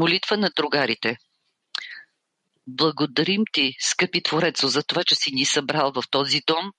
Молитва 0.00 0.36
на 0.36 0.50
другарите 0.56 1.16
Благодарим 2.66 3.42
ти, 3.52 3.74
скъпи 3.80 4.22
Творецо, 4.22 4.68
за 4.68 4.82
това, 4.82 5.04
че 5.04 5.14
си 5.14 5.34
ни 5.34 5.44
събрал 5.44 5.92
в 5.92 6.02
този 6.10 6.40
дом, 6.46 6.72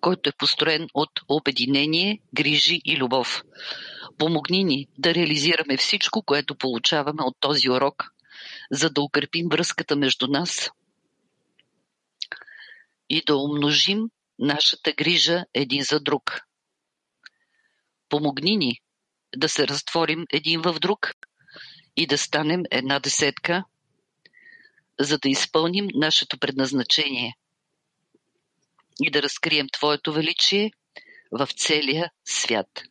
който 0.00 0.28
е 0.28 0.32
построен 0.38 0.88
от 0.94 1.10
обединение, 1.28 2.20
грижи 2.34 2.80
и 2.84 2.96
любов. 2.96 3.42
Помогни 4.18 4.64
ни 4.64 4.86
да 4.98 5.14
реализираме 5.14 5.76
всичко, 5.76 6.22
което 6.22 6.54
получаваме 6.54 7.22
от 7.22 7.36
този 7.40 7.70
урок, 7.70 8.04
за 8.70 8.90
да 8.90 9.02
укрепим 9.02 9.48
връзката 9.52 9.96
между 9.96 10.26
нас 10.26 10.70
и 13.08 13.22
да 13.26 13.36
умножим 13.36 14.00
нашата 14.38 14.92
грижа 14.92 15.44
един 15.54 15.82
за 15.82 16.00
друг. 16.00 16.40
Помогни 18.08 18.56
ни 18.56 18.80
да 19.36 19.48
се 19.48 19.68
разтворим 19.68 20.24
един 20.32 20.60
в 20.60 20.76
друг 20.80 21.14
и 21.98 22.06
да 22.06 22.18
станем 22.18 22.62
една 22.70 22.98
десетка, 23.00 23.64
за 25.00 25.18
да 25.18 25.28
изпълним 25.28 25.88
нашето 25.94 26.38
предназначение 26.38 27.36
и 29.02 29.10
да 29.10 29.22
разкрием 29.22 29.66
Твоето 29.72 30.12
величие 30.12 30.70
в 31.32 31.48
целия 31.56 32.10
свят. 32.24 32.82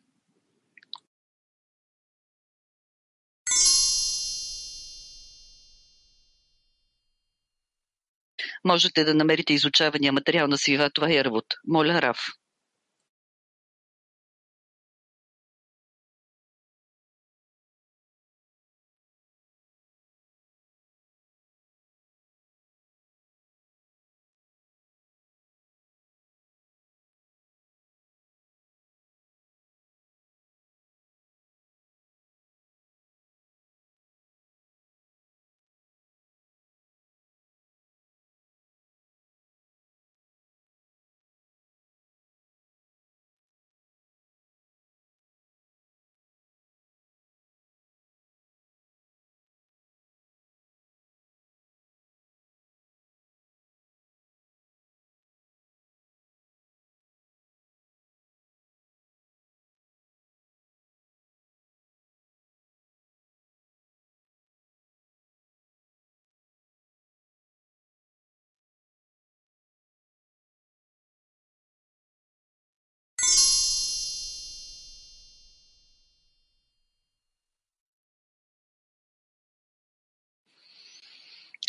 Можете 8.64 9.04
да 9.04 9.14
намерите 9.14 9.52
изучавания 9.52 10.12
материал 10.12 10.48
на 10.48 10.58
Свива 10.58 10.90
Това 10.90 11.08
Равот. 11.24 11.46
Моля, 11.66 12.02
Раф. 12.02 12.18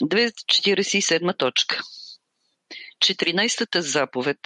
Две 0.02 0.32
четиридесет 0.48 0.94
и 0.94 1.02
седма 1.02 1.38
точка. 1.38 1.82
Четиринайстата 3.00 3.82
заповед 3.82 4.38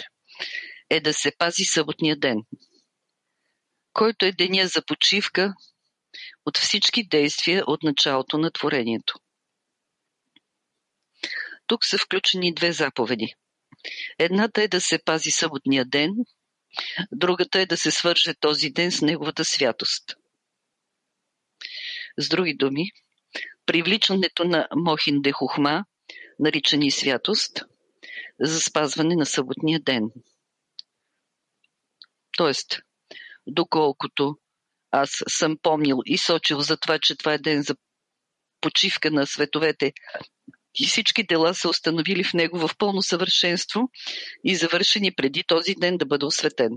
е 0.89 0.99
да 0.99 1.13
се 1.13 1.31
пази 1.37 1.63
съботния 1.63 2.19
ден, 2.19 2.37
който 3.93 4.25
е 4.25 4.31
деня 4.31 4.67
за 4.67 4.85
почивка 4.85 5.53
от 6.45 6.57
всички 6.57 7.07
действия 7.07 7.63
от 7.67 7.83
началото 7.83 8.37
на 8.37 8.51
творението. 8.51 9.19
Тук 11.67 11.85
са 11.85 11.97
включени 11.97 12.53
две 12.53 12.71
заповеди. 12.71 13.35
Едната 14.19 14.63
е 14.63 14.67
да 14.67 14.81
се 14.81 14.99
пази 15.05 15.31
съботния 15.31 15.85
ден, 15.85 16.11
другата 17.11 17.59
е 17.59 17.65
да 17.65 17.77
се 17.77 17.91
свърже 17.91 18.33
този 18.33 18.69
ден 18.69 18.91
с 18.91 19.01
неговата 19.01 19.45
святост. 19.45 20.15
С 22.17 22.29
други 22.29 22.53
думи, 22.53 22.91
привличането 23.65 24.43
на 24.43 24.67
Мохин 24.75 25.21
де 25.21 25.31
Хухма, 25.31 25.85
наричани 26.39 26.91
святост, 26.91 27.63
за 28.39 28.61
спазване 28.61 29.15
на 29.15 29.25
съботния 29.25 29.79
ден. 29.79 30.09
Тоест, 32.37 32.79
доколкото 33.47 34.37
аз 34.91 35.23
съм 35.27 35.57
помнил 35.61 35.97
и 36.05 36.17
сочил 36.17 36.59
за 36.59 36.77
това, 36.77 36.99
че 36.99 37.15
това 37.15 37.33
е 37.33 37.37
ден 37.37 37.63
за 37.63 37.75
почивка 38.61 39.11
на 39.11 39.27
световете 39.27 39.93
и 40.79 40.87
всички 40.87 41.23
дела 41.23 41.55
са 41.55 41.69
установили 41.69 42.23
в 42.23 42.33
него 42.33 42.67
в 42.67 42.77
пълно 42.77 43.01
съвършенство 43.01 43.89
и 44.43 44.55
завършени 44.55 45.15
преди 45.15 45.43
този 45.43 45.75
ден 45.75 45.97
да 45.97 46.05
бъде 46.05 46.25
осветен. 46.25 46.71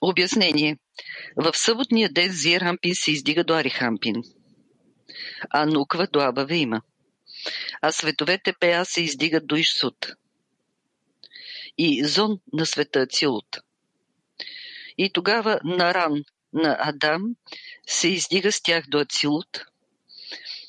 Обяснение. 0.00 0.78
В 1.36 1.54
съботния 1.54 2.08
ден 2.12 2.32
Зирхампин 2.32 2.94
се 2.94 3.10
издига 3.10 3.44
до 3.44 3.54
Арихампин, 3.54 4.14
а 5.50 5.66
Нуква 5.66 6.06
до 6.06 6.20
Абавима, 6.20 6.82
а 7.80 7.92
световете 7.92 8.52
Пеа 8.60 8.84
се 8.84 9.02
издигат 9.02 9.46
до 9.46 9.56
Ишсут 9.56 10.16
и 11.78 12.04
Зон 12.04 12.40
на 12.52 12.66
света 12.66 13.00
Ацилут. 13.00 13.58
И 14.98 15.12
тогава 15.12 15.60
Наран 15.64 16.24
на 16.52 16.76
Адам 16.80 17.22
се 17.86 18.08
издига 18.08 18.52
с 18.52 18.62
тях 18.62 18.84
до 18.88 18.98
Ацилут 18.98 19.66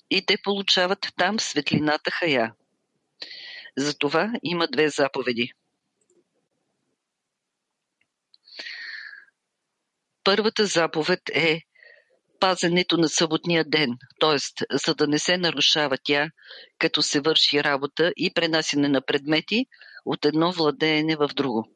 и 0.09 0.25
те 0.25 0.37
получават 0.43 1.07
там 1.17 1.39
светлината 1.39 2.11
Хая. 2.11 2.53
Затова 3.77 4.31
има 4.43 4.67
две 4.67 4.89
заповеди– 4.89 5.51
Първата 10.27 10.65
заповед 10.65 11.19
е 11.33 11.61
пазенето 12.39 12.97
на 12.97 13.09
съботния 13.09 13.65
ден, 13.67 13.89
т.е. 14.19 14.37
за 14.85 14.95
да 14.95 15.07
не 15.07 15.19
се 15.19 15.37
нарушава 15.37 15.97
тя, 16.03 16.29
като 16.79 17.01
се 17.01 17.19
върши 17.19 17.63
работа 17.63 18.13
и 18.17 18.33
пренасене 18.33 18.89
на 18.89 19.01
предмети 19.01 19.65
от 20.05 20.25
едно 20.25 20.51
владеене 20.51 21.15
в 21.15 21.29
друго. 21.35 21.69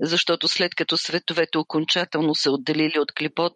Защото 0.00 0.48
след 0.48 0.74
като 0.74 0.96
световете 0.96 1.58
окончателно 1.58 2.34
се 2.34 2.50
отделили 2.50 2.98
от 2.98 3.12
клипот, 3.12 3.54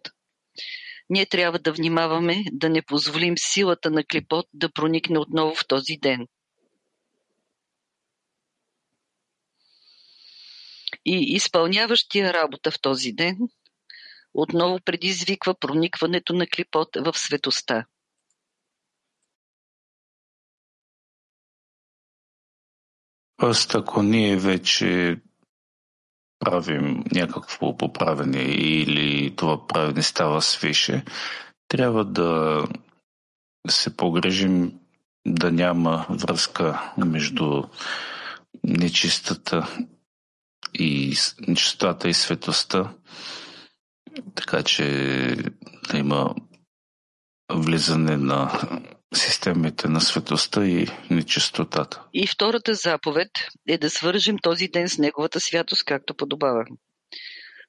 ние 1.11 1.27
трябва 1.27 1.59
да 1.59 1.73
внимаваме 1.73 2.37
да 2.53 2.69
не 2.69 2.83
позволим 2.83 3.35
силата 3.39 3.91
на 3.91 4.05
клипот 4.05 4.47
да 4.55 4.73
проникне 4.73 5.19
отново 5.19 5.55
в 5.55 5.67
този 5.67 5.97
ден. 6.03 6.27
И 11.07 11.35
изпълняващия 11.35 12.33
работа 12.33 12.71
в 12.71 12.81
този 12.81 13.13
ден 13.13 13.39
отново 14.35 14.81
предизвиква 14.85 15.55
проникването 15.55 16.33
на 16.33 16.47
клипот 16.47 16.89
в 16.97 17.19
светоста. 17.19 17.85
Тоест, 23.37 23.75
ако 23.75 24.03
ние 24.03 24.37
вече 24.37 25.17
правим 26.39 27.05
някакво 27.13 27.77
поправене 27.77 28.43
или 28.43 29.37
това 29.37 29.67
правене 29.67 30.03
става 30.03 30.43
свише, 30.43 31.05
трябва 31.69 32.05
да 32.05 32.63
се 33.69 33.97
погрежим 33.97 34.81
да 35.27 35.53
няма 35.53 36.07
връзка 36.11 36.93
между 36.99 37.63
нечистата 38.65 39.79
и 40.79 41.17
нечистата 41.49 42.09
и 42.09 42.15
светостта, 42.15 42.95
така 44.35 44.63
че 44.63 44.85
да 45.91 45.99
има 45.99 46.35
влизане 47.53 48.17
на 48.17 48.61
системите 49.15 49.89
на 49.89 50.01
светостта 50.01 50.67
и 50.67 50.87
нечистотата. 51.11 52.03
И 52.15 52.27
втората 52.27 52.75
заповед 52.75 53.31
е 53.69 53.79
да 53.79 53.91
свържем 53.91 54.37
този 54.43 54.69
ден 54.69 54.89
с 54.89 54.99
неговата 54.99 55.41
святост, 55.41 55.85
както 55.85 56.15
подобава. 56.15 56.65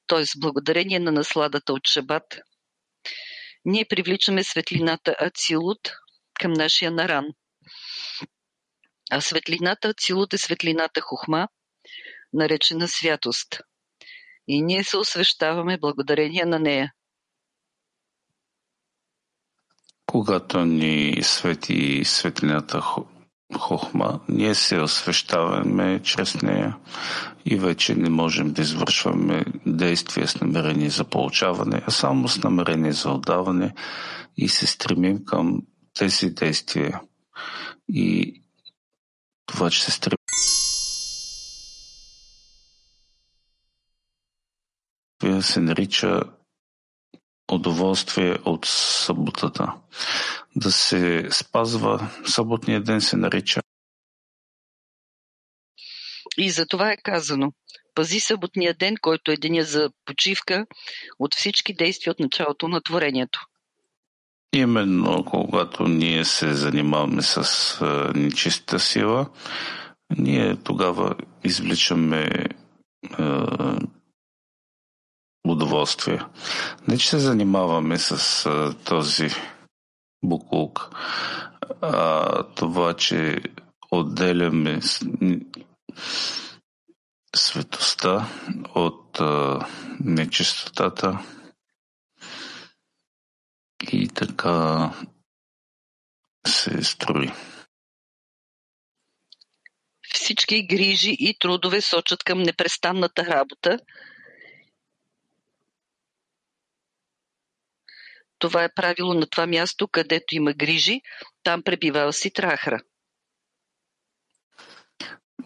Тоест, 0.06 0.32
благодарение 0.40 0.98
на 0.98 1.12
насладата 1.12 1.72
от 1.72 1.86
Шабат, 1.86 2.38
ние 3.64 3.84
привличаме 3.88 4.44
светлината 4.44 5.16
Ацилут 5.18 5.80
към 6.40 6.52
нашия 6.52 6.90
наран. 6.90 7.24
А 9.10 9.20
светлината 9.20 9.88
Ацилут 9.88 10.34
е 10.34 10.38
светлината 10.38 11.00
Хухма, 11.00 11.48
наречена 12.32 12.88
святост. 12.88 13.60
И 14.48 14.62
ние 14.62 14.84
се 14.84 14.96
освещаваме 14.96 15.78
благодарение 15.78 16.44
на 16.44 16.58
нея. 16.58 16.92
Когато 20.06 20.64
ни 20.64 21.18
свети 21.22 22.02
светлината 22.04 22.82
хохма, 23.58 24.20
ние 24.28 24.54
се 24.54 24.80
освещаваме 24.80 26.00
чрез 26.02 26.42
нея 26.42 26.76
и 27.44 27.56
вече 27.56 27.94
не 27.94 28.10
можем 28.10 28.52
да 28.52 28.62
извършваме 28.62 29.44
действия 29.66 30.28
с 30.28 30.40
намерение 30.40 30.90
за 30.90 31.04
получаване, 31.04 31.82
а 31.86 31.90
само 31.90 32.28
с 32.28 32.42
намерение 32.42 32.92
за 32.92 33.10
отдаване 33.10 33.74
и 34.36 34.48
се 34.48 34.66
стремим 34.66 35.24
към 35.24 35.62
тези 35.94 36.30
действия. 36.30 37.00
И 37.88 38.34
това, 39.46 39.70
че 39.70 39.84
се 39.84 39.90
стремим 39.90 40.17
се 45.40 45.60
нарича 45.60 46.20
удоволствие 47.52 48.36
от 48.44 48.66
съботата. 48.66 49.72
Да 50.56 50.72
се 50.72 51.28
спазва 51.30 52.10
съботния 52.24 52.82
ден 52.82 53.00
се 53.00 53.16
нарича. 53.16 53.60
И 56.38 56.50
за 56.50 56.66
това 56.66 56.92
е 56.92 56.96
казано. 56.96 57.52
Пази 57.94 58.20
съботния 58.20 58.74
ден, 58.74 58.94
който 59.00 59.30
е 59.30 59.36
деня 59.36 59.62
за 59.62 59.90
почивка 60.04 60.66
от 61.18 61.34
всички 61.34 61.74
действия 61.74 62.10
от 62.10 62.20
началото 62.20 62.68
на 62.68 62.80
творението. 62.80 63.46
Именно 64.52 65.24
когато 65.24 65.88
ние 65.88 66.24
се 66.24 66.54
занимаваме 66.54 67.22
с 67.22 68.12
нечиста 68.14 68.80
сила, 68.80 69.30
ние 70.18 70.56
тогава 70.56 71.14
извличаме 71.44 72.46
удоволствие. 75.50 76.20
Не, 76.88 76.98
че 76.98 77.08
се 77.08 77.18
занимаваме 77.18 77.98
с 77.98 78.46
а, 78.46 78.74
този 78.84 79.28
буклук, 80.22 80.90
а 81.80 82.42
това, 82.42 82.94
че 82.94 83.40
отделяме 83.90 84.80
светостта 87.36 88.28
от 88.74 89.20
а, 89.20 89.66
нечистотата 90.00 91.18
и 93.92 94.08
така 94.08 94.90
се 96.46 96.84
строи. 96.84 97.32
Всички 100.14 100.66
грижи 100.66 101.16
и 101.18 101.36
трудове 101.38 101.80
сочат 101.80 102.24
към 102.24 102.38
непрестанната 102.42 103.24
работа, 103.24 103.78
Това 108.38 108.64
е 108.64 108.74
правило 108.74 109.14
на 109.14 109.26
това 109.26 109.46
място, 109.46 109.88
където 109.88 110.34
има 110.34 110.52
грижи, 110.52 111.00
там 111.42 111.62
пребивава 111.62 112.12
си 112.12 112.30
трахра. 112.30 112.80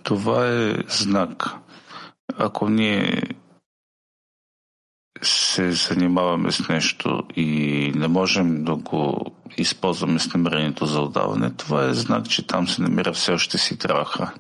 Това 0.02 0.48
е 0.48 0.74
знак. 0.88 1.44
Ако 2.38 2.68
ние 2.68 3.22
се 5.22 5.72
занимаваме 5.72 6.52
с 6.52 6.68
нещо 6.68 7.22
и 7.36 7.92
не 7.94 8.08
можем 8.08 8.64
да 8.64 8.76
го 8.76 9.32
използваме 9.56 10.18
с 10.18 10.34
намерението 10.34 10.86
за 10.86 11.00
отдаване, 11.00 11.56
това 11.56 11.84
е 11.88 11.94
знак, 11.94 12.28
че 12.28 12.46
там 12.46 12.68
се 12.68 12.82
намира 12.82 13.12
все 13.12 13.32
още 13.32 13.58
си 13.58 13.78
траха. 13.78 14.34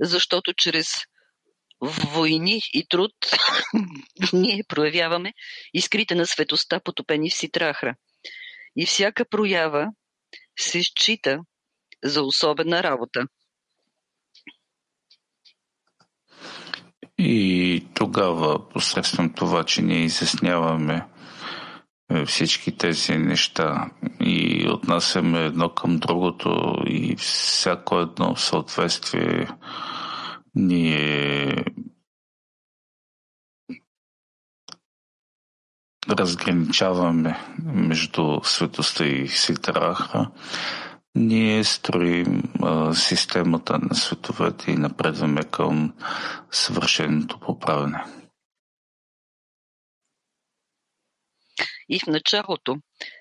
Защото 0.00 0.52
чрез 0.56 0.88
войни 1.80 2.60
и 2.72 2.86
труд 2.88 3.12
ние 4.32 4.64
проявяваме 4.68 5.32
искрите 5.74 6.14
на 6.14 6.26
светоста, 6.26 6.80
потопени 6.84 7.30
в 7.30 7.34
Ситрахра. 7.34 7.94
И 8.76 8.86
всяка 8.86 9.24
проява 9.24 9.88
се 10.58 10.82
счита 10.82 11.38
за 12.04 12.22
особена 12.22 12.82
работа. 12.82 13.26
И 17.18 17.86
тогава, 17.94 18.68
посредством 18.68 19.32
това, 19.32 19.64
че 19.64 19.82
ние 19.82 20.04
изясняваме 20.04 21.06
е, 22.10 22.24
всички 22.24 22.76
тези 22.76 23.12
неща 23.12 23.90
и 24.20 24.68
отнасяме 24.68 25.44
едно 25.44 25.68
към 25.68 25.98
другото 25.98 26.74
и 26.86 27.16
всяко 27.16 27.98
едно 27.98 28.36
съответствие 28.36 29.48
ние 30.56 31.64
разграничаваме 36.10 37.38
между 37.64 38.40
светостта 38.44 39.06
и 39.06 39.28
ситараха, 39.28 40.30
ние 41.14 41.64
строим 41.64 42.42
а, 42.62 42.94
системата 42.94 43.78
на 43.78 43.94
световете 43.94 44.70
и 44.70 44.76
напредваме 44.76 45.44
към 45.44 45.94
съвършеното 46.50 47.40
поправене. 47.40 48.04
И 51.88 52.00
в 52.00 52.06
началото 52.06 52.76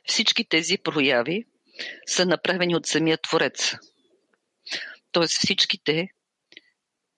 всички 0.05 0.45
тези 0.49 0.77
прояви 0.77 1.43
са 2.05 2.25
направени 2.25 2.75
от 2.75 2.85
самия 2.85 3.17
Творец. 3.17 3.75
Тоест 5.11 5.33
всичките 5.37 6.07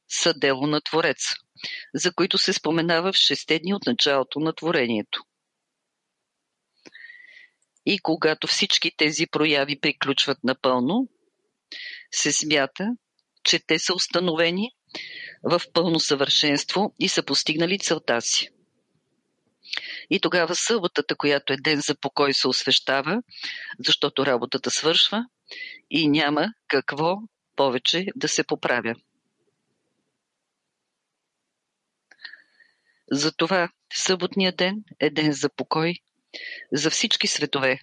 са 0.09 0.33
дело 0.33 0.67
на 0.67 0.81
Творец, 0.81 1.23
за 1.93 2.13
които 2.13 2.37
се 2.37 2.53
споменава 2.53 3.13
в 3.13 3.15
шесте 3.15 3.59
дни 3.59 3.73
от 3.73 3.85
началото 3.85 4.39
на 4.39 4.53
творението. 4.53 5.23
И 7.85 7.99
когато 7.99 8.47
всички 8.47 8.91
тези 8.97 9.27
прояви 9.27 9.79
приключват 9.79 10.37
напълно, 10.43 11.07
се 12.11 12.31
смята, 12.31 12.87
че 13.43 13.59
те 13.59 13.79
са 13.79 13.93
установени 13.93 14.71
в 15.43 15.61
пълно 15.73 15.99
съвършенство 15.99 16.93
и 16.99 17.09
са 17.09 17.23
постигнали 17.23 17.79
целта 17.79 18.21
си. 18.21 18.49
И 20.09 20.19
тогава 20.19 20.55
съботата, 20.55 21.15
която 21.15 21.53
е 21.53 21.57
ден 21.57 21.81
за 21.81 21.95
покой, 21.95 22.33
се 22.33 22.47
освещава, 22.47 23.21
защото 23.79 24.25
работата 24.25 24.71
свършва 24.71 25.25
и 25.89 26.07
няма 26.07 26.47
какво 26.67 27.15
повече 27.55 28.05
да 28.15 28.27
се 28.27 28.43
поправя. 28.43 28.95
Затова 33.11 33.71
съботният 33.93 34.57
ден 34.57 34.83
е 34.99 35.09
ден 35.09 35.33
за 35.33 35.49
покой 35.49 35.93
за 36.71 36.89
всички 36.89 37.27
светове. 37.27 37.79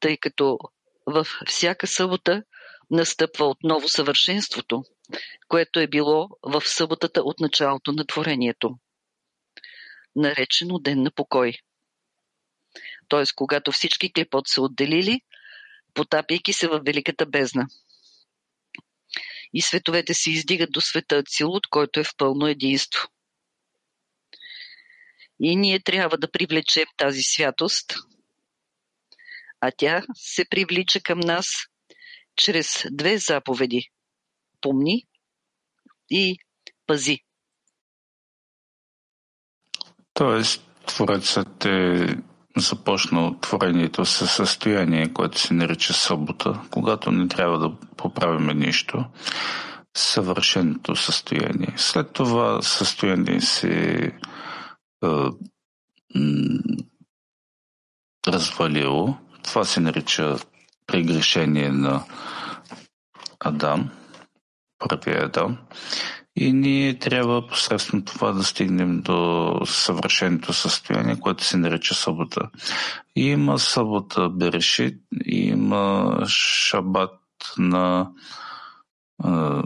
Тъй 0.00 0.16
като 0.16 0.58
в 1.06 1.26
всяка 1.46 1.86
събота 1.86 2.42
настъпва 2.90 3.44
отново 3.44 3.88
съвършенството, 3.88 4.84
което 5.48 5.80
е 5.80 5.86
било 5.86 6.28
в 6.42 6.62
съботата 6.66 7.20
от 7.22 7.40
началото 7.40 7.92
на 7.92 8.06
творението, 8.06 8.78
наречено 10.16 10.78
Ден 10.78 11.02
на 11.02 11.10
покой. 11.10 11.52
Т.е. 13.08 13.24
когато 13.36 13.72
всички 13.72 14.12
клепот 14.12 14.48
се 14.48 14.60
отделили, 14.60 15.20
потапяйки 15.94 16.52
се 16.52 16.68
в 16.68 16.80
великата 16.86 17.26
бездна. 17.26 17.66
И 19.54 19.62
световете 19.62 20.14
се 20.14 20.30
издигат 20.30 20.72
до 20.72 20.80
света 20.80 21.22
Цилут, 21.22 21.66
който 21.66 22.00
е 22.00 22.04
в 22.04 22.16
пълно 22.16 22.46
единство. 22.46 23.08
И 25.40 25.56
ние 25.56 25.82
трябва 25.82 26.18
да 26.18 26.30
привлечем 26.30 26.86
тази 26.96 27.22
святост, 27.22 27.94
а 29.60 29.70
тя 29.76 30.02
се 30.14 30.44
привлича 30.44 31.00
към 31.00 31.20
нас 31.20 31.46
чрез 32.36 32.84
две 32.90 33.18
заповеди– 33.18 33.90
помни 34.60 35.06
и 36.10 36.38
пази. 36.86 37.18
Тоест, 40.14 40.62
Творецът 40.86 41.64
е 41.64 42.16
започнал 42.60 43.36
творението 43.40 44.04
със 44.04 44.32
състояние, 44.32 45.12
което 45.12 45.38
се 45.38 45.54
нарича 45.54 45.92
събота, 45.92 46.60
когато 46.70 47.12
не 47.12 47.28
трябва 47.28 47.58
да 47.58 47.72
поправиме 47.96 48.54
нищо, 48.54 49.04
съвършеното 49.96 50.96
състояние. 50.96 51.74
След 51.76 52.12
това 52.12 52.62
състояние 52.62 53.40
се 53.40 54.12
е, 55.04 55.08
развалило. 58.28 59.16
Това 59.42 59.64
се 59.64 59.80
нарича 59.80 60.36
прегрешение 60.86 61.68
на 61.68 62.04
Адам, 63.40 63.90
първия 64.78 65.24
Адам. 65.24 65.58
И 66.36 66.52
ние 66.52 66.98
трябва 66.98 67.46
посредством 67.46 68.02
това 68.02 68.32
да 68.32 68.44
стигнем 68.44 69.00
до 69.00 69.52
съвършеното 69.64 70.52
състояние, 70.52 71.20
което 71.20 71.44
се 71.44 71.56
нарича 71.56 71.94
събота. 71.94 72.50
И 73.16 73.26
има 73.26 73.58
събота 73.58 74.28
Берешит, 74.28 75.00
има 75.24 76.16
шабат 76.28 77.18
на 77.58 78.10
а, 79.22 79.62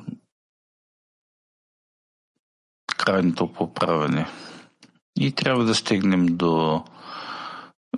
крайното 2.97 3.53
поправене. 3.53 4.27
И 5.21 5.33
трябва 5.33 5.65
да 5.65 5.75
стигнем 5.75 6.27
до 6.27 6.85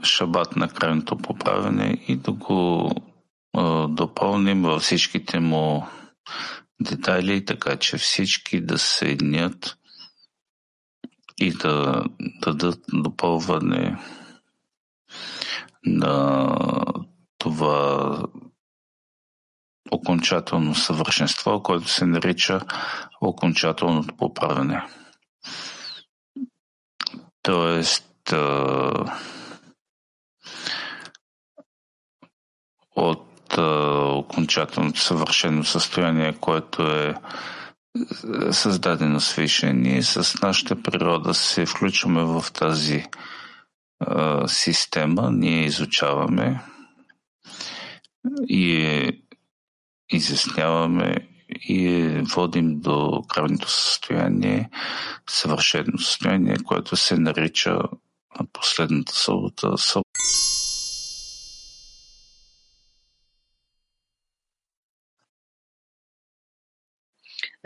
шабат 0.03 0.57
на 0.57 0.69
крайното 0.69 1.17
поправене 1.17 2.05
и 2.09 2.17
да 2.17 2.33
го 2.33 2.91
а, 3.57 3.89
допълним 3.89 4.63
във 4.63 4.83
всичките 4.83 5.41
му 5.41 5.87
детайли, 6.81 7.45
така 7.45 7.77
че 7.77 7.99
всички 7.99 8.61
да 8.61 8.79
се 8.79 9.09
еднят 9.09 9.79
и 11.39 11.51
да 11.51 12.05
дадат 12.41 12.81
допълване 12.93 13.99
на 15.85 16.57
това 17.39 18.23
окончателно 19.91 20.75
съвършенство, 20.75 21.63
което 21.63 21.89
се 21.89 22.07
нарича 22.07 22.61
окончателното 23.21 24.17
поправене. 24.17 24.83
Тоест, 27.43 28.33
от 32.97 33.36
окончателното 33.59 35.01
съвършено 35.01 35.65
състояние, 35.65 36.33
което 36.41 36.83
е 36.83 37.15
създадено 38.51 39.21
свише. 39.21 39.73
Ние 39.73 40.03
с 40.03 40.43
нашата 40.43 40.83
природа 40.83 41.35
се 41.35 41.67
включваме 41.67 42.25
в 42.25 42.45
тази 42.53 43.05
а, 44.01 44.49
система, 44.49 45.31
ние 45.33 45.65
изучаваме 45.65 46.61
и 48.49 48.77
е, 48.77 49.13
изясняваме 50.13 51.17
и 51.69 51.89
е, 51.89 52.23
водим 52.23 52.81
до 52.81 53.23
крайното 53.29 53.71
състояние, 53.71 54.71
съвършено 55.29 55.99
състояние, 55.99 56.57
което 56.65 56.97
се 56.97 57.19
нарича 57.19 57.79
на 58.41 58.47
последната 58.53 59.13
събота 59.15 59.79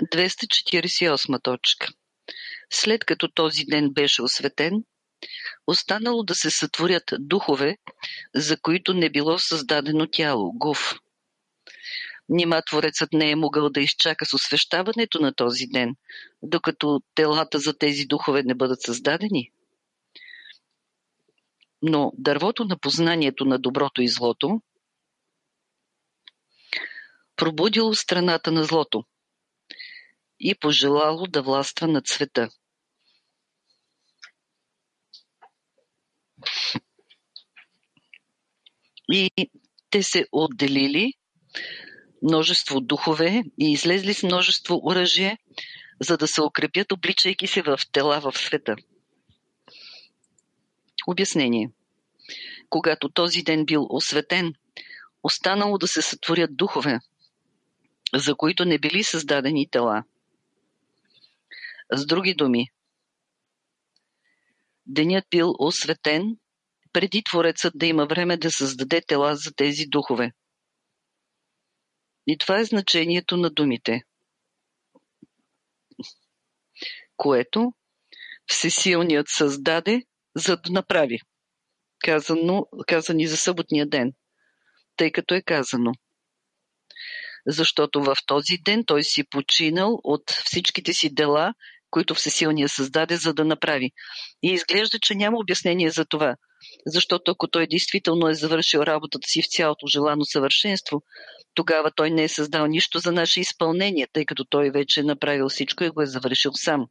248 0.02 1.42
точка. 1.42 1.88
След 2.72 3.04
като 3.04 3.28
този 3.28 3.64
ден 3.64 3.90
беше 3.92 4.22
осветен, 4.22 4.84
останало 5.66 6.22
да 6.22 6.34
се 6.34 6.50
сътворят 6.50 7.04
духове, 7.18 7.76
за 8.34 8.60
които 8.60 8.94
не 8.94 9.10
било 9.10 9.38
създадено 9.38 10.06
тяло, 10.06 10.52
гуф. 10.52 10.94
Нима 12.28 12.62
Творецът 12.62 13.12
не 13.12 13.30
е 13.30 13.36
могъл 13.36 13.70
да 13.70 13.80
изчака 13.80 14.26
с 14.26 14.34
освещаването 14.34 15.20
на 15.20 15.34
този 15.34 15.66
ден, 15.66 15.94
докато 16.42 17.00
телата 17.14 17.58
за 17.58 17.78
тези 17.78 18.04
духове 18.04 18.42
не 18.42 18.54
бъдат 18.54 18.82
създадени? 18.82 19.50
Но 21.82 22.12
дървото 22.18 22.64
на 22.64 22.78
познанието 22.78 23.44
на 23.44 23.58
доброто 23.58 24.02
и 24.02 24.08
злото 24.08 24.60
пробудило 27.36 27.94
страната 27.94 28.52
на 28.52 28.64
злото– 28.64 29.04
и 30.40 30.54
пожелало 30.54 31.26
да 31.26 31.42
властва 31.42 31.88
над 31.88 32.08
света. 32.08 32.48
И 39.12 39.30
те 39.90 40.02
се 40.02 40.26
отделили 40.32 41.14
множество 42.22 42.80
духове 42.80 43.42
и 43.60 43.72
излезли 43.72 44.14
с 44.14 44.22
множество 44.22 44.80
оръжие, 44.84 45.38
за 46.00 46.16
да 46.16 46.28
се 46.28 46.42
укрепят, 46.42 46.92
обличайки 46.92 47.46
се 47.46 47.62
в 47.62 47.78
тела 47.92 48.20
в 48.20 48.38
света. 48.38 48.76
Обяснение. 51.06 51.70
Когато 52.68 53.08
този 53.08 53.42
ден 53.42 53.64
бил 53.64 53.86
осветен, 53.90 54.54
останало 55.22 55.78
да 55.78 55.88
се 55.88 56.02
сътворят 56.02 56.56
духове, 56.56 56.98
за 58.14 58.34
които 58.34 58.64
не 58.64 58.78
били 58.78 59.04
създадени 59.04 59.70
тела– 59.70 60.04
с 61.96 62.06
други 62.06 62.34
думи, 62.34 62.66
денят 64.86 65.24
бил 65.30 65.54
осветен 65.58 66.36
преди 66.92 67.22
Творецът 67.22 67.72
да 67.76 67.86
има 67.86 68.06
време 68.06 68.36
да 68.36 68.50
създаде 68.50 69.00
тела 69.06 69.36
за 69.36 69.52
тези 69.56 69.84
духове. 69.86 70.32
И 72.26 72.38
това 72.38 72.60
е 72.60 72.64
значението 72.64 73.36
на 73.36 73.50
думите, 73.50 74.02
което 77.16 77.72
Всесилният 78.46 79.26
създаде, 79.28 80.02
за 80.36 80.56
да 80.56 80.72
направи. 80.72 81.18
Казано, 82.04 82.66
казани 82.86 83.26
за 83.26 83.36
съботния 83.36 83.88
ден, 83.88 84.12
тъй 84.96 85.12
като 85.12 85.34
е 85.34 85.42
казано– 85.42 85.92
защото 87.46 88.02
в 88.02 88.16
този 88.26 88.58
ден 88.64 88.84
той 88.86 89.04
си 89.04 89.24
починал 89.30 90.00
от 90.04 90.30
всичките 90.30 90.92
си 90.92 91.14
дела, 91.14 91.54
които 91.90 92.14
Всесилния 92.14 92.68
създаде, 92.68 93.16
за 93.16 93.34
да 93.34 93.44
направи. 93.44 93.90
И 94.42 94.52
изглежда, 94.52 94.98
че 94.98 95.14
няма 95.14 95.38
обяснение 95.38 95.90
за 95.90 96.04
това. 96.04 96.36
Защото 96.86 97.30
ако 97.30 97.48
той 97.48 97.66
действително 97.66 98.28
е 98.28 98.34
завършил 98.34 98.78
работата 98.78 99.28
си 99.28 99.42
в 99.42 99.48
цялото 99.48 99.86
желано 99.86 100.24
съвършенство, 100.24 101.02
тогава 101.54 101.90
той 101.96 102.10
не 102.10 102.24
е 102.24 102.28
създал 102.28 102.66
нищо 102.66 102.98
за 102.98 103.12
наше 103.12 103.40
изпълнение, 103.40 104.06
тъй 104.12 104.24
като 104.24 104.44
той 104.44 104.70
вече 104.70 105.00
е 105.00 105.04
направил 105.04 105.48
всичко 105.48 105.84
и 105.84 105.90
го 105.90 106.02
е 106.02 106.06
завършил 106.06 106.52
сам. 106.54 106.86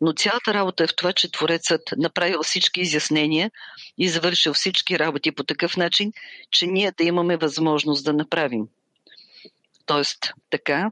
Но 0.00 0.12
цялата 0.12 0.54
работа 0.54 0.84
е 0.84 0.86
в 0.86 0.96
това, 0.96 1.12
че 1.12 1.30
Творецът 1.30 1.82
направил 1.96 2.42
всички 2.42 2.80
изяснения 2.80 3.50
и 3.98 4.08
завършил 4.08 4.54
всички 4.54 4.98
работи 4.98 5.32
по 5.32 5.44
такъв 5.44 5.76
начин, 5.76 6.12
че 6.50 6.66
ние 6.66 6.92
да 6.98 7.04
имаме 7.04 7.36
възможност 7.36 8.04
да 8.04 8.12
направим. 8.12 8.68
Тоест, 9.86 10.32
така, 10.50 10.90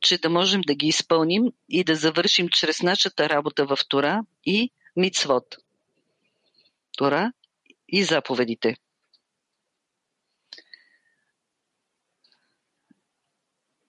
че 0.00 0.18
да 0.18 0.30
можем 0.30 0.60
да 0.60 0.74
ги 0.74 0.86
изпълним 0.86 1.42
и 1.68 1.84
да 1.84 1.94
завършим 1.94 2.48
чрез 2.48 2.82
нашата 2.82 3.28
работа 3.28 3.66
в 3.66 3.78
Тора 3.88 4.20
и 4.44 4.70
Мицвод. 4.96 5.56
Тора 6.96 7.32
и 7.88 8.04
заповедите. 8.04 8.76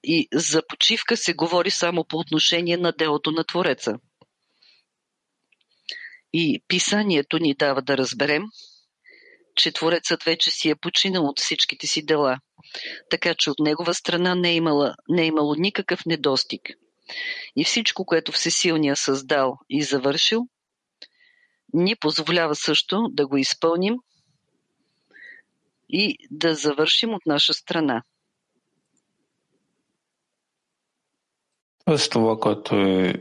и 0.04 0.28
за 0.34 0.62
почивка 0.68 1.18
се 1.18 1.34
говори 1.34 1.72
само 1.72 2.04
по 2.04 2.18
отношение 2.18 2.78
на 2.78 2.92
делото 2.92 3.32
на 3.32 3.44
Твореца. 3.44 4.00
И 6.34 6.64
писанието 6.68 7.38
ни 7.38 7.54
дава 7.54 7.82
да 7.82 7.98
разберем, 7.98 8.44
че 9.56 9.72
Творецът 9.72 10.24
вече 10.24 10.52
си 10.52 10.70
е 10.70 10.76
починал 10.76 11.26
от 11.26 11.40
всичките 11.40 11.88
си 11.88 12.06
дела, 12.06 12.38
така 13.10 13.36
че 13.38 13.50
от 13.50 13.60
негова 13.60 13.94
страна 13.94 14.36
не 14.36 14.50
е, 14.50 14.56
имала, 14.56 14.96
не 15.10 15.22
е 15.22 15.26
имало 15.26 15.56
никакъв 15.56 16.06
недостиг. 16.06 16.62
И 17.56 17.64
всичко, 17.64 18.06
което 18.06 18.32
Всесилния 18.32 18.96
създал 18.96 19.58
и 19.70 19.84
завършил, 19.84 20.48
ни 21.74 21.96
позволява 21.96 22.56
също 22.56 23.08
да 23.12 23.28
го 23.28 23.38
изпълним 23.38 23.96
и 25.90 26.18
да 26.32 26.56
завършим 26.56 27.14
от 27.14 27.26
наша 27.26 27.54
страна. 27.54 28.04
Тоест 31.86 32.12
това, 32.12 32.40
което 32.40 32.76
е 32.76 33.14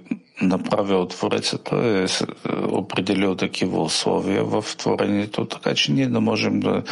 направил 0.43 1.07
Творецът, 1.07 1.73
е, 1.73 2.03
е 2.03 2.07
определил 2.69 3.37
такива 3.37 3.83
условия 3.83 4.45
в 4.45 4.65
творението, 4.79 5.45
така 5.45 5.75
че 5.75 5.93
ние 5.93 6.09
да 6.09 6.21
можем 6.21 6.61
да 6.61 6.83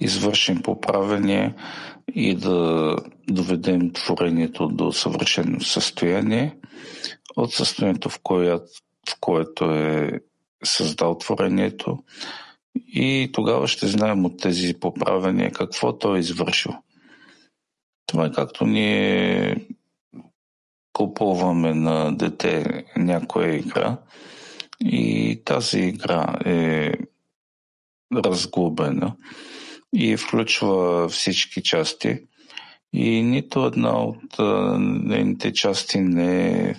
извършим 0.00 0.62
поправение 0.62 1.54
и 2.14 2.34
да 2.34 2.96
доведем 3.28 3.92
творението 3.92 4.68
до 4.68 4.92
съвършено 4.92 5.60
състояние 5.60 6.56
от 7.36 7.52
състоянието, 7.52 8.08
в, 8.08 8.18
което, 8.22 8.64
в 9.10 9.16
което 9.20 9.64
е 9.64 10.20
създал 10.64 11.18
творението 11.18 11.98
и 12.88 13.30
тогава 13.32 13.68
ще 13.68 13.86
знаем 13.86 14.24
от 14.24 14.40
тези 14.40 14.74
поправения 14.74 15.52
какво 15.52 15.98
той 15.98 16.16
е 16.16 16.20
извършил. 16.20 16.72
Това 18.06 18.26
е 18.26 18.32
както 18.32 18.66
ние 18.66 19.56
купуваме 20.94 21.74
на 21.74 22.16
дете 22.16 22.84
някоя 22.96 23.54
игра 23.54 23.96
и 24.80 25.40
тази 25.44 25.78
игра 25.78 26.38
е 26.44 26.92
разглобена 28.14 29.16
и 29.92 30.16
включва 30.16 31.08
всички 31.08 31.62
части 31.62 32.18
и 32.92 33.22
нито 33.22 33.66
една 33.66 34.02
от 34.02 34.38
нейните 34.78 35.52
части 35.52 36.00
не 36.00 36.70
е 36.70 36.74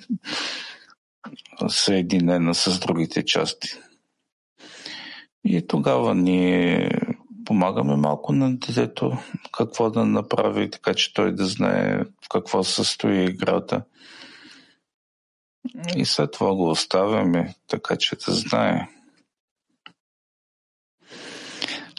съединена 1.67 2.55
с 2.55 2.79
другите 2.79 3.25
части. 3.25 3.69
И 5.45 5.67
тогава 5.67 6.15
ние 6.15 6.91
помагаме 7.46 7.96
малко 7.96 8.34
на 8.34 8.58
детето 8.58 9.18
какво 9.52 9.90
да 9.90 10.06
направи, 10.06 10.70
така 10.70 10.94
че 10.94 11.14
той 11.14 11.36
да 11.36 11.46
знае 11.46 12.04
в 12.04 12.30
какво 12.30 12.64
състои 12.64 13.25
играта. 13.25 13.84
И 15.96 16.06
след 16.06 16.32
това 16.32 16.56
го 16.56 16.70
оставяме, 16.70 17.56
така 17.68 17.96
че 17.98 18.16
да 18.16 18.32
знае 18.32 18.90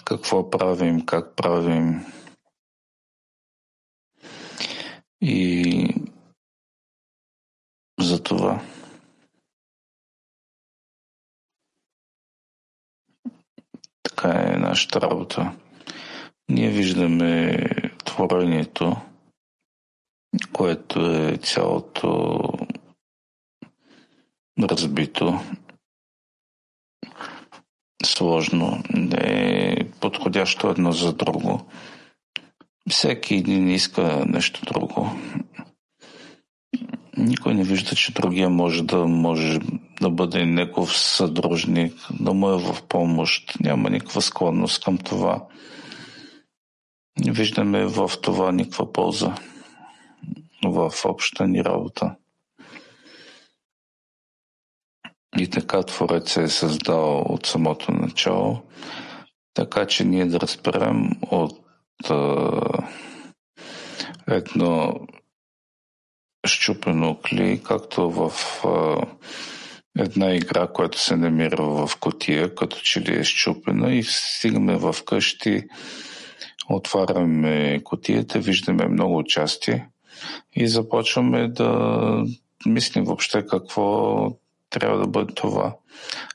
какво 0.05 0.51
правим, 0.51 1.07
как 1.07 1.37
правим. 1.37 2.07
И 5.21 5.95
за 8.01 8.23
това. 8.23 8.76
Така 14.17 14.53
е 14.53 14.57
нашата 14.57 15.01
работа. 15.01 15.53
Ние 16.49 16.71
виждаме 16.71 17.57
творението, 18.05 18.97
което 20.53 21.01
е 21.01 21.37
цялото 21.37 22.53
разбито, 24.61 25.41
сложно, 28.05 28.83
не 28.91 29.19
е 29.21 29.91
подходящо 30.01 30.71
едно 30.71 30.93
за 30.93 31.13
друго. 31.13 31.71
Всеки 32.91 33.35
един 33.35 33.71
иска 33.71 34.25
нещо 34.27 34.61
друго. 34.65 35.11
Никой 37.17 37.55
не 37.55 37.65
вижда, 37.65 37.97
че 37.97 38.13
другия 38.13 38.51
може 38.51 38.83
да 38.83 39.07
може 39.07 39.59
да 40.01 40.11
бъде 40.11 40.47
негов 40.47 40.97
съдружник, 40.97 41.95
да 42.21 42.33
му 42.33 42.51
е 42.51 42.59
в 42.59 42.83
помощ. 42.89 43.61
Няма 43.61 43.91
никаква 43.91 44.23
склонност 44.23 44.85
към 44.85 44.99
това. 44.99 45.45
Не 47.19 47.33
виждаме 47.33 47.87
в 47.87 48.11
това 48.23 48.53
никаква 48.53 48.93
полза 48.93 49.35
в 50.65 50.93
общата 51.05 51.49
ни 51.49 51.65
работа. 51.65 52.15
И 55.39 55.51
така 55.51 55.83
Творец 55.83 56.37
е 56.37 56.49
създал 56.49 57.19
от 57.19 57.47
самото 57.47 57.93
начало, 57.93 58.63
така 59.55 59.87
че 59.87 60.05
ние 60.05 60.27
да 60.27 60.41
разберем 60.41 61.11
от 61.31 61.61
а, 62.11 62.61
едно 64.27 64.95
щупено 66.47 67.19
кли, 67.23 67.61
както 67.65 68.11
в 68.11 68.33
а, 68.65 69.07
една 69.99 70.35
игра, 70.35 70.67
която 70.67 71.01
се 71.01 71.17
намира 71.17 71.63
в 71.63 71.91
котия, 72.01 72.55
като 72.55 72.77
че 72.83 73.01
ли 73.01 73.19
е 73.19 73.25
щупена 73.25 73.95
и 73.95 74.03
стигаме 74.03 74.77
в 74.77 74.97
къщи, 75.07 75.63
отваряме 76.69 77.81
котията, 77.85 78.39
виждаме 78.39 78.89
много 78.89 79.25
части 79.25 79.83
и 80.53 80.69
започваме 80.69 81.49
да 81.49 82.25
мислим 82.67 83.05
въобще 83.05 83.47
какво 83.47 84.31
трябва 84.71 84.99
да 84.99 85.07
бъде 85.07 85.35
това, 85.35 85.77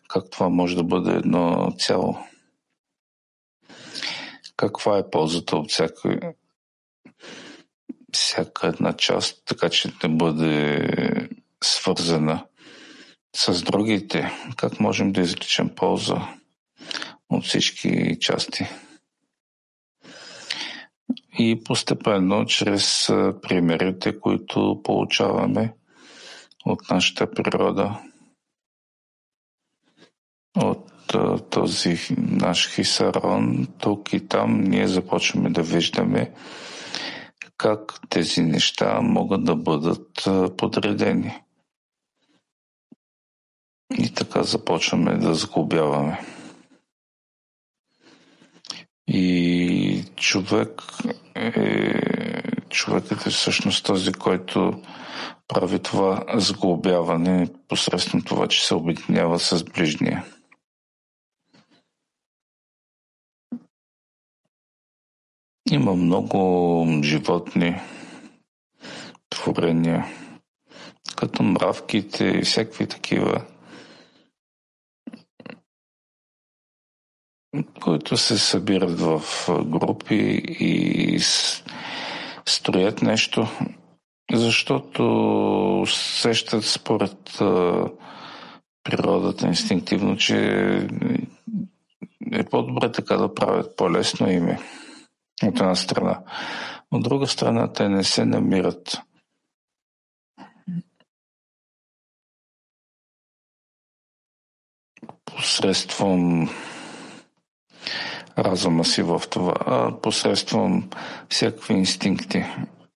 как 0.08 0.24
това 0.32 0.50
може 0.50 0.76
да 0.76 0.84
бъде 0.84 1.12
едно 1.12 1.74
цяло. 1.80 2.17
Каква 4.58 4.97
е 4.97 5.10
ползата 5.10 5.58
от 5.58 5.71
всяка, 5.71 6.34
всяка 8.13 8.67
една 8.67 8.93
част, 8.93 9.43
така 9.45 9.69
че 9.69 9.91
да 10.02 10.10
бъде 10.10 10.89
свързана 11.63 12.45
с 13.36 13.62
другите? 13.63 14.32
Как 14.58 14.80
можем 14.80 15.12
да 15.12 15.21
извлечем 15.21 15.69
полза 15.76 16.28
от 17.30 17.45
всички 17.45 18.17
части? 18.19 18.65
И 21.39 21.63
постепенно, 21.63 22.45
чрез 22.45 23.08
примерите, 23.41 24.19
които 24.19 24.82
получаваме 24.84 25.74
от 26.65 26.80
нашата 26.89 27.32
природа, 27.32 28.00
от 30.56 30.91
този 31.50 32.00
наш 32.17 32.69
хисарон, 32.76 33.67
тук 33.80 34.13
и 34.13 34.28
там 34.28 34.62
ние 34.62 34.88
започваме 34.88 35.50
да 35.50 35.63
виждаме 35.63 36.32
как 37.62 38.00
тези 38.10 38.41
неща 38.41 39.02
могат 39.02 39.43
да 39.43 39.56
бъдат 39.56 40.28
подредени. 40.58 41.41
И 44.00 44.13
така 44.13 44.43
започваме 44.43 45.17
да 45.17 45.36
сглобяваме. 45.36 46.19
И 49.08 50.04
човек 50.15 50.82
е, 51.36 52.02
човекът 52.69 53.26
е 53.26 53.30
всъщност 53.30 53.86
този, 53.86 54.13
който 54.13 54.82
прави 55.47 55.80
това 55.80 56.24
сглобяване 56.36 57.47
посредством 57.67 58.21
това, 58.21 58.47
че 58.47 58.65
се 58.67 58.76
обединява 58.76 59.39
с 59.39 59.63
ближния. 59.63 60.26
Има 65.71 65.95
много 65.95 67.01
животни, 67.03 67.81
творения, 69.29 70.05
като 71.15 71.43
мравките 71.43 72.25
и 72.25 72.41
всякакви 72.41 72.88
такива, 72.88 73.45
които 77.81 78.17
се 78.17 78.38
събират 78.38 78.99
в 78.99 79.21
групи 79.65 80.41
и 80.60 81.19
строят 82.45 83.01
нещо, 83.01 83.47
защото 84.34 85.01
усещат 85.81 86.65
според 86.65 87.17
природата 88.84 89.47
инстинктивно, 89.47 90.17
че 90.17 90.38
е 92.31 92.43
по-добре 92.43 92.91
така 92.91 93.17
да 93.17 93.34
правят 93.34 93.77
по-лесно 93.77 94.31
име 94.31 94.60
от 95.43 95.60
една 95.60 95.75
страна. 95.75 96.19
От 96.91 97.04
друга 97.04 97.27
страна, 97.27 97.73
те 97.73 97.89
не 97.89 98.04
се 98.04 98.25
намират 98.25 99.01
посредством 105.25 106.49
разума 108.38 108.86
си 108.86 109.01
в 109.01 109.21
това, 109.30 109.54
а 109.65 110.01
посредством 110.01 110.89
всякакви 111.30 111.73
инстинкти. 111.73 112.45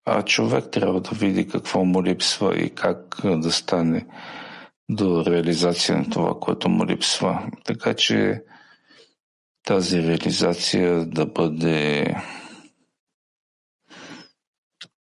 а 0.05 0.23
човек 0.23 0.65
трябва 0.71 1.01
да 1.01 1.10
види 1.15 1.47
какво 1.47 1.86
му 1.86 2.03
липсва 2.03 2.58
и 2.58 2.69
как 2.69 3.17
да 3.23 3.51
стане 3.51 4.05
до 4.89 5.25
реализация 5.25 5.97
на 5.97 6.10
това, 6.10 6.39
което 6.39 6.69
му 6.69 6.86
липсва. 6.86 7.49
Така 7.63 7.93
че 7.93 8.41
тази 9.65 10.04
реализация 10.04 11.06
да 11.06 11.25
бъде 11.25 12.06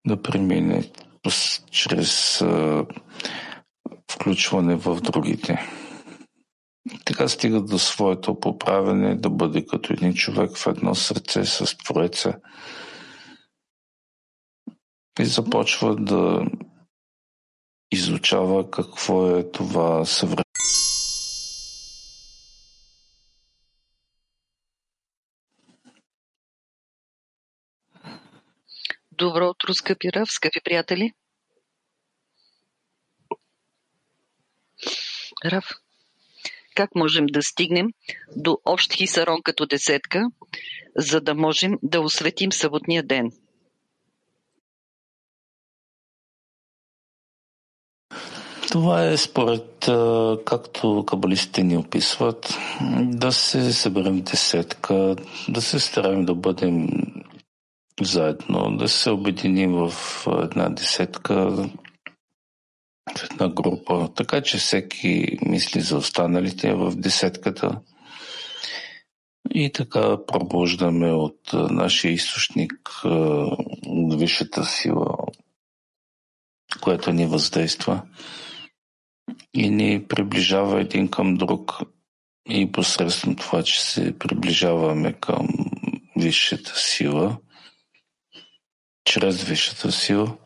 да 0.07 0.21
премине 0.21 0.91
чрез 1.71 2.43
включване 4.11 4.75
в 4.75 5.01
другите. 5.01 5.59
Така 7.05 7.27
стига 7.27 7.61
до 7.61 7.79
своето 7.79 8.39
поправене, 8.39 9.15
да 9.15 9.29
бъде 9.29 9.65
като 9.65 9.93
един 9.93 10.13
човек 10.13 10.57
в 10.57 10.67
едно 10.67 10.95
сърце 10.95 11.45
с 11.45 11.77
Твореца 11.77 12.33
и 15.19 15.25
започва 15.25 15.95
да 15.95 16.45
изучава 17.91 18.71
какво 18.71 19.37
е 19.37 19.51
това 19.51 20.05
съвременство. 20.05 20.44
Добро 29.17 29.49
утро, 29.49 29.73
скъпи 29.73 30.07
Рав, 30.13 30.29
скъпи 30.31 30.59
приятели! 30.63 31.11
Рав, 35.45 35.65
как 36.75 36.95
можем 36.95 37.25
да 37.25 37.43
стигнем 37.43 37.87
до 38.35 38.57
общ 38.65 38.93
хисарон 38.93 39.41
като 39.43 39.65
десетка, 39.65 40.23
за 40.97 41.21
да 41.21 41.35
можем 41.35 41.71
да 41.83 42.01
осветим 42.01 42.51
съботния 42.51 43.03
ден? 43.03 43.31
Това 48.71 49.05
е 49.05 49.17
според 49.17 49.89
както 50.45 51.03
кабалистите 51.07 51.63
ни 51.63 51.77
описват, 51.77 52.57
да 53.01 53.31
се 53.31 53.73
съберем 53.73 54.21
десетка, 54.21 55.15
да 55.49 55.61
се 55.61 55.79
стараем 55.79 56.25
да 56.25 56.35
бъдем 56.35 56.87
заедно, 58.01 58.77
да 58.77 58.87
се 58.89 59.09
обединим 59.09 59.71
в 59.71 59.93
една 60.43 60.69
десетка, 60.69 61.51
в 63.17 63.23
една 63.31 63.49
група, 63.49 64.13
така 64.15 64.41
че 64.41 64.57
всеки 64.57 65.37
мисли 65.45 65.81
за 65.81 65.97
останалите 65.97 66.73
в 66.73 66.95
десетката. 66.95 67.81
И 69.53 69.71
така 69.71 70.25
пробуждаме 70.25 71.11
от 71.11 71.39
нашия 71.53 72.11
източник, 72.11 72.73
от 73.85 74.19
висшата 74.19 74.65
сила, 74.65 75.15
която 76.81 77.11
ни 77.11 77.25
въздейства 77.25 78.01
и 79.53 79.69
ни 79.69 80.05
приближава 80.07 80.81
един 80.81 81.07
към 81.07 81.35
друг. 81.35 81.79
И 82.49 82.71
посредством 82.71 83.35
това, 83.35 83.63
че 83.63 83.81
се 83.81 84.19
приближаваме 84.19 85.13
към 85.13 85.47
висшата 86.15 86.73
сила, 86.75 87.37
чрез 89.05 89.43
висшата 89.43 89.91
сила, 89.91 90.37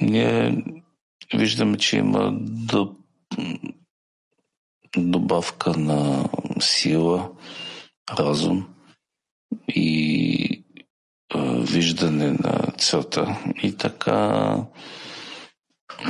ние 0.00 0.64
виждаме, 1.34 1.78
че 1.78 1.96
има 1.96 2.38
добавка 4.96 5.70
на 5.70 6.28
сила, 6.60 7.30
разум 8.18 8.68
и 9.68 10.64
виждане 11.58 12.30
на 12.30 12.72
целта. 12.78 13.38
И 13.62 13.76
така 13.76 14.56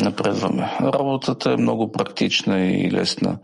напредваме. 0.00 0.78
Работата 0.80 1.52
е 1.52 1.56
много 1.56 1.92
практична 1.92 2.60
и 2.60 2.90
лесна. 2.90 3.38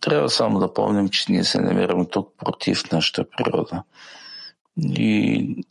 Трябва 0.00 0.28
само 0.28 0.58
да 0.58 0.74
помним, 0.74 1.08
че 1.08 1.32
ние 1.32 1.44
се 1.44 1.60
намираме 1.60 2.04
тук 2.04 2.34
против 2.38 2.92
нашата 2.92 3.24
природа. 3.30 3.82
И 4.78 5.64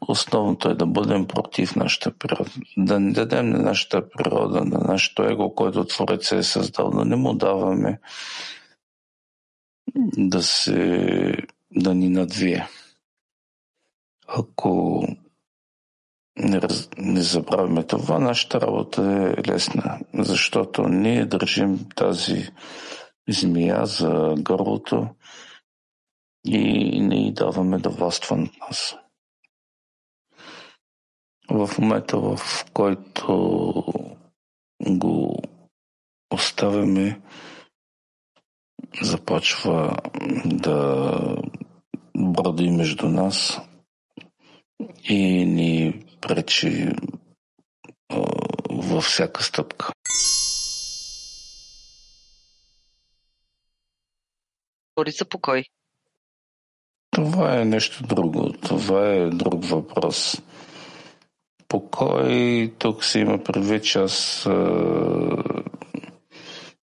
основното 0.00 0.68
е 0.68 0.74
да 0.74 0.86
бъдем 0.86 1.26
против 1.26 1.76
нашата 1.76 2.18
природа. 2.18 2.50
Да 2.76 3.00
не 3.00 3.12
дадем 3.12 3.50
на 3.50 3.58
нашата 3.58 4.08
природа, 4.08 4.64
на 4.64 4.78
нашето 4.78 5.22
его, 5.22 5.54
което 5.54 5.84
Творец 5.84 6.32
е 6.32 6.42
създал, 6.42 6.90
да 6.90 7.04
не 7.04 7.16
му 7.16 7.34
даваме 7.34 8.00
да 10.16 10.42
се 10.42 11.36
да 11.70 11.94
ни 11.94 12.08
надвие. 12.08 12.68
Ако 14.26 15.02
не, 16.36 16.60
раз, 16.60 16.88
не 16.98 17.22
забравяме 17.22 17.86
това, 17.86 18.18
нашата 18.18 18.60
работа 18.60 19.02
е 19.36 19.50
лесна, 19.50 19.98
защото 20.14 20.82
ние 20.82 21.26
държим 21.26 21.88
тази 21.96 22.48
змия 23.28 23.86
за 23.86 24.34
гърлото 24.38 25.08
и 26.44 27.00
не 27.00 27.26
й 27.26 27.32
даваме 27.32 27.78
да 27.78 27.88
властва 27.90 28.36
над 28.36 28.50
нас. 28.60 28.96
В 31.54 31.78
момента, 31.78 32.18
в 32.18 32.38
който 32.72 33.84
го 34.90 35.42
оставяме, 36.30 37.20
започва 39.02 39.96
да 40.44 41.36
броди 42.16 42.70
между 42.70 43.08
нас 43.08 43.60
и 45.04 45.44
ни 45.46 46.04
пречи 46.20 46.88
във 48.70 49.04
всяка 49.04 49.42
стъпка. 49.42 49.92
Говори 54.96 55.10
за 55.10 55.24
покой. 55.24 55.64
Това 57.10 57.60
е 57.60 57.64
нещо 57.64 58.06
друго. 58.06 58.52
Това 58.52 59.08
е 59.08 59.30
друг 59.30 59.64
въпрос. 59.64 60.42
Покой, 61.72 62.72
тук 62.78 63.04
се 63.04 63.18
има 63.20 63.38
предвид, 63.38 63.84
че 63.84 63.98
аз 63.98 64.48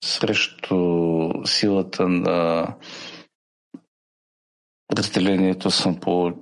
срещу 0.05 1.31
силата 1.45 2.09
на 2.09 2.67
разделението 4.97 5.71
съм 5.71 6.01
по 6.01 6.33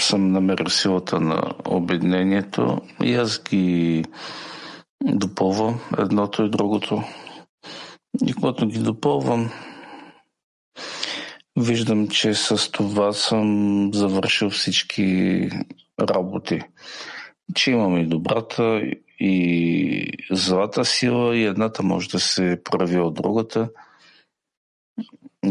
съм 0.00 0.32
намерил 0.32 0.66
силата 0.66 1.20
на 1.20 1.42
обединението 1.66 2.80
и 3.02 3.14
аз 3.14 3.42
ги 3.42 4.04
допълвам 5.04 5.80
едното 5.98 6.42
и 6.42 6.50
другото. 6.50 7.02
И 8.26 8.34
когато 8.34 8.66
ги 8.66 8.78
допълвам, 8.78 9.50
виждам, 11.58 12.08
че 12.08 12.34
с 12.34 12.70
това 12.70 13.12
съм 13.12 13.90
завършил 13.94 14.50
всички 14.50 15.48
работи. 16.00 16.60
Че 17.54 17.70
имам 17.70 17.96
и 17.96 18.06
добрата, 18.06 18.82
и 19.20 20.12
злата 20.30 20.84
сила, 20.84 21.36
и 21.36 21.44
едната 21.44 21.82
може 21.82 22.08
да 22.08 22.20
се 22.20 22.60
прави 22.64 22.98
от 22.98 23.14
другата– 23.14 23.70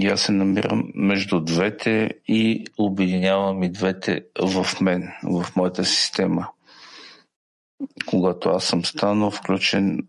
и 0.01 0.07
аз 0.07 0.21
се 0.21 0.31
намирам 0.31 0.91
между 0.95 1.39
двете 1.39 2.09
и 2.27 2.65
обединявам 2.77 3.63
и 3.63 3.71
двете 3.71 4.25
в 4.41 4.65
мен, 4.81 5.11
в 5.23 5.45
моята 5.55 5.85
система. 5.85 6.47
Когато 8.05 8.49
аз 8.49 8.63
съм 8.65 8.85
станал 8.85 9.31
включен 9.31 10.07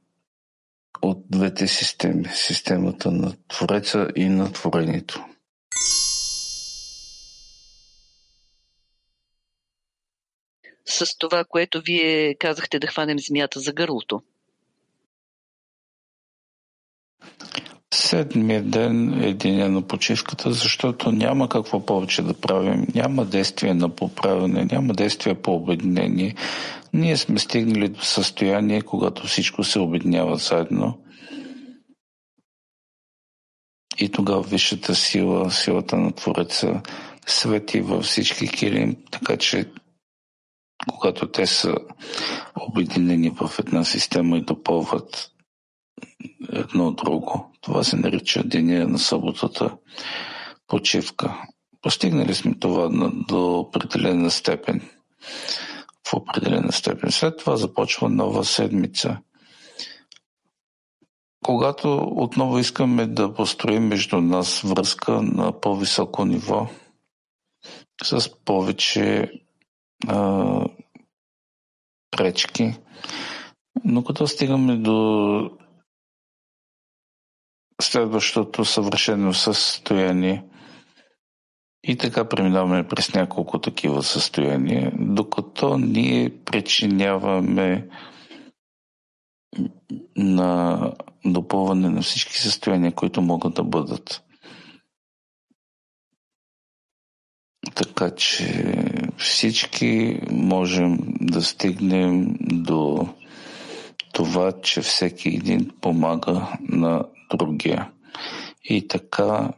от 1.03 1.25
двете 1.31 1.67
системи. 1.67 2.25
Системата 2.35 3.11
на 3.11 3.33
Твореца 3.49 4.09
и 4.17 4.25
на 4.25 4.53
Творението. 4.53 5.25
С 10.87 11.19
това, 11.19 11.45
което 11.45 11.81
вие 11.81 12.35
казахте 12.35 12.79
да 12.79 12.87
хванем 12.87 13.19
змията 13.19 13.61
за 13.61 13.73
гърлото. 13.73 14.23
Седмия 17.95 18.63
ден 18.63 19.23
е 19.23 19.35
деня 19.35 19.69
на 19.69 19.83
почивката, 19.83 20.53
защото 20.53 21.13
няма 21.13 21.49
какво 21.49 21.87
повече 21.87 22.23
да 22.23 22.35
правим. 22.35 22.87
Няма 22.95 23.25
действие 23.25 23.75
на 23.75 23.89
поправяне, 23.89 24.65
няма 24.65 24.95
действие 24.95 25.35
по 25.35 25.55
обединение. 25.55 26.35
Ние 26.93 27.17
сме 27.17 27.39
стигнали 27.39 27.89
до 27.89 28.01
състояние, 28.01 28.83
когато 28.83 29.27
всичко 29.27 29.65
се 29.65 29.79
обединява 29.79 30.37
заедно. 30.37 30.99
И 33.99 34.11
тогава 34.11 34.43
висшата 34.43 34.95
сила, 34.95 35.51
силата 35.51 35.97
на 35.97 36.13
Твореца, 36.13 36.83
свети 37.27 37.81
във 37.81 38.05
всички 38.05 38.49
килим, 38.49 38.97
така 39.11 39.37
че 39.37 39.71
когато 40.91 41.31
те 41.31 41.47
са 41.47 41.75
обединени 42.61 43.31
в 43.31 43.51
една 43.59 43.85
система 43.85 44.39
и 44.39 44.45
допълват 44.45 45.31
едно 46.53 46.93
друго. 46.93 47.53
Това 47.61 47.85
се 47.85 47.97
нарича 47.97 48.43
деня 48.45 48.89
на 48.89 48.99
съботата 48.99 49.77
почивка. 50.67 51.43
Постигнали 51.83 52.35
сме 52.35 52.55
това 52.55 52.89
до 53.29 53.59
определена 53.59 54.31
степен. 54.31 54.91
В 56.09 56.15
определена 56.15 56.73
степен. 56.73 57.11
След 57.11 57.39
това 57.39 57.57
започва 57.57 58.09
нова 58.09 58.45
седмица. 58.45 59.19
Когато 61.45 62.09
отново 62.17 62.59
искаме 62.59 63.07
да 63.07 63.35
построим 63.35 63.87
между 63.87 64.21
нас 64.21 64.61
връзка 64.61 65.23
на 65.23 65.61
по-високо 65.61 66.25
ниво, 66.25 66.69
с 68.03 68.31
повече 68.45 69.31
а, 70.09 70.67
пречки, 72.11 72.75
но 73.85 74.05
като 74.05 74.27
стигаме 74.27 74.77
до 74.77 75.51
следващото 77.83 78.65
съвършено 78.65 79.35
състояние, 79.35 80.45
и 81.87 81.97
така 81.97 82.29
преминаваме 82.29 82.89
през 82.89 83.15
няколко 83.15 83.59
такива 83.59 84.03
състояния, 84.03 84.93
докато 84.99 85.79
ние 85.79 86.45
причиняваме 86.45 87.89
на 90.17 90.93
допълване 91.25 91.91
на 91.91 92.03
всички 92.03 92.41
състояния, 92.41 92.95
които 92.95 93.23
могат 93.23 93.55
да 93.55 93.65
бъдат. 93.65 94.23
Така 97.75 98.11
че 98.15 98.65
всички 99.19 100.21
можем 100.31 100.99
да 101.21 101.43
стигнем 101.43 102.37
до 102.41 103.09
това, 104.13 104.53
че 104.63 104.81
всеки 104.81 105.29
един 105.29 105.71
помага 105.81 106.49
на 106.61 107.05
другия. 107.35 107.91
И 108.65 108.89
така 108.89 109.51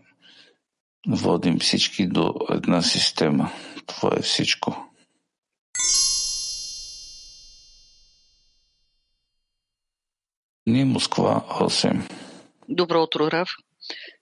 водим 1.09 1.59
всички 1.59 2.07
до 2.07 2.35
една 2.51 2.83
система. 2.83 3.51
Това 3.87 4.11
е 4.19 4.23
всичко. 4.23 4.87
Ни 10.67 10.85
Москва 10.85 11.45
8. 11.49 12.13
Добро 12.69 13.03
утро, 13.03 13.31
Рав. 13.31 13.49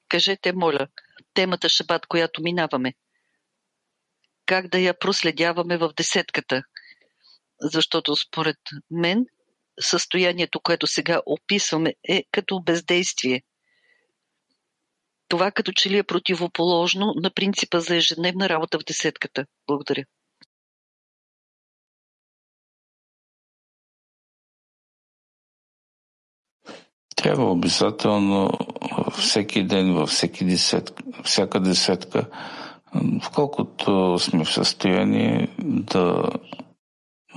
Кажете, 0.09 0.53
моля, 0.53 0.87
темата 1.35 1.69
Шабат, 1.69 2.07
която 2.07 2.43
минаваме. 2.43 2.95
Как 4.47 4.69
да 4.69 4.79
я 4.79 4.99
проследяваме 4.99 5.79
в 5.79 5.93
десетката? 5.97 6.63
Защото 7.61 8.17
според 8.17 8.57
мен 8.91 9.27
състоянието, 9.81 10.61
което 10.61 10.87
сега 10.87 11.21
описваме, 11.27 11.95
е 12.09 12.25
като 12.33 12.63
бездействие– 12.63 13.43
това 15.29 15.51
като 15.51 15.73
че 15.73 15.91
ли 15.91 15.99
е 15.99 16.03
противоположно 16.03 17.15
на 17.17 17.31
принципа 17.31 17.81
за 17.81 17.97
ежедневна 17.97 18.49
работа 18.49 18.79
в 18.79 18.85
десетката. 18.85 19.47
Благодаря. 19.67 20.05
Трябва 27.17 27.51
обязателно 27.51 28.51
всеки 29.19 29.67
ден, 29.67 29.95
във 29.95 30.09
всеки 30.09 30.45
десетка, 30.45 31.03
всяка 31.25 31.61
десетка, 31.61 32.31
вколкото 33.23 34.19
сме 34.19 34.45
в 34.45 34.53
състояние 34.53 35.49
да 35.59 36.31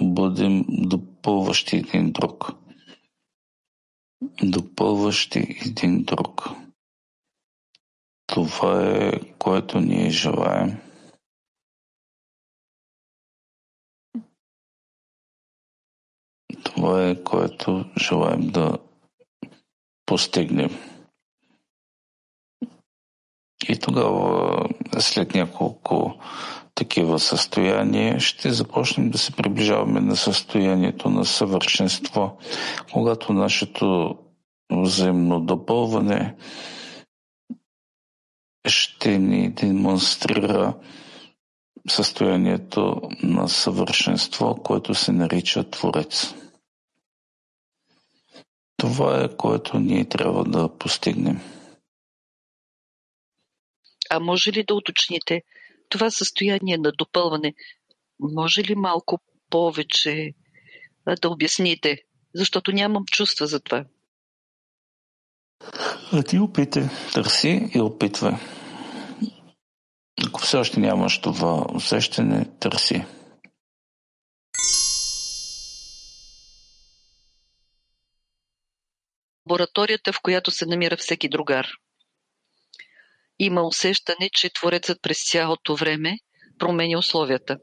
бъдем 0.01 0.65
допълващи 0.67 1.75
един 1.75 2.11
друг. 2.11 2.51
Допълващи 4.43 5.39
един 5.65 6.03
друг. 6.03 6.49
Това 8.27 8.83
е, 8.83 9.11
което 9.39 9.79
ние 9.79 10.09
желаем. 10.09 10.77
Това 16.63 17.09
е, 17.09 17.23
което 17.23 17.85
желаем 17.97 18.47
да 18.47 18.77
постигнем. 20.05 20.69
И 23.69 23.79
тогава, 23.79 24.56
след 24.99 25.33
няколко 25.35 26.13
такива 26.75 27.19
състояния, 27.19 28.19
ще 28.19 28.51
започнем 28.51 29.09
да 29.09 29.17
се 29.17 29.31
приближаваме 29.31 29.99
на 30.01 30.15
състоянието 30.15 31.09
на 31.09 31.25
съвършенство, 31.25 32.37
когато 32.93 33.33
нашето 33.33 34.15
взаимно 34.71 35.39
допълване 35.39 36.35
ще 38.67 39.17
ни 39.17 39.49
демонстрира 39.49 40.73
състоянието 41.89 43.01
на 43.23 43.49
съвършенство, 43.49 44.55
което 44.63 44.95
се 44.95 45.11
нарича 45.11 45.69
Творец. 45.69 46.33
Това 48.77 49.23
е 49.23 49.35
което 49.37 49.79
ние 49.79 50.05
трябва 50.05 50.43
да 50.43 50.69
постигнем. 50.77 51.56
А 54.09 54.19
може 54.19 54.51
ли 54.51 54.63
да 54.63 54.73
уточните 54.73 55.41
това 55.89 56.09
състояние 56.11 56.77
на 56.77 56.91
допълване? 56.91 57.53
Може 58.19 58.63
ли 58.63 58.75
малко 58.75 59.19
повече 59.49 60.33
да 61.21 61.29
обясните? 61.29 61.97
Защото 62.35 62.71
нямам 62.71 63.05
чувства 63.05 63.47
за 63.47 63.59
това. 63.59 63.85
А 66.13 66.23
ти 66.23 66.39
опитай, 66.39 66.83
търси 67.13 67.69
и 67.75 67.81
опитвай. 67.81 68.33
Ако 70.27 70.41
все 70.41 70.57
още 70.57 70.79
нямаш 70.79 71.21
това 71.21 71.65
усещане, 71.73 72.45
търси. 72.59 73.05
Лабораторията, 79.49 80.13
в 80.13 80.21
която 80.21 80.51
се 80.51 80.65
намира 80.65 80.97
всеки 80.97 81.29
другар. 81.29 81.67
Има 83.39 83.61
усещане, 83.61 84.29
че 84.33 84.53
Творецът 84.53 85.01
през 85.01 85.29
цялото 85.31 85.75
време 85.75 86.17
променя 86.59 86.97
условията. 86.97 87.57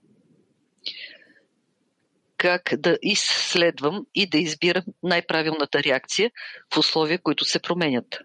Как 2.36 2.74
да 2.78 2.98
изследвам 3.02 4.06
и 4.14 4.26
да 4.26 4.38
избирам 4.38 4.84
най-правилната 5.02 5.82
реакция 5.82 6.30
в 6.74 6.78
условия, 6.78 7.22
които 7.22 7.44
се 7.44 7.58
променят. 7.58 8.18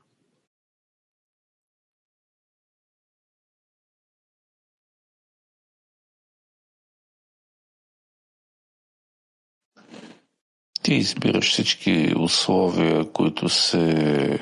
Ти 10.83 10.93
избираш 10.93 11.51
всички 11.51 12.13
условия, 12.17 13.11
които 13.11 13.49
се 13.49 14.39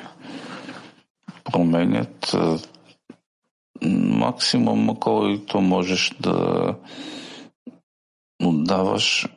променят. 1.44 2.34
Максимум, 3.82 4.96
който 4.96 5.60
можеш 5.60 6.14
да 6.20 6.74
отдаваш 8.44 9.28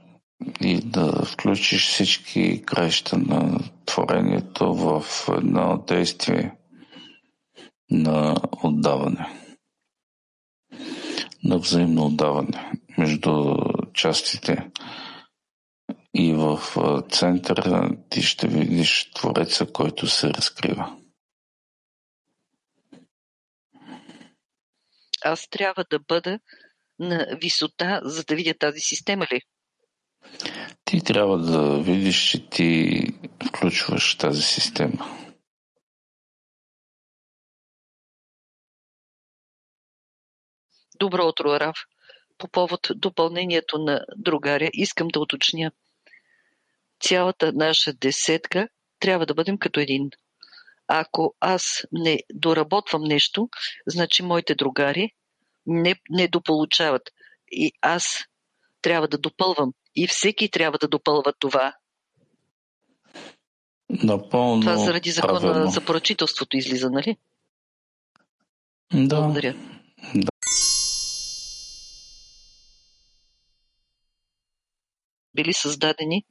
и 0.61 0.79
да 0.79 1.25
включиш 1.25 1.87
всички 1.87 2.61
краища 2.65 3.17
на 3.17 3.59
творението 3.85 4.73
в 4.73 5.05
едно 5.37 5.83
действие 5.87 6.51
на 7.91 8.35
отдаване, 8.63 9.27
на 11.43 11.57
взаимно 11.57 12.05
отдаване 12.05 12.71
между 12.97 13.55
частите 13.93 14.71
и 16.13 16.33
в 16.33 16.59
центъра 17.09 17.89
ти 18.09 18.21
ще 18.21 18.47
видиш 18.47 19.11
Твореца, 19.15 19.65
който 19.65 20.07
се 20.07 20.29
разкрива. 20.29 20.95
Аз 25.21 25.47
трябва 25.49 25.85
да 25.89 25.99
бъда 25.99 26.39
на 26.99 27.27
висота, 27.41 28.01
за 28.03 28.23
да 28.23 28.35
видя 28.35 28.53
тази 28.53 28.79
система 28.79 29.27
ли? 29.33 29.41
Ти 30.85 31.03
трябва 31.03 31.37
да 31.37 31.83
видиш, 31.83 32.29
че 32.29 32.49
ти 32.49 33.01
включваш 33.47 34.15
тази 34.15 34.41
система. 34.41 35.17
Добро 40.99 41.27
утро, 41.27 41.59
Рав. 41.59 41.77
По 42.37 42.47
повод 42.47 42.87
допълнението 42.95 43.77
на 43.77 44.05
другаря 44.17 44.69
искам 44.73 45.07
да 45.07 45.19
уточня– 45.19 45.71
цялата 47.01 47.53
наша 47.53 47.93
десетка 47.93 48.67
трябва 48.99 49.25
да 49.25 49.33
бъдем 49.33 49.57
като 49.57 49.79
един. 49.79 50.09
Ако 50.93 51.35
аз 51.39 51.85
не 51.91 52.19
доработвам 52.33 53.03
нещо, 53.03 53.49
значи 53.87 54.23
моите 54.23 54.55
другари 54.55 55.11
не, 55.65 55.95
не 56.09 56.27
дополучават. 56.27 57.01
И 57.51 57.71
аз 57.81 58.25
трябва 58.81 59.07
да 59.07 59.17
допълвам. 59.17 59.73
И 59.95 60.07
всеки 60.07 60.51
трябва 60.51 60.77
да 60.77 60.87
допълва 60.87 61.33
това. 61.39 61.73
Напълно 63.89 64.61
това 64.61 64.77
заради 64.77 65.11
закона 65.11 65.39
правилно. 65.39 65.71
за 65.71 65.85
поръчителството 65.85 66.57
излиза, 66.57 66.89
нали? 66.89 67.17
Да. 68.93 69.15
Благодаря. 69.15 69.55
Да. 70.15 70.27
били 75.35 75.53
създадени 75.53 76.23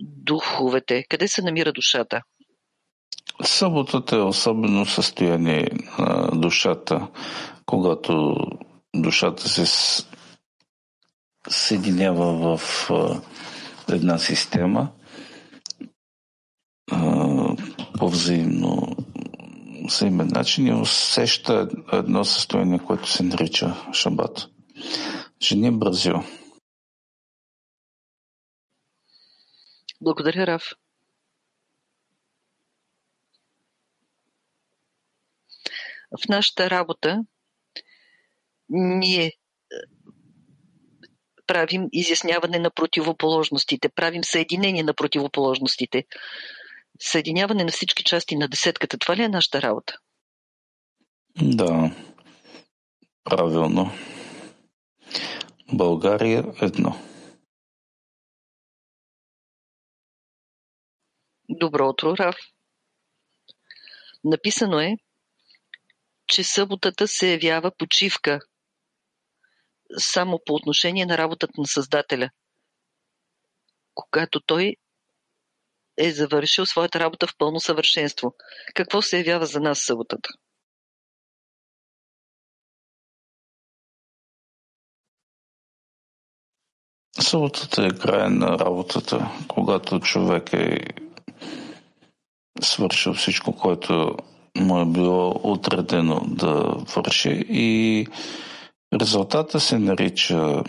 духовете? 0.00 1.04
Къде 1.08 1.28
се 1.28 1.42
намира 1.42 1.72
душата? 1.72 2.22
Съботата 3.44 4.16
е 4.16 4.20
особено 4.20 4.86
състояние 4.86 5.68
на 5.98 6.30
душата, 6.34 7.08
когато 7.66 8.36
душата 8.96 9.48
се 9.48 10.04
съединява 11.48 12.56
в 12.56 12.90
една 13.88 14.18
система 14.18 14.88
по 17.98 18.08
взаимно 18.08 18.96
взаимен 19.84 20.28
начин 20.28 20.66
и 20.66 20.74
усеща 20.74 21.68
едно 21.92 22.24
състояние, 22.24 22.78
което 22.78 23.10
се 23.10 23.22
нарича 23.22 23.74
шабат. 23.92 24.48
Жени 25.42 25.70
Бразил. 25.70 26.22
Благодаря, 30.00 30.46
Раф. 30.46 30.62
В 36.20 36.28
нашата 36.28 36.70
работа 36.70 37.24
ние 38.68 39.24
е, 39.26 39.32
правим 41.46 41.88
изясняване 41.92 42.58
на 42.58 42.70
противоположностите, 42.70 43.88
правим 43.88 44.24
съединение 44.24 44.82
на 44.82 44.94
противоположностите, 44.94 46.04
съединяване 47.00 47.64
на 47.64 47.70
всички 47.70 48.04
части 48.04 48.36
на 48.36 48.48
десетката. 48.48 48.98
Това 48.98 49.16
ли 49.16 49.22
е 49.22 49.28
нашата 49.28 49.62
работа? 49.62 49.98
Да, 51.42 51.90
правилно. 53.24 53.90
България 55.72 56.44
едно. 56.62 56.96
Добро 61.48 61.88
утро, 61.88 62.16
Раф. 62.16 62.36
Написано 64.24 64.80
е, 64.80 64.96
че 66.32 66.44
съботата 66.44 67.08
се 67.08 67.32
явява 67.32 67.70
почивка 67.78 68.40
само 69.98 70.40
по 70.46 70.54
отношение 70.54 71.06
на 71.06 71.18
работата 71.18 71.52
на 71.58 71.66
Създателя. 71.66 72.30
Когато 73.94 74.40
той 74.40 74.76
е 75.96 76.12
завършил 76.12 76.66
своята 76.66 77.00
работа 77.00 77.26
в 77.26 77.36
пълно 77.38 77.60
съвършенство. 77.60 78.34
Какво 78.74 79.02
се 79.02 79.18
явява 79.18 79.46
за 79.46 79.60
нас 79.60 79.80
съботата? 79.80 80.28
Съботата 87.20 87.86
е 87.86 87.98
край 87.98 88.30
на 88.30 88.58
работата, 88.58 89.30
когато 89.48 90.00
човек 90.00 90.52
е 90.52 90.78
свършил 92.60 93.14
всичко, 93.14 93.56
което 93.56 94.16
му 94.56 94.80
е 94.80 94.86
било 94.86 95.40
отредено 95.42 96.20
да 96.26 96.52
върши 96.96 97.44
и 97.48 98.06
резултата 99.00 99.60
се 99.60 99.78
нарича 99.78 100.62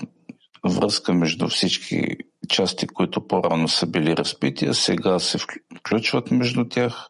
връзка 0.64 1.14
между 1.14 1.48
всички 1.48 2.18
части, 2.50 2.88
които 2.88 3.28
по-рано 3.28 3.68
са 3.68 3.88
били 3.88 4.18
разбити, 4.18 4.66
а 4.66 4.74
сега 4.74 5.20
се 5.20 5.38
включват 5.80 6.32
между 6.32 6.66
тях 6.70 7.10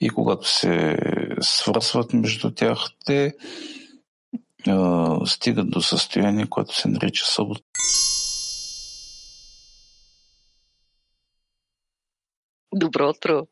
и 0.00 0.08
когато 0.08 0.48
се 0.48 0.96
свързват 1.40 2.12
между 2.12 2.50
тях, 2.54 2.78
те 3.04 3.34
а, 4.68 5.26
стигат 5.26 5.70
до 5.70 5.80
състояние, 5.80 6.46
което 6.46 6.76
се 6.76 6.88
нарича 6.88 7.26
събота. 7.26 7.62
Добро 12.74 13.08
утро! 13.08 13.46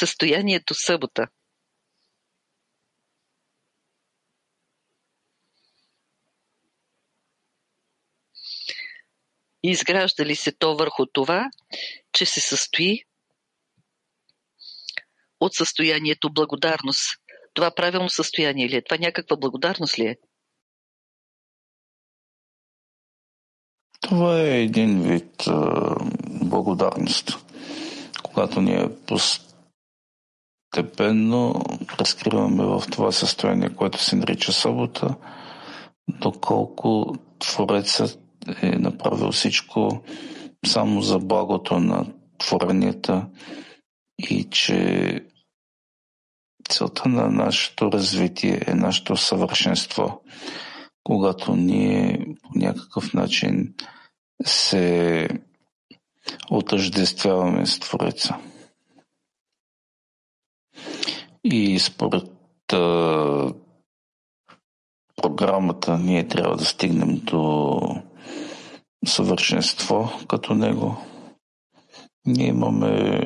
Състоянието 0.00 0.74
събота– 0.74 1.26
Изгражда 9.62 10.24
ли 10.24 10.36
се 10.36 10.52
то 10.52 10.76
върху 10.76 11.06
това, 11.06 11.50
че 12.12 12.26
се 12.26 12.40
състои 12.40 13.02
от 15.40 15.54
състоянието 15.54 16.32
благодарност? 16.32 17.08
Това 17.54 17.70
правилно 17.70 18.08
състояние 18.08 18.68
ли 18.68 18.76
е? 18.76 18.82
Това 18.82 18.96
някаква 19.00 19.36
благодарност 19.36 19.98
ли 19.98 20.06
е? 20.06 20.16
Това 24.00 24.40
е 24.40 24.62
един 24.62 25.02
вид 25.02 25.46
а, 25.46 25.94
благодарност. 26.44 27.30
Когато 28.22 28.60
ние 28.60 28.88
постепенно 30.70 31.62
разкриваме 32.00 32.64
в 32.64 32.82
това 32.90 33.12
състояние, 33.12 33.68
което 33.68 34.02
се 34.02 34.16
нарича 34.16 34.52
събота, 34.52 35.14
доколко 36.08 37.14
Творецът 37.38 38.18
е 38.62 38.70
направил 38.70 39.32
всичко 39.32 40.02
само 40.66 41.02
за 41.02 41.18
благото 41.18 41.80
на 41.80 42.06
творенията 42.38 43.26
и 44.18 44.46
че 44.50 45.24
целта 46.70 47.08
на 47.08 47.30
нашето 47.30 47.92
развитие 47.92 48.60
е 48.66 48.74
нашето 48.74 49.16
съвършенство. 49.16 50.22
Когато 51.04 51.56
ние 51.56 52.26
по 52.42 52.58
някакъв 52.58 53.14
начин 53.14 53.74
се 54.44 55.28
отъждествяваме 56.50 57.66
с 57.66 57.80
Твореца. 57.80 58.36
И 61.44 61.78
според 61.78 62.30
програмата 65.16 65.98
ние 65.98 66.28
трябва 66.28 66.56
да 66.56 66.64
стигнем 66.64 67.18
до 67.18 67.80
съвършенство 69.06 70.10
като 70.28 70.54
него. 70.54 70.96
Ние 72.26 72.46
имаме 72.46 73.20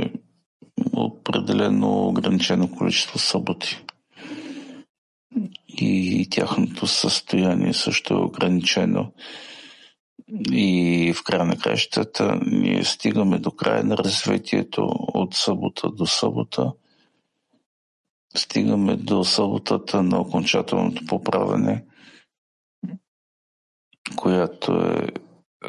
определено 0.93 2.09
ограничено 2.09 2.71
количество 2.71 3.19
съботи. 3.19 3.85
И 5.69 6.29
тяхното 6.31 6.87
състояние 6.87 7.73
също 7.73 8.15
е 8.15 8.25
ограничено. 8.25 9.13
И 10.53 11.13
в 11.17 11.25
края 11.25 11.45
на 11.45 11.59
кращата 11.59 12.41
ние 12.47 12.85
стигаме 12.85 13.39
до 13.39 13.51
края 13.51 13.85
на 13.85 13.97
развитието 13.97 14.89
от 15.15 15.35
събота 15.35 15.91
до 15.91 16.07
събота. 16.07 16.73
Стигаме 18.37 18.97
до 18.97 19.25
съботата 19.25 20.03
на 20.03 20.21
окончателното 20.21 21.07
поправене, 21.07 21.85
която 24.17 24.73
е 24.73 25.09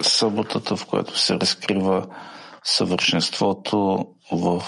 съботата, 0.01 0.75
в 0.75 0.85
която 0.85 1.17
се 1.17 1.33
разкрива 1.33 2.15
съвършенството 2.63 4.07
в 4.31 4.63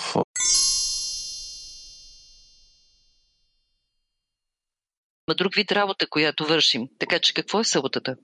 на 5.28 5.36
друг 5.36 5.56
вид 5.56 5.72
работа, 5.72 6.10
която 6.10 6.46
вършим. 6.46 6.88
Така 7.00 7.20
че 7.20 7.34
какво 7.34 7.60
е 7.60 7.64
съботата? 7.64 8.16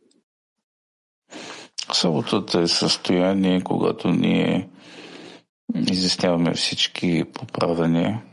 Съботата 1.93 2.61
е 2.61 2.67
състояние, 2.67 3.63
когато 3.63 4.09
ние 4.09 4.69
изясняваме 5.75 6.53
всички 6.53 7.23
поправения 7.33 8.23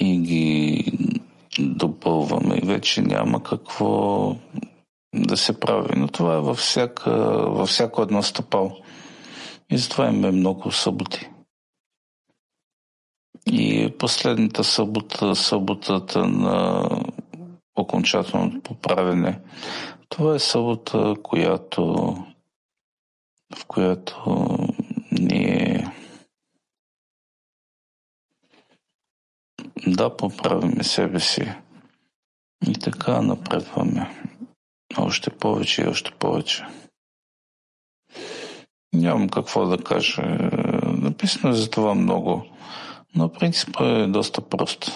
и 0.00 0.18
ги 0.18 0.84
допълваме. 1.58 2.56
И 2.62 2.66
вече 2.66 3.02
няма 3.02 3.42
какво 3.42 4.36
да 5.14 5.36
се 5.36 5.60
прави. 5.60 5.96
Но 5.96 6.08
това 6.08 6.34
е 6.34 6.40
във, 6.40 6.58
всяка, 6.58 7.10
във 7.50 7.68
всяко 7.68 8.02
едно 8.02 8.22
стъпало. 8.22 8.76
И 9.70 9.78
затова 9.78 10.08
имаме 10.08 10.30
много 10.30 10.72
съботи. 10.72 11.28
И 13.46 13.94
последната 13.98 14.64
събота, 14.64 15.36
съботата 15.36 16.26
на 16.26 16.88
окончателното 17.76 18.60
поправене, 18.62 19.40
това 20.08 20.34
е 20.34 20.38
събота, 20.38 21.14
която, 21.22 21.82
в 23.56 23.66
която 23.66 24.48
ние 25.12 25.71
да 29.86 30.16
поправиме 30.16 30.84
себе 30.84 31.20
си 31.20 31.52
и 32.68 32.72
така 32.72 33.22
напредваме. 33.22 34.10
Още 34.98 35.30
повече 35.30 35.82
и 35.82 35.86
още 35.88 36.10
повече. 36.10 36.66
Нямам 38.92 39.28
какво 39.28 39.66
да 39.66 39.84
кажа. 39.84 40.22
Написано 40.86 41.52
е 41.52 41.56
за 41.56 41.70
това 41.70 41.94
много, 41.94 42.46
но 43.14 43.32
принципът 43.32 43.86
е 43.86 44.06
доста 44.06 44.48
прост. 44.48 44.92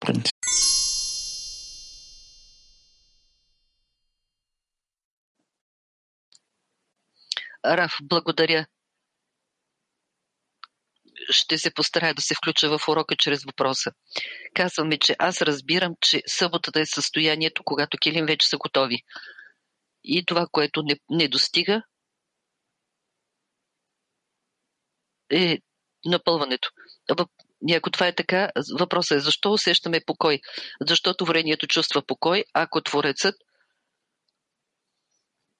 принцип. 0.00 0.36
Раф, 7.64 7.92
благодаря. 8.02 8.66
Ще 11.30 11.58
се 11.58 11.74
постарая 11.74 12.14
да 12.14 12.22
се 12.22 12.34
включа 12.34 12.78
в 12.78 12.88
урока 12.88 13.16
чрез 13.16 13.44
въпроса. 13.44 13.92
Казваме, 14.54 14.98
че 14.98 15.16
аз 15.18 15.42
разбирам, 15.42 15.94
че 16.00 16.22
съботата 16.26 16.80
е 16.80 16.86
състоянието, 16.86 17.62
когато 17.64 17.98
килим 17.98 18.26
вече 18.26 18.48
са 18.48 18.58
готови. 18.58 19.02
И 20.04 20.24
това, 20.24 20.46
което 20.52 20.82
не, 20.82 20.96
не 21.10 21.28
достига, 21.28 21.82
е 25.30 25.58
напълването. 26.04 26.70
Ако 27.74 27.90
това 27.90 28.06
е 28.06 28.14
така, 28.14 28.50
въпросът 28.78 29.16
е 29.16 29.20
защо 29.20 29.52
усещаме 29.52 30.00
покой? 30.06 30.40
Защо 30.80 31.14
творението 31.14 31.66
чувства 31.66 32.02
покой, 32.06 32.44
ако 32.54 32.80
Творецът, 32.80 33.34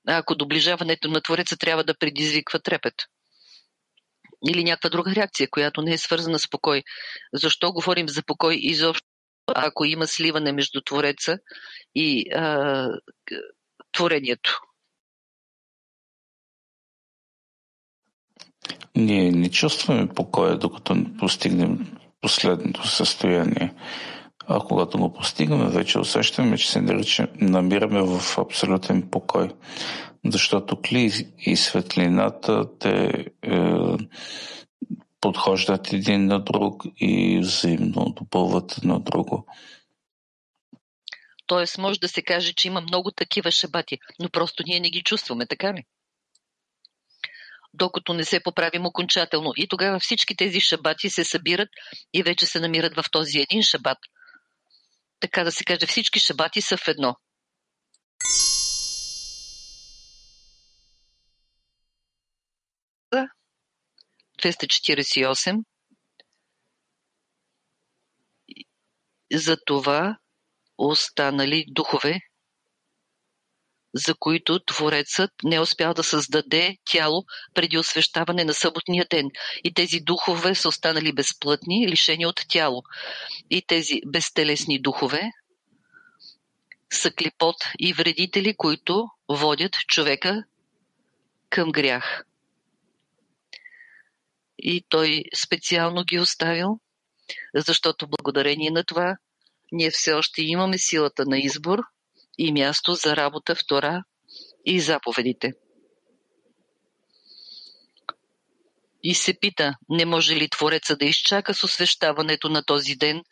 ако 0.06 0.34
доближаването 0.34 1.08
на 1.08 1.20
Твореца 1.20 1.56
трябва 1.56 1.84
да 1.84 1.98
предизвиква 1.98 2.60
трепет? 2.60 2.94
Или 4.48 4.64
някаква 4.64 4.90
друга 4.90 5.14
реакция, 5.14 5.50
която 5.50 5.82
не 5.82 5.92
е 5.92 5.98
свързана 5.98 6.38
с 6.38 6.50
покой. 6.50 6.82
Защо 7.32 7.72
говорим 7.72 8.08
за 8.08 8.22
покой 8.22 8.56
изобщо, 8.60 9.06
ако 9.46 9.84
има 9.84 10.06
сливане 10.06 10.52
между 10.52 10.80
Твореца 10.80 11.38
и 11.94 12.32
а, 12.32 12.88
творението? 13.92 14.60
Ние 18.96 19.30
не 19.30 19.50
чувстваме 19.50 20.08
покоя, 20.08 20.58
докато 20.58 20.94
не 20.94 21.16
постигнем 21.16 21.96
последното 22.20 22.88
състояние. 22.88 23.74
А 24.46 24.60
когато 24.60 24.98
го 24.98 25.12
постигаме, 25.12 25.70
вече 25.70 25.98
усещаме, 25.98 26.58
че 26.58 26.70
се 26.70 26.80
намираме 27.40 28.02
в 28.02 28.38
абсолютен 28.38 29.10
покой. 29.10 29.48
Защото 30.26 30.80
кли 30.80 31.12
и 31.38 31.56
светлината 31.56 32.78
те 32.78 33.24
е, 33.42 33.60
подхождат 35.20 35.92
един 35.92 36.26
на 36.26 36.44
друг 36.44 36.82
и 36.96 37.38
взаимно 37.38 38.14
допълват 38.20 38.78
едно 38.78 38.98
друго. 38.98 39.46
Тоест, 41.46 41.78
може 41.78 42.00
да 42.00 42.08
се 42.08 42.22
каже, 42.22 42.52
че 42.52 42.68
има 42.68 42.80
много 42.80 43.10
такива 43.10 43.50
шабати, 43.50 43.98
но 44.20 44.28
просто 44.30 44.62
ние 44.66 44.80
не 44.80 44.90
ги 44.90 45.02
чувстваме, 45.02 45.46
така 45.46 45.74
ли? 45.74 45.84
докато 47.74 48.14
не 48.14 48.24
се 48.24 48.42
поправим 48.42 48.86
окончателно. 48.86 49.52
И 49.56 49.68
тогава 49.68 49.98
всички 49.98 50.36
тези 50.36 50.60
шабати 50.60 51.10
се 51.10 51.24
събират 51.24 51.68
и 52.14 52.22
вече 52.22 52.46
се 52.46 52.60
намират 52.60 52.94
в 52.96 53.04
този 53.10 53.38
един 53.38 53.62
шабат. 53.62 53.98
Така 55.20 55.44
да 55.44 55.52
се 55.52 55.64
каже, 55.64 55.86
всички 55.86 56.20
шабати 56.20 56.60
са 56.60 56.76
в 56.76 56.88
едно. 56.88 57.16
За 63.12 63.26
248 64.42 65.64
за 69.32 69.56
това 69.66 70.18
останали 70.78 71.64
духове 71.68 72.18
за 73.94 74.14
които 74.14 74.60
Творецът 74.64 75.30
не 75.44 75.56
е 75.56 75.60
успял 75.60 75.94
да 75.94 76.04
създаде 76.04 76.76
тяло 76.84 77.24
преди 77.54 77.78
освещаване 77.78 78.44
на 78.44 78.54
съботния 78.54 79.06
ден. 79.10 79.30
И 79.64 79.74
тези 79.74 80.00
духове 80.00 80.54
са 80.54 80.68
останали 80.68 81.12
безплътни, 81.12 81.88
лишени 81.88 82.26
от 82.26 82.40
тяло. 82.48 82.82
И 83.50 83.62
тези 83.66 84.00
безтелесни 84.06 84.82
духове 84.82 85.30
са 86.92 87.10
клипот 87.10 87.56
и 87.78 87.92
вредители, 87.92 88.54
които 88.56 89.06
водят 89.28 89.72
човека 89.72 90.44
към 91.50 91.72
грях. 91.72 92.24
И 94.58 94.84
той 94.88 95.24
специално 95.36 96.04
ги 96.04 96.18
оставил, 96.18 96.80
защото 97.54 98.08
благодарение 98.08 98.70
на 98.70 98.84
това 98.84 99.16
ние 99.72 99.90
все 99.90 100.12
още 100.12 100.42
имаме 100.42 100.78
силата 100.78 101.24
на 101.26 101.38
избор– 101.38 101.78
и 102.42 102.52
място 102.52 102.94
за 102.94 103.16
работа 103.16 103.54
в 103.54 103.66
Тора 103.66 104.04
и 104.64 104.80
заповедите. 104.80 105.52
И 109.02 109.14
се 109.14 109.38
пита, 109.40 109.74
не 109.88 110.04
може 110.04 110.36
ли 110.36 110.48
Твореца 110.48 110.96
да 110.96 111.04
изчака 111.04 111.54
с 111.54 111.64
освещаването 111.64 112.48
на 112.48 112.64
този 112.64 112.94
ден, 112.94 113.22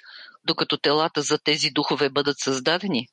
докато 0.45 0.79
телата 0.79 1.23
за 1.23 1.39
тези 1.39 1.71
духове 1.71 2.11
бъдат 2.11 2.39
създадени? 2.39 3.09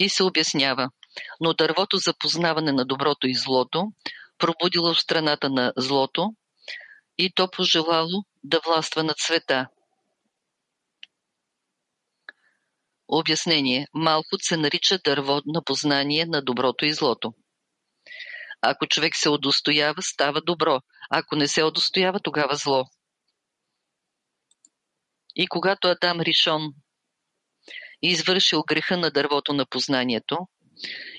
И 0.00 0.08
се 0.08 0.22
обяснява, 0.22 0.90
но 1.40 1.54
дървото 1.54 1.96
за 1.96 2.14
познаване 2.18 2.72
на 2.72 2.84
доброто 2.84 3.26
и 3.26 3.34
злото 3.34 3.92
пробудило 4.38 4.94
страната 4.94 5.50
на 5.50 5.72
злото 5.76 6.30
и 7.18 7.32
то 7.34 7.50
пожелало 7.50 8.24
да 8.44 8.60
властва 8.66 9.02
над 9.02 9.18
света. 9.18 9.68
Обяснение. 13.08 13.86
Малхут 13.94 14.42
се 14.42 14.56
нарича 14.56 14.98
дърво 14.98 15.40
на 15.46 15.64
познание 15.64 16.26
на 16.26 16.42
доброто 16.42 16.84
и 16.84 16.92
злото. 16.92 17.34
Ако 18.60 18.86
човек 18.86 19.16
се 19.16 19.28
удостоява, 19.28 20.02
става 20.02 20.40
добро. 20.40 20.80
Ако 21.10 21.36
не 21.36 21.48
се 21.48 21.62
удостоява, 21.62 22.20
тогава 22.20 22.56
зло. 22.56 22.84
И 25.36 25.46
когато 25.46 25.88
Адам 25.88 26.20
Ришон 26.20 26.74
извършил 28.02 28.62
греха 28.62 28.96
на 28.96 29.10
дървото 29.10 29.52
на 29.52 29.66
познанието 29.66 30.38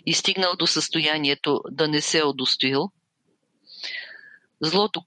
и 0.05 0.13
стигнал 0.13 0.55
до 0.55 0.67
състоянието 0.67 1.61
да 1.71 1.87
не 1.87 2.01
се 2.01 2.23
удостоил, 2.23 2.91
злото, 4.61 5.01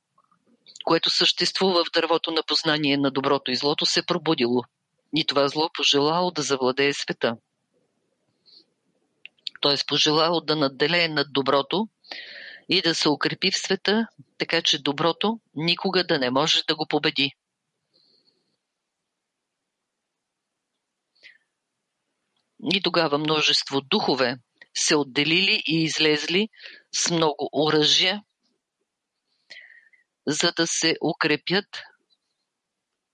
което 0.86 1.10
съществува 1.10 1.84
в 1.84 1.90
дървото 1.94 2.30
на 2.30 2.42
познание 2.42 2.96
на 2.96 3.10
доброто 3.10 3.50
и 3.50 3.56
злото, 3.56 3.86
се 3.86 4.06
пробудило. 4.06 4.62
И 5.16 5.24
това 5.26 5.48
зло 5.48 5.70
пожелало 5.74 6.30
да 6.30 6.42
завладее 6.42 6.92
света. 6.92 7.36
Т.е. 9.62 9.76
пожелало 9.88 10.40
да 10.40 10.56
надделее 10.56 11.08
над 11.08 11.32
доброто 11.32 11.88
и 12.68 12.82
да 12.82 12.94
се 12.94 13.08
укрепи 13.08 13.50
в 13.50 13.56
света, 13.56 14.06
така 14.38 14.62
че 14.62 14.82
доброто 14.82 15.40
никога 15.54 16.04
да 16.04 16.18
не 16.18 16.30
може 16.30 16.62
да 16.68 16.76
го 16.76 16.86
победи. 16.88 17.32
И 22.72 22.82
тогава 22.82 23.18
множество 23.18 23.80
духове 23.80 24.36
се 24.74 24.96
отделили 24.96 25.62
и 25.66 25.82
излезли 25.82 26.48
с 26.92 27.10
много 27.10 27.48
оръжия 27.52 28.22
за 30.26 30.52
да 30.52 30.66
се 30.66 30.96
укрепят, 31.02 31.82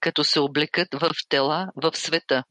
като 0.01 0.25
се 0.25 0.41
облекат 0.41 0.89
в 0.93 1.11
тела 1.29 1.69
в 1.77 1.97
света. 1.97 2.45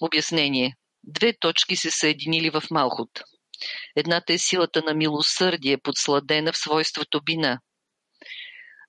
Обяснение. 0.00 0.76
Две 1.04 1.38
точки 1.40 1.76
се 1.76 1.90
съединили 1.90 2.50
в 2.50 2.62
Малхут. 2.70 3.10
Едната 3.96 4.32
е 4.32 4.38
силата 4.38 4.82
на 4.82 4.94
милосърдие, 4.94 5.78
подсладена 5.78 6.52
в 6.52 6.58
свойството 6.58 7.22
бина, 7.24 7.60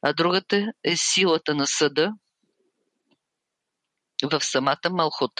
а 0.01 0.13
другата 0.13 0.73
е 0.83 0.95
силата 0.95 1.55
на 1.55 1.67
съда 1.67 2.11
в 4.23 4.41
самата 4.41 4.89
Малхут. 4.89 5.31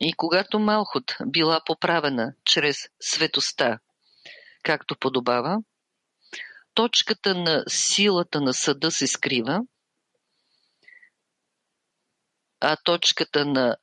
И 0.00 0.12
когато 0.12 0.58
Малхут 0.58 1.16
била 1.26 1.60
поправена 1.66 2.34
чрез 2.44 2.76
светоста 3.00 3.78
както 4.62 4.96
подобава, 4.98 5.58
точката 6.74 7.34
на 7.34 7.64
силата 7.68 8.40
на 8.40 8.54
съда 8.54 8.90
се 8.90 9.06
скрива, 9.06 9.60
а 12.60 12.76
точката 12.84 13.46
на 13.46 13.76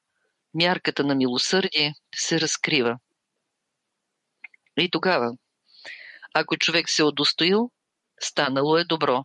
мярката 0.54 1.04
на 1.04 1.16
милосърдие 1.16 1.94
се 2.16 2.42
разкрива. 2.42 3.00
И 4.78 4.90
тогава, 4.92 5.32
ако 6.34 6.58
човек 6.58 6.90
се 6.90 7.02
е 7.02 7.06
удостоил, 7.06 7.72
станало 8.22 8.78
е 8.78 8.84
добро. 8.84 9.24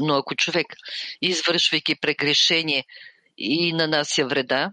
Но 0.00 0.14
ако 0.14 0.34
човек, 0.34 0.66
извършвайки 1.22 2.00
прегрешение 2.00 2.84
и 3.38 3.72
нанася 3.72 4.26
вреда, 4.26 4.72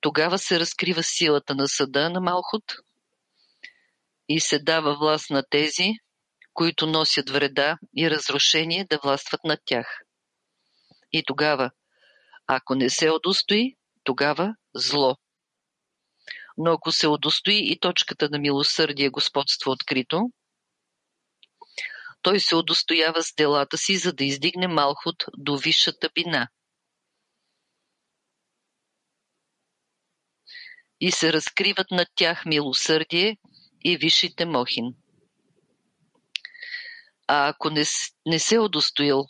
тогава 0.00 0.38
се 0.38 0.60
разкрива 0.60 1.02
силата 1.02 1.54
на 1.54 1.68
съда 1.68 2.10
на 2.10 2.20
Малхут– 2.20 2.64
и 4.28 4.40
се 4.40 4.58
дава 4.58 4.98
власт 4.98 5.30
на 5.30 5.42
тези, 5.50 5.92
които 6.52 6.86
носят 6.86 7.30
вреда 7.30 7.78
и 7.96 8.10
разрушение 8.10 8.84
да 8.84 8.98
властват 9.02 9.40
над 9.44 9.60
тях. 9.64 10.00
И 11.12 11.22
тогава, 11.26 11.70
ако 12.46 12.74
не 12.74 12.90
се 12.90 13.10
удостои, 13.10 13.76
тогава 14.04 14.54
зло. 14.74 15.16
Но 16.56 16.72
ако 16.72 16.92
се 16.92 17.08
удостои 17.08 17.72
и 17.72 17.78
точката 17.80 18.28
на 18.30 18.38
милосърдие 18.38 19.08
господство 19.08 19.70
открито, 19.70 20.30
той 22.22 22.40
се 22.40 22.56
удостоява 22.56 23.22
с 23.22 23.34
делата 23.34 23.78
си, 23.78 23.96
за 23.96 24.12
да 24.12 24.24
издигне 24.24 24.68
Малхут 24.68 25.24
до 25.36 25.56
висшата 25.56 26.10
бина. 26.14 26.48
И 31.00 31.12
се 31.12 31.32
разкриват 31.32 31.90
над 31.90 32.08
тях 32.14 32.46
милосърдие 32.46 33.36
и 33.84 33.96
висшите 33.96 34.44
мохин. 34.44 34.94
А 37.26 37.48
ако 37.48 37.70
не, 37.70 37.84
не 38.26 38.38
се 38.38 38.58
удостоил 38.58 39.24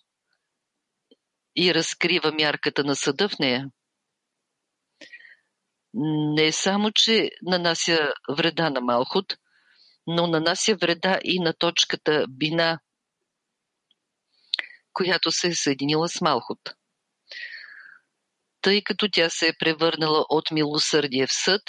и 1.56 1.74
разкрива 1.74 2.32
мярката 2.32 2.84
на 2.84 2.96
съда 2.96 3.28
в 3.28 3.38
нея, 3.38 3.70
не 6.36 6.52
само, 6.52 6.90
че 6.94 7.30
нанася 7.42 8.12
вреда 8.28 8.70
на 8.70 8.80
Малхут, 8.80 9.36
но 10.06 10.26
нанася 10.26 10.76
вреда 10.76 11.20
и 11.24 11.40
на 11.40 11.52
точката 11.52 12.26
Бина, 12.28 12.80
която 14.92 15.32
се 15.32 15.48
е 15.48 15.54
съединила 15.54 16.08
с 16.08 16.20
Малхут. 16.20 16.60
Тъй 18.60 18.82
като 18.82 19.08
тя 19.12 19.30
се 19.30 19.48
е 19.48 19.58
превърнала 19.58 20.24
от 20.28 20.50
милосърдие 20.50 21.26
в 21.26 21.32
съд, 21.32 21.62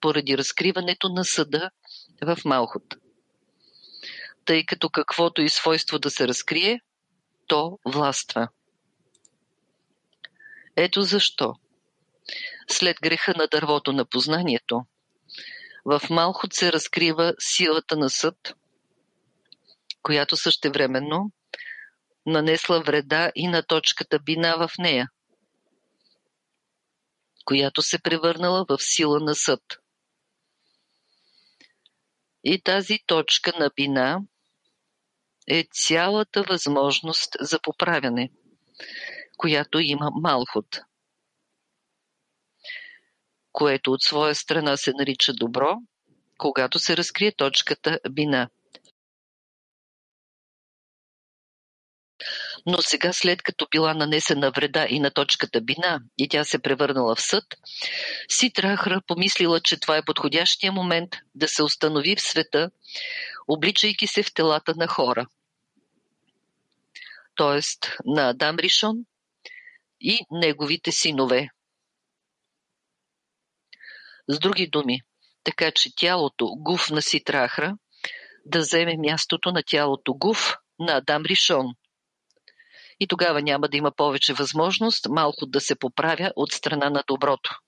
поради 0.00 0.38
разкриването 0.38 1.08
на 1.08 1.24
съда 1.24 1.70
в 2.22 2.38
Малхут. 2.44 2.94
Тъй 4.44 4.66
като 4.66 4.90
каквото 4.90 5.42
и 5.42 5.48
свойство 5.48 5.98
да 5.98 6.10
се 6.10 6.28
разкрие, 6.28 6.80
то 7.46 7.78
властва. 7.84 8.48
Ето 10.76 11.02
защо. 11.02 11.54
След 12.70 12.96
греха 13.02 13.34
на 13.36 13.46
дървото 13.46 13.92
на 13.92 14.04
познанието, 14.04 14.84
в 15.84 16.02
Малхот 16.10 16.52
се 16.52 16.72
разкрива 16.72 17.34
силата 17.38 17.96
на 17.96 18.10
съд, 18.10 18.54
която 20.02 20.36
същевременно 20.36 21.32
нанесла 22.26 22.80
вреда 22.80 23.32
и 23.34 23.48
на 23.48 23.62
точката 23.62 24.18
бина 24.18 24.56
в 24.56 24.70
нея, 24.78 25.08
която 27.44 27.82
се 27.82 27.98
превърнала 27.98 28.64
в 28.68 28.78
сила 28.80 29.20
на 29.20 29.34
съд. 29.34 29.81
И 32.44 32.62
тази 32.62 32.98
точка 33.06 33.52
на 33.58 33.70
бина 33.76 34.20
е 35.48 35.66
цялата 35.72 36.42
възможност 36.42 37.36
за 37.40 37.60
поправяне, 37.62 38.30
която 39.36 39.78
има 39.78 40.10
Малхот– 40.22 40.80
което 43.52 43.92
от 43.92 44.02
своя 44.02 44.34
страна 44.34 44.76
се 44.76 44.92
нарича 44.92 45.32
добро, 45.32 45.76
когато 46.38 46.78
се 46.78 46.96
разкрие 46.96 47.32
точката 47.32 47.98
бина. 48.10 48.48
Но 52.66 52.82
сега, 52.82 53.12
след 53.12 53.42
като 53.42 53.66
била 53.70 53.94
нанесена 53.94 54.50
вреда 54.50 54.86
и 54.90 55.00
на 55.00 55.10
точката 55.10 55.60
бина 55.60 56.00
и 56.18 56.28
тя 56.28 56.44
се 56.44 56.58
превърнала 56.58 57.14
в 57.14 57.22
съд, 57.22 57.44
Ситрахра 58.28 59.00
помислила, 59.06 59.60
че 59.60 59.80
това 59.80 59.96
е 59.96 60.04
подходящия 60.04 60.72
момент 60.72 61.10
да 61.34 61.48
се 61.48 61.62
установи 61.62 62.16
в 62.16 62.22
света, 62.22 62.70
обличайки 63.48 64.06
се 64.06 64.22
в 64.22 64.34
телата 64.34 64.74
на 64.76 64.86
хора. 64.86 65.26
Тоест 67.34 67.96
на 68.04 68.28
Адам 68.30 68.58
Ришон 68.58 68.96
и 70.00 70.18
неговите 70.30 70.92
синове, 70.92 71.48
с 74.28 74.38
други 74.38 74.66
думи, 74.66 75.00
така 75.44 75.70
че 75.74 75.90
тялото 75.96 76.46
Гуф 76.56 76.90
на 76.90 77.02
Ситрахра 77.02 77.76
да 78.46 78.58
вземе 78.58 78.96
мястото 78.98 79.52
на 79.52 79.62
тялото 79.66 80.14
Гуф 80.14 80.56
на 80.78 80.96
Адам 80.96 81.22
Ришон. 81.24 81.66
И 83.00 83.06
тогава 83.06 83.42
няма 83.42 83.68
да 83.68 83.76
има 83.76 83.92
повече 83.96 84.34
възможност 84.34 85.06
малко 85.08 85.46
да 85.46 85.60
се 85.60 85.78
поправя 85.78 86.32
от 86.36 86.52
страна 86.52 86.90
на 86.90 87.04
доброто. 87.06 87.58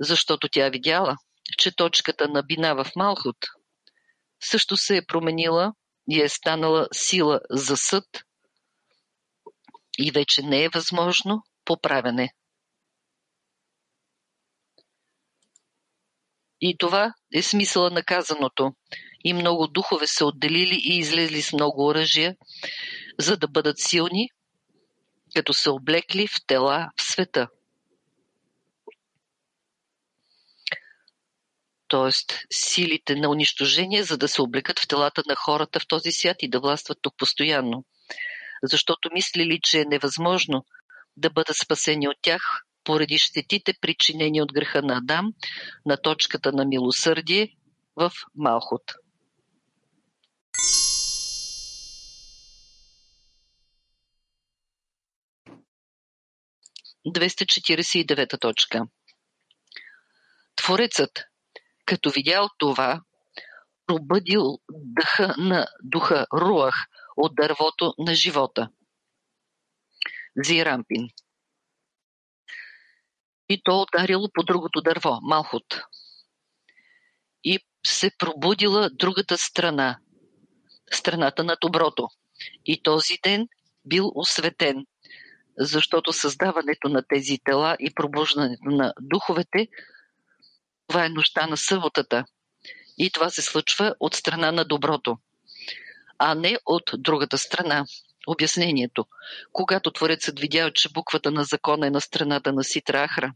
Защото 0.00 0.48
тя 0.48 0.68
видяла, 0.68 1.16
че 1.58 1.76
точката 1.76 2.28
на 2.28 2.42
бина 2.42 2.74
в 2.74 2.86
Малхут 2.96 3.36
също 4.42 4.76
се 4.76 4.96
е 4.96 5.06
променила 5.06 5.72
и 6.10 6.22
е 6.22 6.28
станала 6.28 6.88
сила 6.92 7.40
за 7.50 7.76
съд 7.76 8.04
и 9.98 10.10
вече 10.10 10.42
не 10.42 10.64
е 10.64 10.68
възможно 10.68 11.42
поправяне. 11.64 12.34
И 16.60 16.76
това 16.78 17.14
е 17.34 17.42
смисъла 17.42 17.90
на 17.90 18.02
казаното. 18.04 18.72
И 19.24 19.32
много 19.32 19.66
духове 19.66 20.06
се 20.06 20.24
отделили 20.24 20.80
и 20.84 20.98
излезли 20.98 21.42
с 21.42 21.52
много 21.52 21.86
оръжия, 21.86 22.36
за 23.18 23.36
да 23.36 23.48
бъдат 23.48 23.78
силни, 23.78 24.28
като 25.34 25.52
се 25.52 25.70
облекли 25.70 26.26
в 26.26 26.46
тела 26.46 26.90
в 26.96 27.02
света. 27.02 27.48
Тоест, 31.88 32.38
силите 32.52 33.16
на 33.16 33.28
унищожение, 33.28 34.02
за 34.02 34.18
да 34.18 34.28
се 34.28 34.42
облекат 34.42 34.78
в 34.78 34.88
телата 34.88 35.22
на 35.28 35.34
хората 35.36 35.80
в 35.80 35.86
този 35.86 36.12
свят 36.12 36.36
и 36.40 36.50
да 36.50 36.60
властват 36.60 36.98
тук 37.02 37.14
постоянно. 37.16 37.84
Защото 38.62 39.10
мислили, 39.14 39.60
че 39.62 39.80
е 39.80 39.84
невъзможно 39.84 40.64
да 41.16 41.30
бъдат 41.30 41.56
спасени 41.56 42.08
от 42.08 42.16
тях, 42.22 42.42
поради 42.84 43.18
щетите, 43.18 43.74
причинени 43.80 44.42
от 44.42 44.52
греха 44.52 44.82
на 44.82 44.98
Адам, 44.98 45.32
на 45.86 45.96
точката 45.96 46.52
на 46.52 46.64
милосърдие 46.64 47.48
в 47.96 48.12
Малхот. 48.34 48.82
Двеста 57.06 57.46
точка. 58.40 58.86
Творецът, 60.56 61.24
като 61.86 62.10
видял 62.10 62.48
това, 62.58 63.00
пробъдил 63.86 64.58
дъха 64.70 65.34
на 65.38 65.66
духа 65.82 66.26
Руах 66.34 66.74
от 67.16 67.34
дървото 67.34 67.94
на 67.98 68.14
живота. 68.14 68.68
Зирампин 70.44 71.08
и 73.52 73.62
то 73.64 73.82
ударило 73.82 74.28
по 74.34 74.42
другото 74.42 74.80
дърво, 74.80 75.18
Малхот. 75.22 75.80
И 77.44 77.58
се 77.86 78.10
пробудила 78.18 78.90
другата 78.90 79.38
страна, 79.38 79.98
страната 80.92 81.44
на 81.44 81.56
доброто. 81.60 82.08
И 82.64 82.82
този 82.82 83.18
ден 83.24 83.48
бил 83.84 84.12
осветен, 84.14 84.86
защото 85.58 86.12
създаването 86.12 86.88
на 86.88 87.02
тези 87.08 87.38
тела 87.44 87.76
и 87.80 87.94
пробуждането 87.94 88.64
на 88.64 88.92
духовете, 89.00 89.68
това 90.86 91.04
е 91.04 91.08
нощта 91.08 91.46
на 91.46 91.56
съботата. 91.56 92.24
И 92.98 93.10
това 93.10 93.30
се 93.30 93.42
случва 93.42 93.94
от 94.00 94.14
страна 94.14 94.52
на 94.52 94.64
доброто, 94.64 95.18
а 96.18 96.34
не 96.34 96.58
от 96.66 96.90
другата 96.98 97.38
страна. 97.38 97.84
Обяснението. 98.26 99.06
Когато 99.52 99.90
Творецът 99.90 100.40
видял, 100.40 100.70
че 100.70 100.88
буквата 100.88 101.30
на 101.30 101.44
закона 101.44 101.86
е 101.86 101.90
на 101.90 102.00
страната 102.00 102.52
на 102.52 102.64
Ситрахра, 102.64 103.32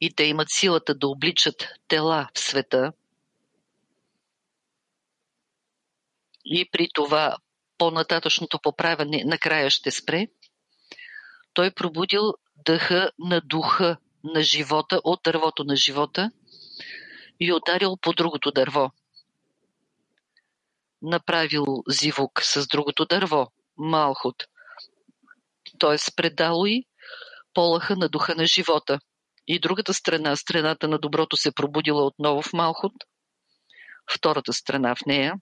и 0.00 0.14
те 0.14 0.24
имат 0.24 0.48
силата 0.50 0.94
да 0.94 1.08
обличат 1.08 1.68
тела 1.88 2.28
в 2.34 2.38
света. 2.38 2.92
И 6.44 6.68
при 6.72 6.88
това 6.94 7.36
по-нататъчното 7.82 8.58
поправяне 8.58 9.22
накрая 9.26 9.70
ще 9.70 9.90
спре. 9.90 10.26
Той 11.52 11.70
пробудил 11.70 12.34
дъха 12.64 13.10
на 13.18 13.40
духа 13.40 13.96
на 14.24 14.42
живота 14.42 15.00
от 15.04 15.20
дървото 15.24 15.64
на 15.64 15.76
живота 15.76 16.30
и 17.40 17.52
ударил 17.52 17.96
по 17.96 18.12
другото 18.12 18.50
дърво. 18.50 18.90
Направил 21.02 21.64
зивук 21.88 22.42
с 22.42 22.66
другото 22.66 23.04
дърво, 23.04 23.46
Малхот, 23.76 24.36
т.е. 25.78 25.96
предало 26.16 26.66
и 26.66 26.84
полаха 27.54 27.96
на 27.96 28.08
духа 28.08 28.34
на 28.34 28.46
живота– 28.46 28.98
и 29.46 29.58
другата 29.58 29.94
страна, 29.94 30.36
страната 30.36 30.88
на 30.88 30.98
доброто 30.98 31.36
се 31.36 31.52
пробудила 31.52 32.06
отново 32.06 32.42
в 32.42 32.52
Малхот, 32.52 32.92
втората 34.12 34.52
страна 34.52 34.94
в 34.94 35.06
нея, 35.06 35.34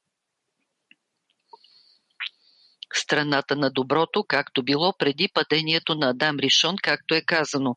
страната 2.99 3.57
на 3.57 3.71
доброто, 3.71 4.25
както 4.29 4.63
било 4.63 4.95
преди 4.99 5.29
падението 5.35 5.95
на 5.95 6.11
Адам 6.11 6.39
Ришон, 6.39 6.77
както 6.83 7.15
е 7.15 7.23
казано. 7.23 7.75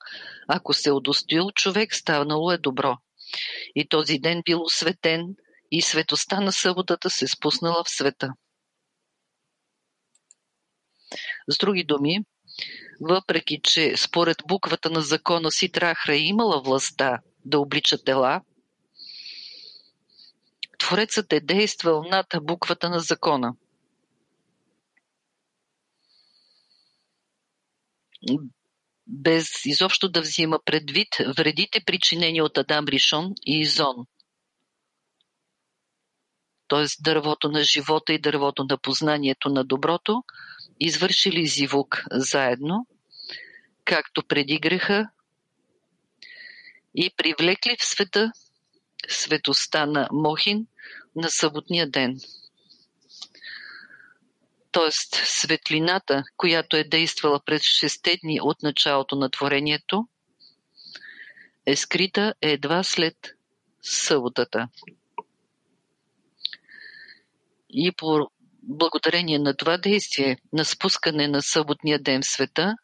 Ако 0.47 0.73
се 0.73 0.91
удостоил 0.91 1.51
човек, 1.55 1.95
станало 1.95 2.51
е 2.51 2.57
добро. 2.57 2.97
И 3.75 3.87
този 3.87 4.19
ден 4.19 4.41
бил 4.45 4.61
осветен 4.61 5.21
и 5.71 5.81
светостта 5.81 6.41
на 6.41 6.51
съботата 6.51 7.09
се 7.09 7.27
спуснала 7.27 7.83
в 7.83 7.89
света. 7.89 8.29
С 11.47 11.57
други 11.57 11.83
думи, 11.83 12.19
въпреки 13.01 13.59
че 13.63 13.97
според 13.97 14.37
буквата 14.47 14.89
на 14.89 15.01
закона 15.01 15.51
Ситрахра 15.51 16.13
е 16.13 16.19
имала 16.19 16.61
властта 16.61 17.19
да 17.45 17.59
облича 17.59 18.03
тела, 18.03 18.41
Творецът 20.83 21.33
е 21.33 21.39
действал 21.39 22.03
над 22.03 22.25
буквата 22.41 22.89
на 22.89 22.99
закона. 22.99 23.53
Без 29.07 29.65
изобщо 29.65 30.09
да 30.09 30.21
взима 30.21 30.59
предвид 30.65 31.07
вредите, 31.37 31.81
причинени 31.85 32.41
от 32.41 32.57
Адам 32.57 32.85
Ришон 32.87 33.33
и 33.45 33.59
Изон. 33.59 33.95
Т.е. 36.67 36.85
дървото 36.99 37.49
на 37.49 37.63
живота 37.63 38.13
и 38.13 38.19
дървото 38.19 38.63
на 38.69 38.77
познанието 38.77 39.49
на 39.49 39.63
доброто, 39.63 40.23
извършили 40.79 41.47
зивук 41.47 42.03
заедно, 42.11 42.87
както 43.85 44.23
преди 44.27 44.59
греха, 44.59 45.09
и 46.95 47.11
привлекли 47.17 47.77
в 47.79 47.85
света 47.85 48.31
светостта 49.09 49.85
на 49.85 50.07
Мохин 50.11 50.67
на 51.15 51.29
съботния 51.29 51.89
ден 51.89 52.19
т.е. 54.73 54.91
светлината, 55.25 56.23
която 56.37 56.77
е 56.77 56.83
действала 56.83 57.39
през 57.45 57.61
шесте 57.61 58.17
дни 58.23 58.39
от 58.41 58.63
началото 58.63 59.15
на 59.15 59.29
творението, 59.29 60.07
е 61.65 61.75
скрита 61.75 62.33
едва 62.41 62.83
след 62.83 63.15
съботата. 63.81 64.67
И 67.69 67.91
по 67.97 68.29
благодарение 68.63 69.39
на 69.39 69.55
това 69.55 69.77
действие 69.77 70.37
на 70.53 70.65
спускане 70.65 71.27
на 71.27 71.41
съботния 71.41 71.99
ден 71.99 72.21
в 72.21 72.25
света, 72.25 72.75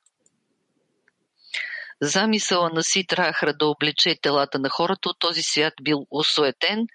замисъла 2.02 2.70
на 2.74 2.84
Ситрахра 2.84 3.54
да 3.54 3.68
облече 3.68 4.16
телата 4.22 4.60
на 4.60 4.70
хората 4.70 5.10
от 5.10 5.20
този 5.20 5.42
свят 5.42 5.74
бил 5.82 6.08
осуетен 6.12 6.88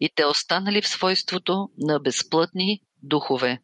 и 0.00 0.10
те 0.14 0.24
останали 0.24 0.82
в 0.82 0.88
свойството 0.88 1.68
на 1.78 2.00
безплътни 2.00 2.80
духове. 3.02 3.60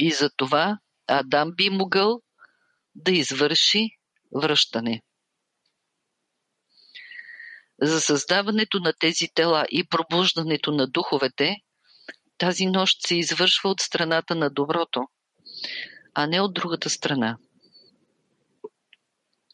И 0.00 0.10
за 0.10 0.30
това 0.36 0.78
Адам 1.06 1.52
би 1.54 1.70
могъл 1.70 2.22
да 2.94 3.12
извърши 3.12 3.88
връщане. 4.36 5.02
За 7.82 8.00
създаването 8.00 8.80
на 8.80 8.92
тези 9.00 9.28
тела 9.34 9.66
и 9.70 9.88
пробуждането 9.88 10.72
на 10.72 10.86
духовете, 10.86 11.56
тази 12.38 12.66
нощ 12.66 13.06
се 13.06 13.16
извършва 13.16 13.70
от 13.70 13.80
страната 13.80 14.34
на 14.34 14.50
доброто, 14.50 15.00
а 16.14 16.26
не 16.26 16.40
от 16.40 16.54
другата 16.54 16.90
страна. 16.90 17.38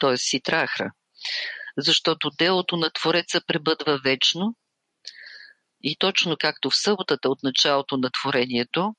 Т.е. 0.00 0.16
ситрахра. 0.16 0.92
Защото 1.78 2.30
делото 2.38 2.76
на 2.76 2.90
Твореца 2.90 3.40
пребъдва 3.46 3.98
вечно 4.04 4.54
и 5.82 5.96
точно 5.98 6.36
както 6.40 6.70
в 6.70 6.76
съботата 6.76 7.28
от 7.28 7.42
началото 7.42 7.96
на 7.96 8.10
творението, 8.10 8.94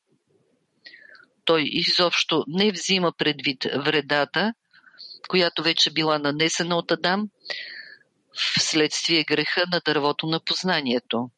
той 1.47 1.63
изобщо 1.65 2.43
не 2.47 2.71
взима 2.71 3.11
предвид 3.17 3.63
вредата, 3.63 4.53
която 5.27 5.63
вече 5.63 5.93
била 5.93 6.19
нанесена 6.19 6.77
от 6.77 6.91
Адам 6.91 7.29
вследствие 8.57 9.23
греха 9.23 9.63
на 9.71 9.81
дървото 9.85 10.27
на 10.27 10.39
познанието. 10.39 11.29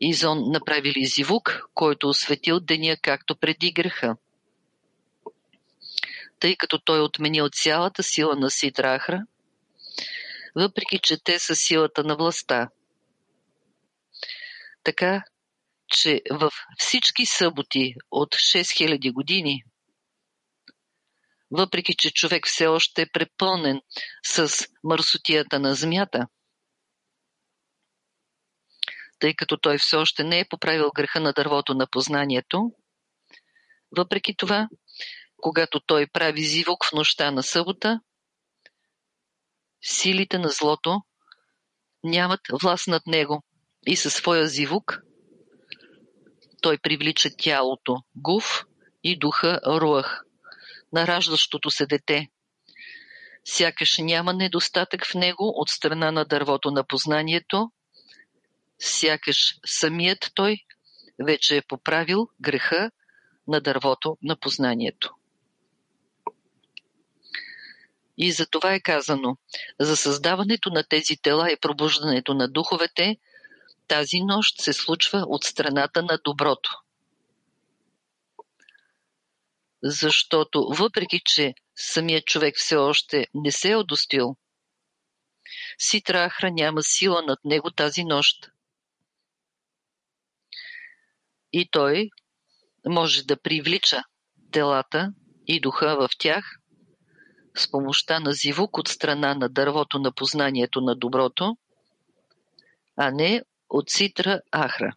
Изон 0.00 0.42
направили 0.46 1.06
зивук, 1.06 1.68
който 1.74 2.08
осветил 2.08 2.60
деня 2.60 2.96
както 3.02 3.36
преди 3.36 3.72
греха. 3.72 4.16
Тъй 6.40 6.56
като 6.56 6.78
той 6.78 7.00
отменил 7.00 7.48
цялата 7.52 8.02
сила 8.02 8.36
на 8.36 8.50
Ситрахра, 8.50 9.22
въпреки 10.56 10.98
че 11.02 11.24
те 11.24 11.38
са 11.38 11.56
силата 11.56 12.04
на 12.04 12.16
властта. 12.16 12.68
Така 14.84 15.24
че 15.94 16.22
в 16.30 16.50
всички 16.78 17.26
съботи 17.26 17.94
от 18.10 18.34
6000 18.34 19.12
години, 19.12 19.64
въпреки 21.50 21.94
че 21.98 22.10
човек 22.10 22.46
все 22.46 22.66
още 22.66 23.02
е 23.02 23.10
препълнен 23.12 23.80
с 24.26 24.66
мърсотията 24.84 25.60
на 25.60 25.74
змията, 25.74 26.26
тъй 29.18 29.34
като 29.34 29.56
той 29.56 29.78
все 29.78 29.96
още 29.96 30.24
не 30.24 30.40
е 30.40 30.48
поправил 30.48 30.90
греха 30.94 31.20
на 31.20 31.32
дървото 31.32 31.74
на 31.74 31.86
познанието, 31.90 32.70
въпреки 33.96 34.36
това, 34.36 34.68
когато 35.36 35.80
той 35.80 36.06
прави 36.06 36.44
зивок 36.44 36.84
в 36.84 36.92
нощта 36.92 37.30
на 37.30 37.42
събота, 37.42 38.00
силите 39.82 40.38
на 40.38 40.48
злото 40.48 41.02
нямат 42.04 42.40
власт 42.62 42.86
над 42.86 43.06
него 43.06 43.42
и 43.86 43.96
със 43.96 44.14
своя 44.14 44.46
зивук 44.46 44.98
той 46.64 46.78
привлича 46.78 47.30
тялото 47.38 47.96
Гуф 48.16 48.64
и 49.02 49.18
духа 49.18 49.60
Руах 49.66 50.24
на 50.92 51.06
раждащото 51.06 51.70
се 51.70 51.86
дете. 51.86 52.28
Сякаш 53.44 53.98
няма 53.98 54.32
недостатък 54.32 55.06
в 55.06 55.14
него 55.14 55.52
от 55.56 55.68
страна 55.68 56.10
на 56.10 56.24
дървото 56.24 56.70
на 56.70 56.84
познанието, 56.84 57.70
сякаш 58.78 59.58
самият 59.66 60.30
той 60.34 60.56
вече 61.24 61.56
е 61.56 61.62
поправил 61.62 62.28
греха 62.40 62.90
на 63.48 63.60
дървото 63.60 64.16
на 64.22 64.36
познанието. 64.36 65.14
И 68.18 68.32
за 68.32 68.46
това 68.46 68.74
е 68.74 68.80
казано, 68.80 69.36
за 69.80 69.96
създаването 69.96 70.70
на 70.70 70.84
тези 70.84 71.16
тела 71.22 71.52
и 71.52 71.60
пробуждането 71.60 72.34
на 72.34 72.48
духовете– 72.48 73.16
тази 73.88 74.20
нощ 74.20 74.60
се 74.60 74.72
случва 74.72 75.24
от 75.28 75.44
страната 75.44 76.02
на 76.02 76.18
доброто. 76.24 76.70
Защото 79.82 80.68
въпреки, 80.78 81.20
че 81.24 81.54
самият 81.76 82.26
човек 82.26 82.54
все 82.58 82.76
още 82.76 83.26
не 83.34 83.52
се 83.52 83.70
е 83.70 83.76
удостил, 83.76 84.36
Ситрахра 85.78 86.50
няма 86.50 86.82
сила 86.82 87.22
над 87.22 87.44
него 87.44 87.70
тази 87.70 88.04
нощ. 88.04 88.50
И 91.52 91.68
той 91.70 92.10
може 92.86 93.22
да 93.22 93.40
привлича 93.40 94.02
телата 94.50 95.12
и 95.46 95.60
духа 95.60 95.96
в 95.96 96.08
тях 96.18 96.58
с 97.56 97.70
помощта 97.70 98.20
на 98.20 98.32
зивук 98.32 98.78
от 98.78 98.88
страна 98.88 99.34
на 99.34 99.48
дървото 99.48 99.98
на 99.98 100.12
познанието 100.12 100.80
на 100.80 100.96
доброто, 100.96 101.56
а 102.96 103.10
не 103.10 103.42
от 103.74 103.90
Ситра 103.90 104.40
Ахра. 104.52 104.92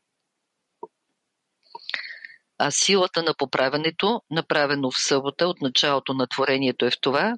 А 2.58 2.72
силата 2.72 3.24
на 3.24 3.34
поправенето, 3.38 4.22
направено 4.30 4.92
в 4.92 5.02
събота 5.02 5.48
от 5.48 5.62
началото 5.62 6.14
на 6.14 6.28
творението 6.28 6.86
е 6.86 6.92
в 6.92 7.02
това, 7.02 7.34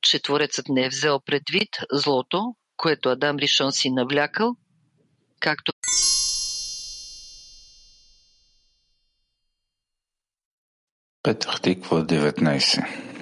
че 0.00 0.22
Творецът 0.22 0.68
не 0.68 0.84
е 0.84 0.88
взел 0.88 1.20
предвид 1.20 1.68
злото, 1.92 2.54
което 2.76 3.08
Адам 3.08 3.36
Ришон 3.36 3.72
си 3.72 3.90
навлякал, 3.90 4.56
както 5.40 5.72
Петър 11.22 11.54
Тиква 11.62 12.06
19 12.06 13.16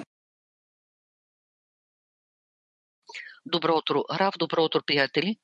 Добро 3.45 3.77
утро, 3.77 4.03
Рав, 4.11 4.33
добро 4.39 4.63
утро, 4.63 4.81
приятели 4.85 5.37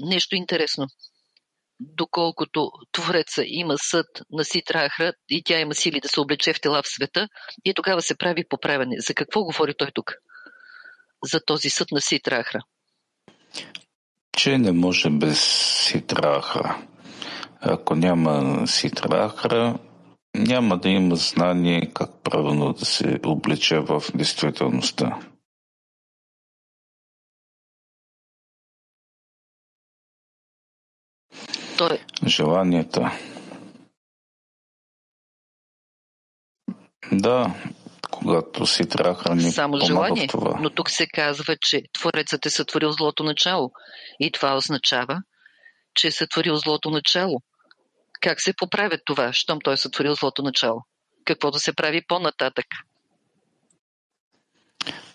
нещо 0.00 0.36
интересно. 0.36 0.86
Доколкото 1.80 2.70
Твореца 2.92 3.42
има 3.46 3.78
съд 3.78 4.06
на 4.30 4.44
Ситрахра 4.44 5.12
и 5.28 5.42
тя 5.44 5.60
има 5.60 5.74
сили 5.74 6.00
да 6.00 6.08
се 6.08 6.20
облече 6.20 6.52
в 6.52 6.60
тела 6.60 6.82
в 6.82 6.88
света, 6.88 7.28
и 7.64 7.74
тогава 7.74 8.02
се 8.02 8.18
прави 8.18 8.48
поправяне. 8.48 8.96
За 8.98 9.14
какво 9.14 9.44
говори 9.44 9.74
той 9.78 9.90
тук? 9.94 10.12
За 11.24 11.40
този 11.46 11.70
съд 11.70 11.88
на 11.92 12.00
Ситрахра. 12.00 12.60
Че 14.36 14.58
не 14.58 14.72
може 14.72 15.10
без 15.10 15.40
Ситрахра. 15.88 16.78
Ако 17.60 17.94
няма 17.94 18.66
Ситрахра, 18.66 19.78
няма 20.34 20.78
да 20.78 20.88
има 20.88 21.16
знание 21.16 21.92
как 21.94 22.10
правилно 22.22 22.72
да 22.72 22.84
се 22.84 23.18
облече 23.26 23.78
в 23.78 24.02
действителността. 24.14 25.18
Желанията. 32.26 33.12
Да, 37.12 37.54
когато 38.10 38.66
си 38.66 38.88
трябва 38.88 39.14
храни 39.14 39.50
Само 39.50 39.80
желание, 39.80 40.26
това. 40.26 40.58
но 40.60 40.70
тук 40.70 40.90
се 40.90 41.06
казва, 41.06 41.56
че 41.60 41.82
Творецът 41.98 42.46
е 42.46 42.50
сътворил 42.50 42.92
злото 42.92 43.24
начало. 43.24 43.70
И 44.20 44.32
това 44.32 44.56
означава, 44.56 45.22
че 45.94 46.06
е 46.06 46.10
сътворил 46.10 46.56
злото 46.56 46.90
начало. 46.90 47.40
Как 48.20 48.40
се 48.40 48.52
поправя 48.56 48.98
това, 49.04 49.32
щом 49.32 49.58
той 49.64 49.74
е 49.74 49.76
сътворил 49.76 50.14
злото 50.14 50.42
начало? 50.42 50.82
Какво 51.24 51.50
да 51.50 51.58
се 51.58 51.72
прави 51.72 52.02
по-нататък? 52.08 52.66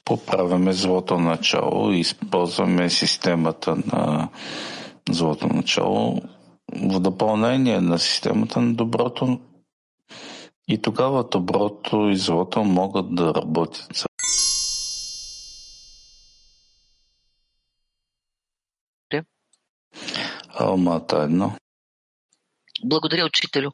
Поправяме 0.05 0.73
злото 0.73 1.19
начало 1.19 1.91
и 1.91 1.99
използваме 1.99 2.89
системата 2.89 3.75
на 3.75 4.29
злото 5.09 5.47
начало 5.47 6.21
в 6.71 6.99
допълнение 6.99 7.81
на 7.81 7.99
системата 7.99 8.61
на 8.61 8.73
доброто 8.73 9.41
и 10.67 10.81
тогава 10.81 11.23
доброто 11.23 12.09
и 12.09 12.17
злото 12.17 12.63
могат 12.63 13.15
да 13.15 13.33
работят. 13.33 14.05
Алмата 20.55 21.17
едно. 21.17 21.57
Благодаря, 22.83 23.25
учителю. 23.25 23.71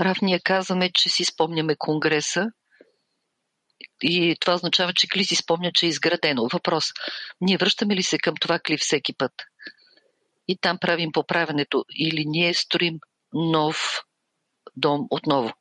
Рав, 0.00 0.18
ние 0.22 0.40
казваме, 0.40 0.90
че 0.94 1.08
си 1.08 1.24
спомняме 1.24 1.76
Конгреса 1.76 2.46
и 4.02 4.36
това 4.40 4.54
означава, 4.54 4.92
че 4.92 5.08
Кли 5.08 5.24
си 5.24 5.36
спомня, 5.36 5.70
че 5.74 5.86
е 5.86 5.88
изградено. 5.88 6.48
Въпрос. 6.52 6.84
Ние 7.40 7.56
връщаме 7.56 7.96
ли 7.96 8.02
се 8.02 8.18
към 8.18 8.34
това 8.40 8.58
Кли 8.58 8.78
всеки 8.78 9.14
път? 9.18 9.32
И 10.48 10.56
там 10.56 10.78
правим 10.78 11.12
поправенето 11.12 11.84
или 11.98 12.24
ние 12.26 12.54
строим 12.54 12.98
нов 13.32 14.04
дом 14.76 15.06
отново? 15.10 15.52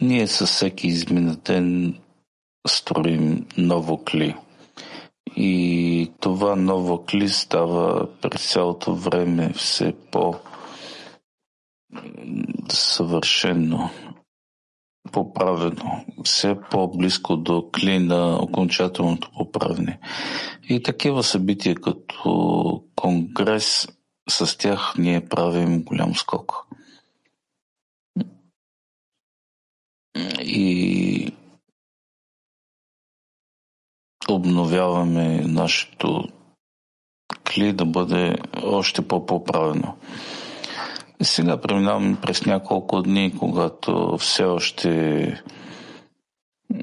Ние 0.00 0.26
със 0.26 0.50
всеки 0.50 0.86
измина 0.86 1.36
ден 1.36 1.98
строим 2.68 3.46
ново 3.58 4.04
кли. 4.04 4.36
И 5.36 6.12
това 6.20 6.56
ново 6.56 7.04
кли 7.04 7.28
става 7.28 8.08
през 8.20 8.52
цялото 8.52 8.94
време 8.94 9.52
все 9.52 9.94
по 10.10 10.34
съвършено, 12.68 13.90
поправено, 15.12 16.04
все 16.24 16.56
по-близко 16.70 17.36
до 17.36 17.70
кли 17.72 17.98
на 17.98 18.36
окончателното 18.42 19.30
поправене. 19.32 19.98
И 20.68 20.82
такива 20.82 21.22
събития 21.22 21.74
като 21.74 22.84
конгрес, 22.96 23.88
с 24.28 24.58
тях 24.58 24.94
ние 24.98 25.28
правим 25.28 25.82
голям 25.82 26.14
скок. 26.14 26.66
И 30.42 31.32
обновяваме 34.28 35.40
нашето 35.46 36.28
кли 37.44 37.72
да 37.72 37.84
бъде 37.84 38.36
още 38.62 39.08
по-поправено. 39.08 39.96
Сега 41.22 41.60
преминаваме 41.60 42.16
през 42.22 42.46
няколко 42.46 43.02
дни, 43.02 43.38
когато 43.38 44.16
все 44.18 44.44
още 44.44 45.42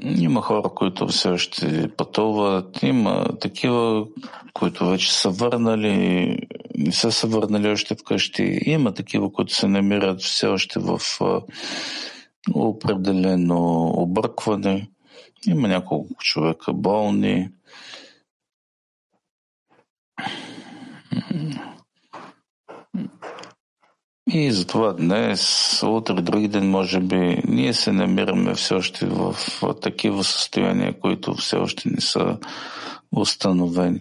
има 0.04 0.42
хора, 0.42 0.68
които 0.74 1.06
все 1.06 1.28
още 1.28 1.88
пътуват, 1.96 2.82
има 2.82 3.24
такива, 3.40 4.06
които 4.54 4.86
вече 4.86 5.14
са 5.14 5.30
върнали, 5.30 6.36
не 6.78 6.92
са 6.92 7.12
се 7.12 7.26
върнали 7.26 7.68
още 7.68 7.94
вкъщи, 7.94 8.60
има 8.66 8.94
такива, 8.94 9.32
които 9.32 9.54
се 9.54 9.68
намират 9.68 10.20
все 10.20 10.46
още 10.46 10.80
в 10.80 11.00
определено 12.54 13.92
объркване. 13.96 14.88
Има 15.46 15.68
няколко 15.68 16.14
човека 16.18 16.72
болни. 16.72 17.48
И 24.30 24.52
затова 24.52 24.92
днес, 24.92 25.82
утре, 25.86 26.14
други 26.14 26.48
ден, 26.48 26.70
може 26.70 27.00
би, 27.00 27.42
ние 27.48 27.74
се 27.74 27.92
намираме 27.92 28.54
все 28.54 28.74
още 28.74 29.06
в 29.06 29.36
такива 29.80 30.24
състояния, 30.24 31.00
които 31.00 31.34
все 31.34 31.56
още 31.56 31.88
не 31.88 32.00
са 32.00 32.38
установени. 33.12 34.00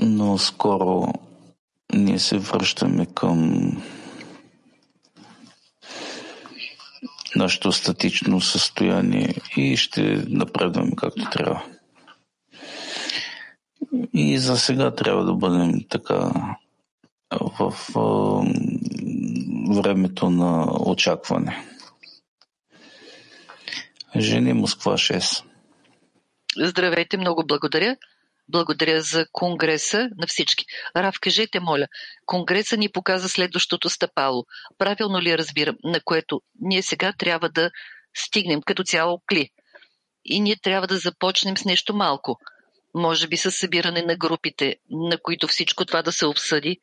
Но 0.00 0.38
скоро 0.38 1.12
ние 1.92 2.18
се 2.18 2.38
връщаме 2.38 3.06
към 3.06 3.70
нашето 7.36 7.72
статично 7.72 8.40
състояние 8.40 9.34
и 9.56 9.76
ще 9.76 10.24
напредваме 10.28 10.96
както 10.96 11.30
трябва. 11.30 11.62
И 14.14 14.38
за 14.38 14.58
сега 14.58 14.90
трябва 14.94 15.24
да 15.24 15.34
бъдем 15.34 15.80
така 15.88 16.32
в 17.30 17.74
времето 19.82 20.30
на 20.30 20.66
очакване. 20.86 21.66
Жени 24.16 24.52
Москва 24.52 24.92
6. 24.92 25.44
Здравейте, 26.56 27.16
много 27.16 27.46
благодаря. 27.46 27.96
Благодаря 28.48 29.00
за 29.00 29.26
Конгреса 29.32 30.08
на 30.18 30.26
всички. 30.26 30.64
Рав, 30.96 31.14
кажете, 31.20 31.60
моля, 31.60 31.86
Конгреса 32.26 32.76
ни 32.76 32.88
показа 32.88 33.28
следващото 33.28 33.88
стъпало. 33.88 34.44
Правилно 34.78 35.20
ли 35.20 35.38
разбирам, 35.38 35.76
на 35.84 36.00
което 36.00 36.40
ние 36.60 36.82
сега 36.82 37.12
трябва 37.18 37.48
да 37.48 37.70
стигнем 38.16 38.60
като 38.66 38.82
цяло 38.82 39.20
кли? 39.26 39.50
И 40.24 40.40
ние 40.40 40.56
трябва 40.56 40.86
да 40.86 40.98
започнем 40.98 41.56
с 41.56 41.64
нещо 41.64 41.94
малко. 41.94 42.38
Може 42.94 43.28
би 43.28 43.36
с 43.36 43.52
събиране 43.52 44.02
на 44.02 44.16
групите, 44.16 44.76
на 44.90 45.18
които 45.22 45.48
всичко 45.48 45.84
това 45.84 46.02
да 46.02 46.12
се 46.12 46.26
обсъди. 46.26 46.78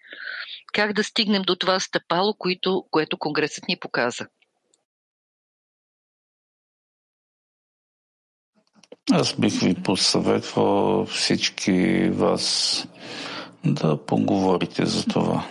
Как 0.74 0.93
да 0.93 1.03
стигнем 1.03 1.41
до 1.41 1.55
това 1.55 1.80
стъпало, 1.80 2.34
което, 2.34 2.86
което 2.91 3.18
Конгресът 3.18 3.68
ни 3.68 3.78
показа? 3.80 4.28
Аз 9.12 9.36
бих 9.39 9.60
ви 9.60 9.76
посъветвал 9.84 11.05
всички 11.05 12.10
вас 12.10 12.88
да 13.66 14.05
поговорите 14.05 14.86
за 14.86 15.05
това. 15.05 15.47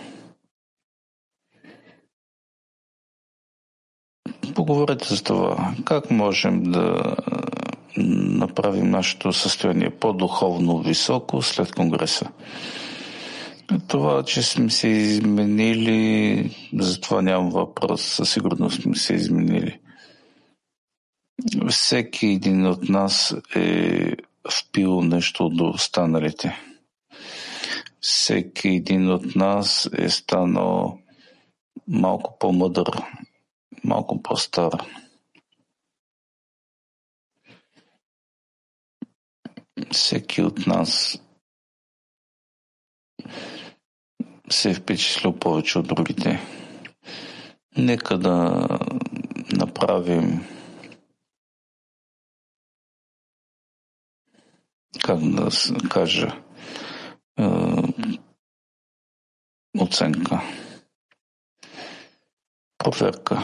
Поговорете 4.55 5.05
за 5.05 5.23
това. 5.23 5.75
Как 5.85 6.11
можем 6.11 6.63
да 6.63 7.15
направим 7.97 8.89
нашето 8.89 9.33
състояние 9.33 9.89
по-духовно 9.89 10.79
високо 10.79 11.41
след 11.41 11.71
Конгреса? 11.71 12.31
Това, 13.87 14.23
че 14.23 14.41
сме 14.41 14.69
се 14.69 14.87
изменили, 14.87 16.55
за 16.73 17.01
това 17.01 17.21
нямам 17.21 17.49
въпрос. 17.49 18.01
Със 18.01 18.31
сигурност 18.31 18.81
сме 18.81 18.95
се 18.95 19.13
изменили. 19.13 19.79
Всеки 21.69 22.27
един 22.27 22.67
от 22.67 22.89
нас 22.89 23.35
е 23.55 24.11
впил 24.51 25.01
нещо 25.01 25.45
от 25.45 25.61
останалите. 25.75 26.61
Всеки 28.01 28.67
един 28.67 29.11
от 29.11 29.35
нас 29.35 29.89
е 29.97 30.09
станал 30.09 30.99
малко 31.87 32.37
по-мъдър, 32.39 33.01
малко 33.83 34.21
по-стар. 34.21 34.71
Всеки 39.91 40.41
от 40.41 40.67
нас 40.67 41.21
се 44.49 44.69
е 44.69 44.73
впечатлил 44.73 45.33
повече 45.33 45.79
от 45.79 45.87
другите. 45.87 46.39
Нека 47.77 48.17
да 48.17 48.67
направим 49.51 50.47
как 55.07 55.19
да 55.19 55.49
кажа, 55.89 56.41
е, 57.39 57.43
оценка, 59.79 60.41
проверка. 62.77 63.39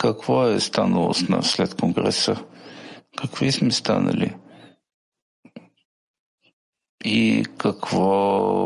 Какво 0.00 0.46
е 0.46 0.60
станало 0.60 1.14
след 1.42 1.74
Конгреса? 1.74 2.44
Какви 3.22 3.52
сме 3.52 3.70
станали? 3.70 4.36
И 7.04 7.44
какво 7.58 8.00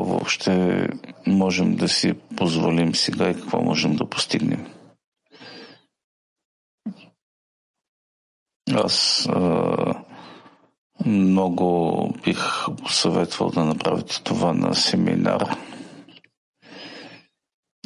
въобще 0.04 0.88
можем 1.26 1.76
да 1.76 1.88
си 1.88 2.14
позволим 2.36 2.94
сега 2.94 3.30
и 3.30 3.34
какво 3.34 3.62
можем 3.62 3.96
да 3.96 4.10
постигнем? 4.10 4.66
Аз 8.74 9.26
а, 9.26 10.04
много 11.06 12.08
бих 12.24 12.66
съветвал 12.90 13.50
да 13.50 13.64
направите 13.64 14.22
това 14.22 14.52
на 14.52 14.74
семинар. 14.74 15.56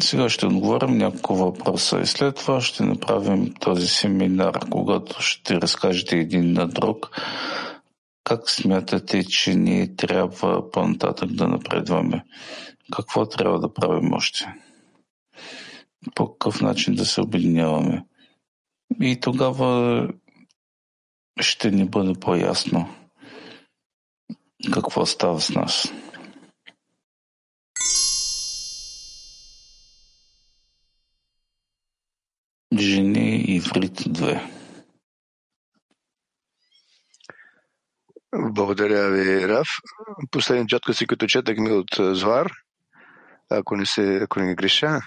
Сега 0.00 0.28
ще 0.28 0.46
отговорим 0.46 0.98
няколко 0.98 1.36
въпроса 1.36 2.00
и 2.00 2.06
след 2.06 2.36
това 2.36 2.60
ще 2.60 2.84
направим 2.84 3.54
този 3.60 3.86
семинар, 3.86 4.58
когато 4.70 5.22
ще 5.22 5.60
разкажете 5.60 6.16
един 6.16 6.52
на 6.52 6.68
друг 6.68 7.10
как 8.30 8.50
смятате, 8.50 9.24
че 9.24 9.54
ние 9.54 9.96
трябва 9.96 10.70
по-нататък 10.70 11.32
да 11.32 11.48
напредваме? 11.48 12.24
Какво 12.92 13.26
трябва 13.26 13.60
да 13.60 13.74
правим 13.74 14.12
още? 14.12 14.54
По 16.14 16.32
какъв 16.32 16.60
начин 16.60 16.94
да 16.94 17.04
се 17.04 17.20
обединяваме? 17.20 18.04
И 19.00 19.20
тогава 19.20 20.08
ще 21.40 21.70
ни 21.70 21.88
бъде 21.88 22.12
по-ясно 22.20 22.94
какво 24.72 25.06
става 25.06 25.40
с 25.40 25.50
нас. 25.50 25.92
Жени 32.78 33.44
и 33.48 33.60
Фрид 33.60 34.00
2 34.00 34.50
Благодаря 38.34 39.10
ви, 39.10 39.48
Раф. 39.48 39.68
Си 40.92 41.06
като 41.06 41.26
четах 41.26 41.58
ми 41.58 41.72
от 41.72 42.16
Звар, 42.16 42.52
ако 43.50 43.76
не, 43.76 43.86
се, 43.86 44.16
ако 44.22 44.40
не 44.40 44.54
греша. 44.54 45.00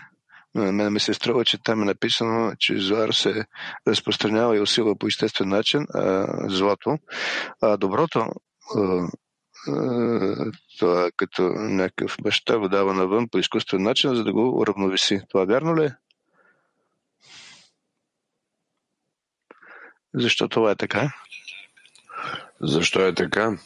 На 0.55 0.71
мен 0.71 0.93
ми 0.93 0.99
се 0.99 1.13
струва, 1.13 1.45
че 1.45 1.63
там 1.63 1.81
е 1.81 1.85
написано, 1.85 2.53
че 2.59 2.77
Звар 2.77 3.09
се 3.09 3.45
разпространява 3.87 4.57
и 4.57 4.61
усилва 4.61 4.95
по 4.95 5.07
естествен 5.07 5.49
начин 5.49 5.85
а, 5.93 6.27
злото. 6.49 6.97
А 7.61 7.77
доброто, 7.77 8.19
а, 8.75 9.07
а, 9.67 10.51
това 10.79 11.09
като 11.17 11.43
някакъв 11.53 12.17
баща 12.23 12.59
го 12.59 12.69
дава 12.69 12.93
навън 12.93 13.27
по 13.31 13.37
изкуствен 13.37 13.83
начин, 13.83 14.15
за 14.15 14.23
да 14.23 14.33
го 14.33 14.59
уравновеси. 14.59 15.21
Това 15.29 15.45
вярно 15.45 15.75
ли 15.75 15.85
е? 15.85 15.95
Защо 20.15 20.47
това 20.47 20.71
е 20.71 20.75
така? 20.75 21.13
Защо 22.61 23.07
е 23.07 23.13
така? 23.13 23.57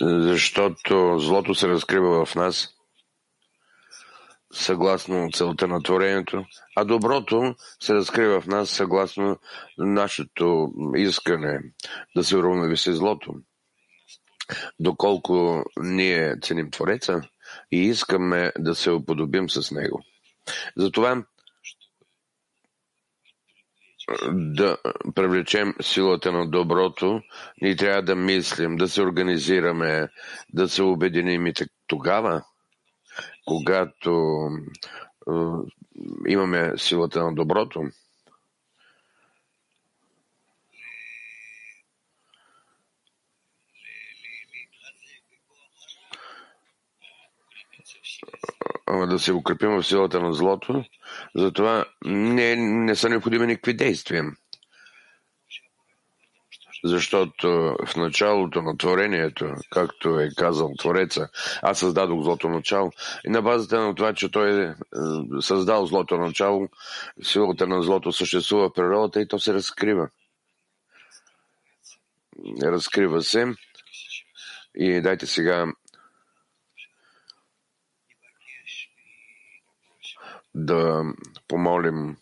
Защото 0.00 1.18
злото 1.18 1.54
се 1.54 1.68
разкрива 1.68 2.26
в 2.26 2.34
нас, 2.34 2.68
съгласно 4.52 5.30
целта 5.32 5.66
на 5.66 5.82
творението, 5.82 6.44
а 6.76 6.84
доброто 6.84 7.54
се 7.80 7.94
разкрива 7.94 8.40
в 8.40 8.46
нас 8.46 8.70
съгласно 8.70 9.38
нашето 9.78 10.72
искане 10.96 11.60
да 12.16 12.24
се 12.24 12.36
уравновеси 12.36 12.92
злото. 12.92 13.34
Доколко 14.80 15.64
ние 15.80 16.36
ценим 16.42 16.70
Твореца 16.70 17.20
и 17.72 17.78
искаме 17.78 18.52
да 18.58 18.74
се 18.74 18.90
уподобим 18.90 19.50
с 19.50 19.70
Него. 19.70 20.02
Затова 20.76 21.24
да 24.32 24.76
привлечем 25.14 25.74
силата 25.80 26.32
на 26.32 26.50
доброто, 26.50 27.20
ние 27.62 27.76
трябва 27.76 28.02
да 28.02 28.16
мислим, 28.16 28.76
да 28.76 28.88
се 28.88 29.02
организираме, 29.02 30.08
да 30.54 30.68
се 30.68 30.82
обединим. 30.82 31.46
И 31.46 31.52
тогава, 31.86 32.42
когато 33.46 34.38
имаме 36.28 36.72
силата 36.76 37.24
на 37.24 37.34
доброто, 37.34 37.82
да 49.06 49.18
се 49.18 49.32
укрепим 49.32 49.70
в 49.70 49.82
силата 49.82 50.20
на 50.20 50.32
злото, 50.32 50.84
затова 51.34 51.84
не, 52.04 52.56
не 52.56 52.96
са 52.96 53.08
необходими 53.08 53.46
никакви 53.46 53.74
действия. 53.74 54.24
Защото 56.84 57.76
в 57.86 57.96
началото 57.96 58.62
на 58.62 58.76
творението, 58.76 59.54
както 59.70 60.20
е 60.20 60.28
казал 60.36 60.72
Твореца, 60.78 61.28
аз 61.62 61.78
създадох 61.78 62.22
злото 62.22 62.48
начало. 62.48 62.92
И 63.26 63.30
на 63.30 63.42
базата 63.42 63.80
на 63.80 63.94
това, 63.94 64.14
че 64.14 64.30
той 64.30 64.64
е 64.64 64.74
създал 65.40 65.86
злото 65.86 66.16
начало, 66.16 66.68
силата 67.22 67.66
на 67.66 67.82
злото 67.82 68.12
съществува 68.12 68.68
в 68.68 68.72
природата 68.72 69.20
и 69.20 69.28
то 69.28 69.38
се 69.38 69.54
разкрива. 69.54 70.08
Разкрива 72.62 73.22
се. 73.22 73.54
И 74.74 75.00
дайте 75.00 75.26
сега 75.26 75.66
да 80.54 81.04
помолим 81.48 82.16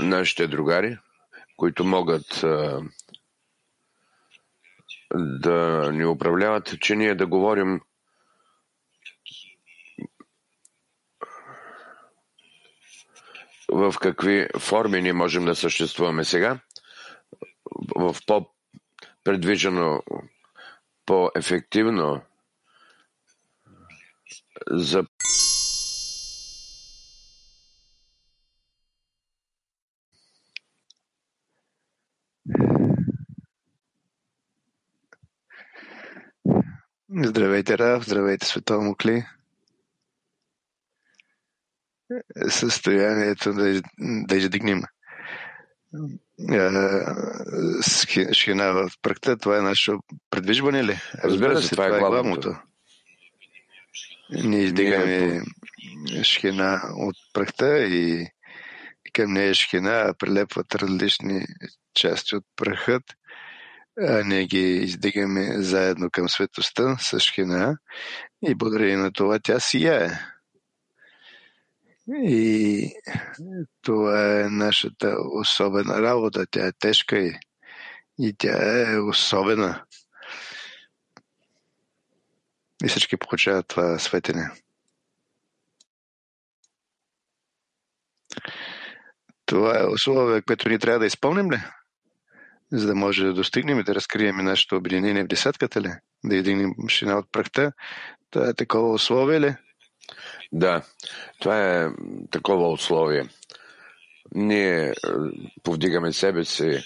нашите 0.00 0.46
другари, 0.46 0.98
които 1.56 1.84
могат 1.84 2.44
да 5.14 5.90
ни 5.92 6.04
управляват, 6.04 6.80
че 6.80 6.96
ние 6.96 7.14
да 7.14 7.26
говорим 7.26 7.80
в 13.74 13.94
какви 14.00 14.48
форми 14.58 15.02
ние 15.02 15.12
можем 15.12 15.44
да 15.44 15.54
съществуваме 15.54 16.24
сега, 16.24 16.58
в 17.96 18.16
по-предвижено, 18.26 20.02
по-ефективно 21.06 22.22
за 24.70 25.06
Здравейте, 37.22 37.78
Раф, 37.78 38.04
здравейте, 38.04 38.46
Световно 38.46 38.88
Мукли. 38.88 39.24
Състоянието 42.48 43.52
да, 43.52 43.80
да 43.98 44.36
издигнем 44.36 44.82
шхина 48.32 48.72
в 48.72 48.90
пръкта, 49.02 49.36
това 49.36 49.58
е 49.58 49.62
нашето 49.62 50.00
предвижване 50.30 50.84
ли? 50.84 51.00
Разбира 51.24 51.62
се, 51.62 51.70
това, 51.70 51.86
е, 51.86 51.88
това 51.88 51.96
е 51.96 52.00
главното. 52.00 52.56
Ние 54.30 54.60
издигаме 54.60 55.42
шхина 56.22 56.80
от 56.96 57.16
пръхта 57.32 57.78
и 57.78 58.26
към 59.12 59.32
нея 59.32 59.54
шхина 59.54 60.14
прилепват 60.18 60.74
различни 60.74 61.46
части 61.94 62.36
от 62.36 62.44
пръхът 62.56 63.02
ние 63.96 64.46
ги 64.46 64.76
издигаме 64.76 65.62
заедно 65.62 66.10
към 66.10 66.28
светостта 66.28 66.96
с 66.98 67.20
Шхина 67.20 67.76
и 68.48 68.54
благодарение 68.54 68.96
на 68.96 69.12
това 69.12 69.38
тя 69.38 69.60
сияе. 69.60 70.10
И 72.08 72.92
това 73.82 74.40
е 74.40 74.48
нашата 74.48 75.16
особена 75.34 76.02
работа. 76.02 76.46
Тя 76.50 76.66
е 76.66 76.72
тежка 76.72 77.18
и, 77.18 77.38
и 78.18 78.34
тя 78.38 78.92
е 78.92 78.98
особена. 78.98 79.84
И 82.84 82.88
всички 82.88 83.16
получават 83.16 83.68
това 83.68 83.98
светене. 83.98 84.50
Това 89.46 89.80
е 89.80 89.86
условие, 89.86 90.42
което 90.42 90.68
ни 90.68 90.78
трябва 90.78 90.98
да 90.98 91.06
изпълним 91.06 91.50
ли? 91.50 91.60
За 92.74 92.86
да 92.86 92.94
може 92.94 93.24
да 93.24 93.34
достигнем 93.34 93.80
и 93.80 93.84
да 93.84 93.94
разкрием 93.94 94.36
нашето 94.36 94.76
обединение 94.76 95.24
в 95.24 95.28
десятката 95.28 95.80
ли? 95.80 95.92
Да 96.24 96.36
единим 96.36 96.74
машина 96.78 97.18
от 97.18 97.32
прахта. 97.32 97.72
Това 98.30 98.48
е 98.48 98.54
такова 98.54 98.92
условие 98.92 99.40
ли? 99.40 99.54
Да, 100.52 100.82
това 101.40 101.82
е 101.82 101.88
такова 102.30 102.72
условие. 102.72 103.28
Ние 104.34 104.88
е, 104.88 104.92
повдигаме 105.62 106.12
себе 106.12 106.44
си 106.44 106.80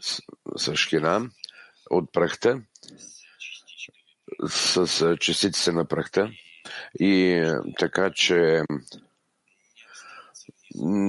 с, 0.00 0.22
с 0.56 0.74
от 1.90 2.12
прахта, 2.12 2.60
с 4.48 5.16
частиците 5.20 5.72
на 5.72 5.84
прахта 5.84 6.30
и 7.00 7.32
е, 7.32 7.54
така, 7.78 8.10
че 8.14 8.62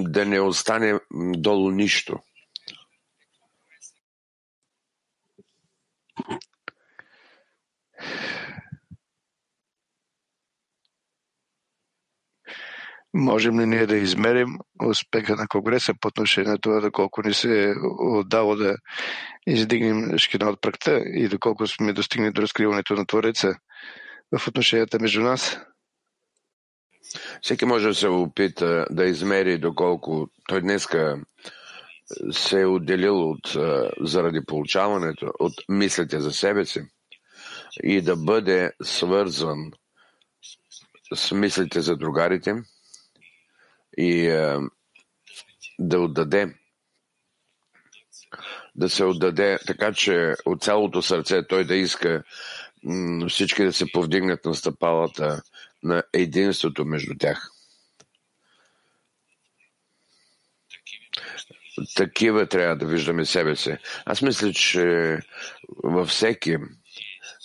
да 0.08 0.26
не 0.26 0.40
остане 0.40 1.00
долу 1.36 1.72
нищо. 1.72 2.20
Можем 13.14 13.60
ли 13.60 13.66
ние 13.66 13.86
да 13.86 13.96
измерим 13.98 14.58
успеха 14.86 15.36
на 15.36 15.48
Конгреса 15.48 15.94
по 16.02 16.08
отношение 16.08 16.52
на 16.52 16.58
това, 16.58 16.80
доколко 16.80 17.22
ни 17.22 17.34
се 17.34 17.70
е 17.70 17.74
отдало 18.00 18.56
да 18.56 18.76
издигнем 19.48 20.18
шкина 20.18 20.50
от 20.50 20.62
практа 20.62 21.04
и 21.06 21.28
доколко 21.28 21.68
сме 21.68 21.94
достигнали 21.94 22.34
до 22.34 22.42
разкриването 22.42 22.94
на 22.94 23.06
Твореца? 23.06 23.56
в 24.40 24.48
отношенията 24.48 25.00
между 25.00 25.22
нас. 25.22 25.60
Всеки 27.42 27.66
може 27.66 27.88
да 27.88 27.96
се 27.96 28.08
опита 28.08 28.86
да 28.92 29.06
измери 29.06 29.58
доколко 29.58 30.28
той 30.48 30.62
днеска 30.62 31.22
се 32.32 32.62
е 32.62 32.66
отделил 32.66 33.30
от, 33.30 33.58
заради 34.02 34.46
получаването 34.46 35.32
от 35.40 35.54
мислите 35.70 36.20
за 36.20 36.32
себе 36.32 36.66
си 36.66 36.82
и 37.84 38.02
да 38.02 38.16
бъде 38.16 38.72
свързван 38.84 39.72
с 41.16 41.32
мислите 41.32 41.82
за 41.82 41.98
другарите 41.98 42.56
и 43.98 44.28
да 45.80 46.00
отдаде 46.00 46.56
да 48.76 48.90
се 48.90 49.04
отдаде 49.04 49.60
така, 49.68 49.94
че 49.94 50.36
от 50.46 50.62
цялото 50.62 51.02
сърце 51.02 51.48
той 51.48 51.66
да 51.66 51.76
иска 51.76 52.24
всички 53.30 53.64
да 53.64 53.74
се 53.74 53.92
повдигнат 53.92 54.46
на 54.46 54.56
стъпалата 54.56 55.42
на 55.84 56.04
единството 56.14 56.86
между 56.86 57.14
тях. 57.20 57.50
Такива 61.96 62.48
трябва 62.48 62.76
да 62.76 62.86
виждаме 62.86 63.26
себе 63.26 63.56
си. 63.56 63.78
Аз 64.06 64.22
мисля, 64.22 64.54
че 64.54 65.18
във 65.84 66.10
всеки 66.10 66.58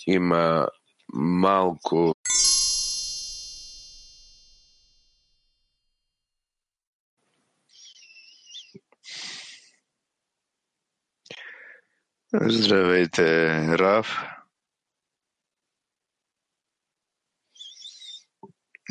има 0.07 0.67
малко 1.13 2.15
Здравейте, 12.33 13.57
Раф. 13.77 14.07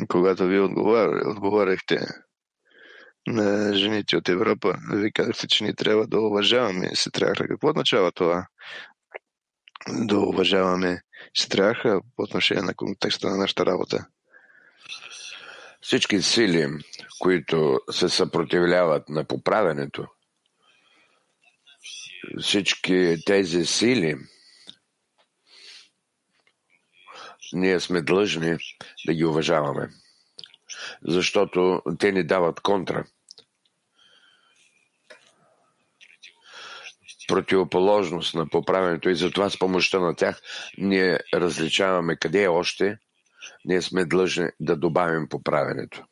Когато 0.07 0.47
ви 0.47 0.59
отговар, 0.59 1.09
отговаряхте 1.25 1.99
на 3.27 3.73
жените 3.73 4.17
от 4.17 4.29
Европа, 4.29 4.75
ви 4.93 5.11
казахте, 5.11 5.47
че 5.47 5.63
ни 5.63 5.75
трябва 5.75 6.07
да 6.07 6.19
уважаваме 6.19 6.95
сестраха. 6.95 7.47
Какво 7.47 7.69
означава 7.69 8.11
това? 8.11 8.47
Да 9.89 10.19
уважаваме 10.19 11.01
сестраха 11.37 12.01
по 12.15 12.23
отношение 12.23 12.63
на 12.63 12.73
контекста 12.73 13.29
на 13.29 13.37
нашата 13.37 13.65
работа. 13.65 14.07
Всички 15.81 16.21
сили, 16.21 16.67
които 17.19 17.79
се 17.91 18.09
съпротивляват 18.09 19.09
на 19.09 19.25
поправенето, 19.25 20.07
всички 22.41 23.15
тези 23.25 23.65
сили, 23.65 24.15
ние 27.53 27.79
сме 27.79 28.01
длъжни 28.01 28.57
да 29.05 29.13
ги 29.13 29.25
уважаваме, 29.25 29.89
защото 31.07 31.81
те 31.99 32.11
ни 32.11 32.23
дават 32.23 32.59
контра. 32.59 33.05
противоположност 37.29 38.35
на 38.35 38.49
поправенето 38.49 39.09
и 39.09 39.15
затова 39.15 39.49
с 39.49 39.59
помощта 39.59 39.99
на 39.99 40.15
тях 40.15 40.41
ние 40.77 41.19
различаваме 41.33 42.15
къде 42.15 42.43
е 42.43 42.47
още, 42.47 42.97
ние 43.65 43.81
сме 43.81 44.05
длъжни 44.05 44.49
да 44.59 44.75
добавим 44.75 45.29
поправенето. 45.29 46.03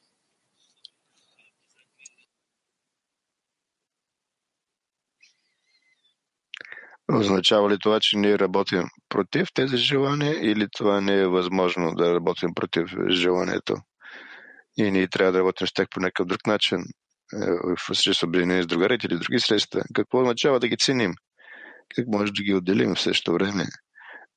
Означава 7.14 7.70
ли 7.70 7.80
това, 7.80 7.99
че 7.99 8.18
ние 8.18 8.39
работим 8.39 8.84
против 9.10 9.47
тези 9.53 9.78
желания 9.78 10.51
или 10.51 10.68
това 10.78 11.01
не 11.01 11.14
е 11.14 11.28
възможно 11.28 11.95
да 11.95 12.14
работим 12.14 12.49
против 12.55 12.89
желанието? 13.10 13.76
И 14.78 14.91
ние 14.91 15.08
трябва 15.08 15.32
да 15.32 15.39
работим 15.39 15.68
с 15.68 15.74
тях 15.74 15.88
по 15.91 15.99
някакъв 15.99 16.28
друг 16.28 16.47
начин, 16.47 16.80
е, 17.34 17.51
в 17.78 17.95
срещу 17.95 18.26
обединение 18.26 18.64
с 18.64 18.68
другарите 18.68 19.08
или 19.08 19.18
други 19.18 19.39
средства. 19.39 19.82
Какво 19.93 20.22
означава 20.22 20.60
да 20.60 20.68
ги 20.68 20.78
ценим? 20.78 21.14
Как 21.95 22.05
може 22.08 22.32
да 22.32 22.43
ги 22.43 22.53
отделим 22.53 22.95
в 22.95 23.01
същото 23.01 23.34
време? 23.34 23.66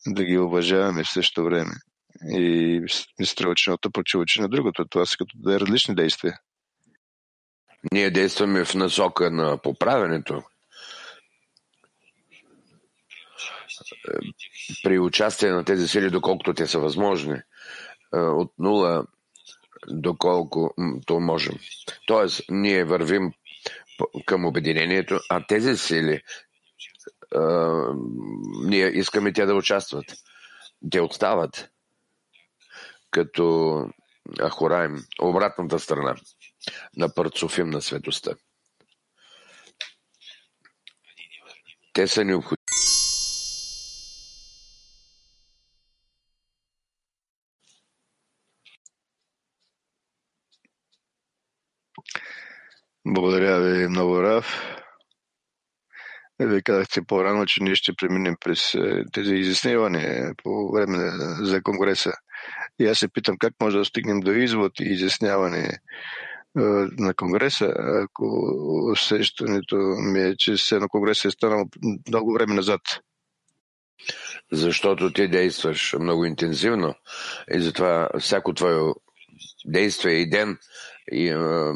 Да 0.06 0.24
ги 0.24 0.38
уважаваме 0.38 1.04
в 1.04 1.12
същото 1.12 1.44
време? 1.44 1.72
И 2.28 2.80
ми 3.20 3.26
струва, 3.26 3.54
че 3.54 3.70
едното 3.70 3.90
противочи 3.90 4.40
на 4.40 4.48
другото. 4.48 4.84
Това 4.90 5.06
са 5.06 5.16
като 5.16 5.32
да 5.34 5.54
е 5.54 5.60
различни 5.60 5.94
действия. 5.94 6.38
Ние 7.92 8.10
действаме 8.10 8.64
в 8.64 8.74
насока 8.74 9.30
на 9.30 9.58
поправенето, 9.62 10.42
при 14.82 14.98
участие 14.98 15.50
на 15.50 15.64
тези 15.64 15.88
сили, 15.88 16.10
доколкото 16.10 16.54
те 16.54 16.66
са 16.66 16.78
възможни, 16.78 17.40
от 18.12 18.52
нула 18.58 19.06
доколкото 19.88 21.20
можем. 21.20 21.54
Тоест, 22.06 22.42
ние 22.50 22.84
вървим 22.84 23.32
към 24.26 24.44
обединението, 24.44 25.20
а 25.30 25.46
тези 25.46 25.76
сили, 25.76 26.22
ние 28.64 28.86
искаме 28.86 29.32
те 29.32 29.46
да 29.46 29.54
участват. 29.54 30.04
Те 30.90 31.00
отстават 31.00 31.70
като 33.10 33.84
Ахораим, 34.38 35.04
обратната 35.20 35.78
страна 35.78 36.14
на 36.96 37.14
Парцуфим 37.14 37.70
на 37.70 37.82
светостта. 37.82 38.30
Те 41.92 42.08
са 42.08 42.24
необходими. 42.24 42.59
Благодаря 53.06 53.60
ви 53.60 53.88
много, 53.88 54.22
Раф. 54.22 54.76
Вие 56.40 56.62
казахте 56.62 57.02
по-рано, 57.02 57.46
че 57.46 57.62
ние 57.62 57.74
ще 57.74 57.92
преминем 57.92 58.34
през 58.40 58.74
е, 58.74 59.04
тези 59.12 59.34
изяснявания 59.34 60.34
по 60.42 60.72
време 60.72 60.98
за 61.40 61.62
Конгреса. 61.62 62.12
И 62.78 62.86
аз 62.86 62.98
се 62.98 63.08
питам 63.08 63.38
как 63.38 63.54
може 63.62 63.78
да 63.78 63.84
стигнем 63.84 64.20
до 64.20 64.32
извод 64.32 64.80
и 64.80 64.84
изясняване 64.84 65.64
е, 65.64 65.78
на 66.98 67.14
Конгреса, 67.14 67.74
ако 67.78 68.24
усещането 68.92 69.76
ми 69.76 70.20
е, 70.20 70.36
че 70.36 70.56
се 70.56 70.78
на 70.78 70.88
Конгреса 70.88 71.28
е 71.28 71.30
станало 71.30 71.64
много 72.08 72.32
време 72.32 72.54
назад. 72.54 72.80
Защото 74.52 75.12
ти 75.12 75.28
действаш 75.28 75.94
много 76.00 76.24
интензивно 76.24 76.94
и 77.54 77.60
затова 77.60 78.08
всяко 78.18 78.54
твое 78.54 78.92
действие 79.66 80.12
и 80.12 80.30
ден 80.30 80.58
и, 81.12 81.30
а, 81.30 81.74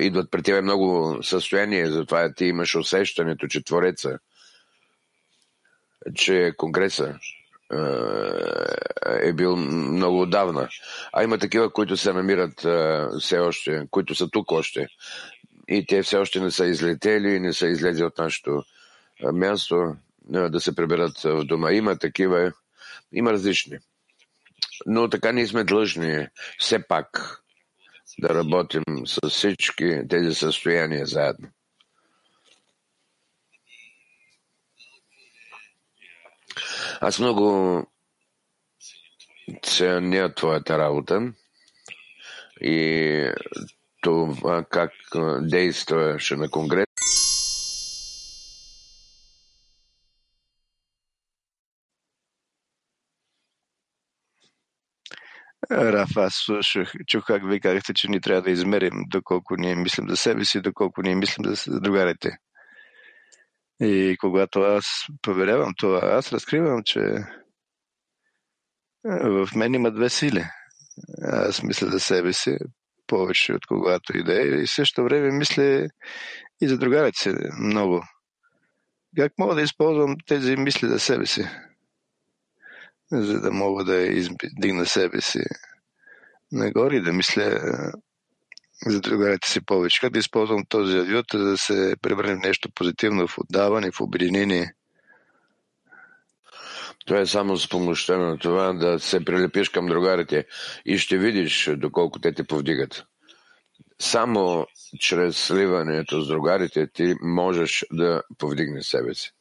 идват 0.00 0.30
при 0.30 0.42
тебе 0.42 0.60
много 0.60 1.18
състояния, 1.22 1.92
затова 1.92 2.32
ти 2.32 2.44
имаш 2.44 2.74
усещането, 2.74 3.46
че 3.46 3.64
Твореца, 3.64 4.18
че 6.14 6.52
Конгреса 6.56 7.18
е 9.22 9.32
бил 9.32 9.56
много 9.56 10.20
отдавна. 10.20 10.68
А 11.12 11.24
има 11.24 11.38
такива, 11.38 11.72
които 11.72 11.96
се 11.96 12.12
намират 12.12 12.64
а, 12.64 13.10
все 13.20 13.38
още, 13.38 13.86
които 13.90 14.14
са 14.14 14.28
тук 14.30 14.52
още. 14.52 14.86
И 15.68 15.86
те 15.86 16.02
все 16.02 16.16
още 16.16 16.40
не 16.40 16.50
са 16.50 16.66
излетели, 16.66 17.40
не 17.40 17.52
са 17.52 17.66
излезли 17.66 18.04
от 18.04 18.18
нашето 18.18 18.62
място 19.32 19.96
да 20.28 20.60
се 20.60 20.74
приберат 20.74 21.18
в 21.20 21.44
дома. 21.44 21.72
Има 21.72 21.98
такива, 21.98 22.52
има 23.12 23.32
различни. 23.32 23.78
Но 24.86 25.08
така 25.08 25.32
ние 25.32 25.46
сме 25.46 25.64
длъжни 25.64 26.26
все 26.58 26.78
пак 26.88 27.40
да 28.18 28.34
работим 28.34 28.82
с 29.06 29.30
всички 29.30 30.02
тези 30.08 30.34
състояния 30.34 31.06
заедно. 31.06 31.48
Аз 37.00 37.18
много 37.18 37.86
ценя 39.62 40.34
твоята 40.34 40.78
работа 40.78 41.32
и 42.60 43.30
това 44.00 44.64
как 44.70 44.92
действаше 45.40 46.36
на 46.36 46.50
конгрес. 46.50 46.86
Раф, 55.70 56.16
аз 56.16 56.34
слушах, 56.34 56.92
чух 57.06 57.26
как 57.26 57.48
ви 57.50 57.60
казахте, 57.60 57.94
че 57.94 58.08
ни 58.08 58.20
трябва 58.20 58.42
да 58.42 58.50
измерим 58.50 59.04
доколко 59.06 59.56
ние 59.56 59.74
мислим 59.74 60.08
за 60.08 60.16
себе 60.16 60.44
си, 60.44 60.60
доколко 60.60 61.02
ние 61.02 61.14
мислим 61.14 61.54
за 61.54 61.80
другарите. 61.80 62.36
И 63.80 64.16
когато 64.20 64.60
аз 64.60 64.84
проверявам 65.22 65.72
това, 65.76 66.00
аз 66.02 66.32
разкривам, 66.32 66.82
че 66.84 67.00
в 69.04 69.48
мен 69.56 69.74
има 69.74 69.90
две 69.90 70.08
сили. 70.08 70.44
Аз 71.22 71.62
мисля 71.62 71.86
за 71.86 72.00
себе 72.00 72.32
си 72.32 72.56
повече 73.06 73.52
от 73.52 73.66
когато 73.66 74.18
и 74.18 74.24
да 74.24 74.42
е. 74.42 74.46
И 74.46 74.66
също 74.66 75.04
време 75.04 75.30
мисля 75.30 75.88
и 76.60 76.68
за 76.68 76.78
другарите 76.78 77.18
си 77.18 77.34
много. 77.60 78.02
Как 79.16 79.32
мога 79.38 79.54
да 79.54 79.62
използвам 79.62 80.16
тези 80.26 80.56
мисли 80.56 80.88
за 80.88 80.98
себе 80.98 81.26
си? 81.26 81.48
За 83.22 83.40
да 83.40 83.50
мога 83.50 83.84
да 83.84 83.96
издигна 83.96 84.86
себе 84.86 85.20
си 85.20 85.40
нагоре 86.52 86.96
и 86.96 87.02
да 87.02 87.12
мисля 87.12 87.60
за 88.86 89.00
другарите 89.00 89.50
си 89.50 89.60
повече. 89.60 90.00
Как 90.00 90.12
да 90.12 90.18
използвам 90.18 90.64
този 90.68 90.98
авиот, 90.98 91.26
за 91.34 91.44
да 91.44 91.58
се 91.58 91.96
превърне 92.02 92.34
в 92.34 92.44
нещо 92.44 92.70
позитивно, 92.74 93.28
в 93.28 93.38
отдаване, 93.38 93.90
в 93.90 94.00
обединение? 94.00 94.74
Това 97.06 97.20
е 97.20 97.26
само 97.26 97.56
с 97.56 97.68
помощта 97.68 98.18
на 98.18 98.38
това 98.38 98.72
да 98.72 99.00
се 99.00 99.24
прилепиш 99.24 99.68
към 99.68 99.86
другарите 99.86 100.46
и 100.86 100.98
ще 100.98 101.18
видиш 101.18 101.70
доколко 101.76 102.18
те 102.20 102.32
те 102.32 102.44
повдигат. 102.44 103.04
Само 103.98 104.66
чрез 105.00 105.46
сливането 105.46 106.20
с 106.20 106.28
другарите 106.28 106.86
ти 106.92 107.14
можеш 107.22 107.84
да 107.92 108.22
повдигнеш 108.38 108.86
себе 108.86 109.14
си. 109.14 109.32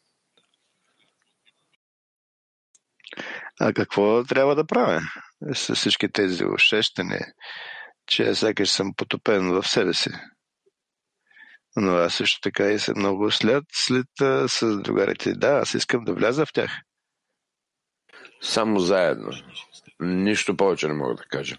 А 3.65 3.73
какво 3.73 4.23
трябва 4.23 4.55
да 4.55 4.65
правя 4.65 5.01
с 5.53 5.75
всички 5.75 6.11
тези 6.11 6.45
усещания, 6.45 7.25
че 8.07 8.35
сякаш 8.35 8.69
съм 8.69 8.93
потопен 8.97 9.51
в 9.51 9.67
себе 9.67 9.93
си? 9.93 10.09
Но 11.75 11.95
аз 11.95 12.13
също 12.13 12.39
така 12.41 12.63
и 12.63 12.79
съм 12.79 12.93
много 12.97 13.31
след, 13.31 13.63
след 13.73 14.07
с 14.47 14.77
другарите. 14.81 15.33
Да, 15.33 15.47
аз 15.47 15.73
искам 15.73 16.03
да 16.03 16.13
вляза 16.13 16.45
в 16.45 16.53
тях. 16.53 16.71
Само 18.41 18.79
заедно. 18.79 19.31
Нищо 19.99 20.57
повече 20.57 20.87
не 20.87 20.93
мога 20.93 21.15
да 21.15 21.23
кажа. 21.23 21.57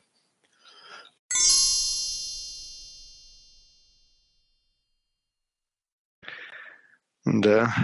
Да. 7.27 7.75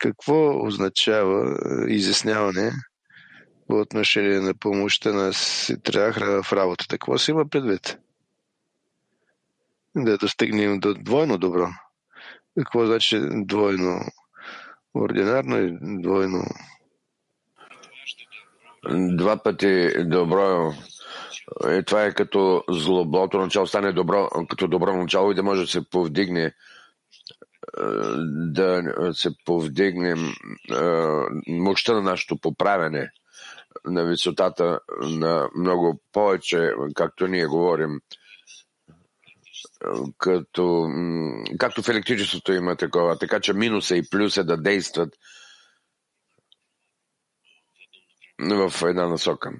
Какво 0.00 0.66
означава 0.66 1.56
изясняване 1.88 2.72
по 3.68 3.80
отношение 3.80 4.40
на 4.40 4.54
помощта 4.54 5.12
на 5.12 5.32
Ситрахра 5.32 6.42
в 6.42 6.52
работата? 6.52 6.98
Какво 6.98 7.18
си 7.18 7.30
има 7.30 7.48
предвид? 7.48 7.98
Да 9.96 10.18
достигнем 10.18 10.80
до 10.80 10.94
двойно 10.94 11.38
добро. 11.38 11.68
Какво 12.58 12.86
значи 12.86 13.20
двойно 13.46 14.00
ординарно 14.94 15.58
и 15.58 15.78
двойно? 16.02 16.44
Два 19.16 19.42
пъти 19.42 20.04
добро 20.04 20.72
е, 21.68 21.82
това 21.82 22.04
е 22.04 22.14
като 22.14 22.64
злоблото 22.70 23.38
начало 23.38 23.66
стане 23.66 23.92
добро, 23.92 24.28
като 24.48 24.68
добро 24.68 24.96
начало 24.96 25.32
и 25.32 25.34
да 25.34 25.42
може 25.42 25.60
да 25.60 25.66
се 25.66 25.90
повдигне 25.90 26.44
е, 26.44 26.52
да 28.26 28.82
се 29.14 29.30
повдигне 29.44 30.10
е, 30.10 30.16
мощта 31.48 31.92
на 31.94 32.02
нашето 32.02 32.36
поправяне 32.36 33.10
на 33.84 34.04
висотата 34.04 34.80
на 35.00 35.48
много 35.56 36.00
повече, 36.12 36.72
както 36.94 37.26
ние 37.26 37.46
говорим, 37.46 38.00
като, 40.18 40.88
както 41.58 41.82
в 41.82 41.88
електричеството 41.88 42.52
има 42.52 42.76
такова, 42.76 43.18
така 43.18 43.40
че 43.40 43.52
минуса 43.52 43.96
и 43.96 44.10
плюса 44.10 44.44
да 44.44 44.56
действат 44.56 45.14
в 48.40 48.72
една 48.82 49.08
насока. 49.08 49.52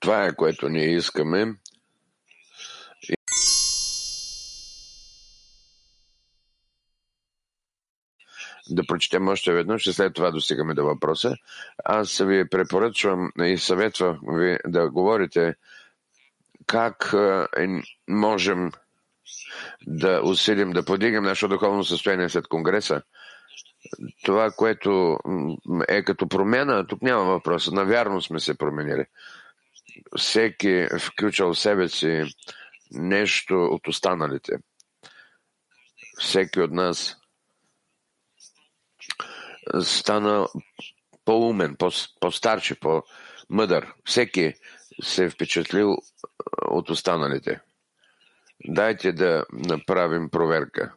Това 0.00 0.26
е 0.26 0.36
което 0.36 0.68
ние 0.68 0.96
искаме. 0.96 1.54
Да 8.70 8.86
прочетем 8.86 9.28
още 9.28 9.52
веднъж 9.52 9.86
и 9.86 9.92
след 9.92 10.14
това 10.14 10.30
достигаме 10.30 10.74
до 10.74 10.84
въпроса. 10.84 11.36
Аз 11.84 12.18
ви 12.18 12.48
препоръчвам 12.48 13.32
и 13.44 13.58
съветвам 13.58 14.18
ви 14.22 14.58
да 14.66 14.90
говорите 14.90 15.54
как 16.66 17.14
е, 17.58 17.66
можем 18.08 18.72
да 19.86 20.20
усилим, 20.24 20.70
да 20.70 20.84
подигнем 20.84 21.24
нашето 21.24 21.48
духовно 21.48 21.84
състояние 21.84 22.28
след 22.28 22.48
Конгреса. 22.48 23.02
Това, 24.24 24.50
което 24.50 25.18
е 25.88 26.02
като 26.02 26.28
промяна, 26.28 26.86
тук 26.86 27.02
няма 27.02 27.24
въпрос. 27.24 27.70
Навярно 27.70 28.22
сме 28.22 28.40
се 28.40 28.58
променили 28.58 29.04
всеки 30.16 30.86
включал 31.00 31.54
в 31.54 31.58
себе 31.58 31.88
си 31.88 32.24
нещо 32.90 33.64
от 33.64 33.88
останалите. 33.88 34.52
Всеки 36.18 36.60
от 36.60 36.72
нас 36.72 37.16
стана 39.80 40.48
по-умен, 41.24 41.76
по-старче, 42.20 42.74
по-мъдър. 42.74 43.92
Всеки 44.04 44.54
се 45.02 45.24
е 45.24 45.30
впечатлил 45.30 45.96
от 46.68 46.90
останалите. 46.90 47.60
Дайте 48.64 49.12
да 49.12 49.44
направим 49.52 50.30
проверка. 50.30 50.94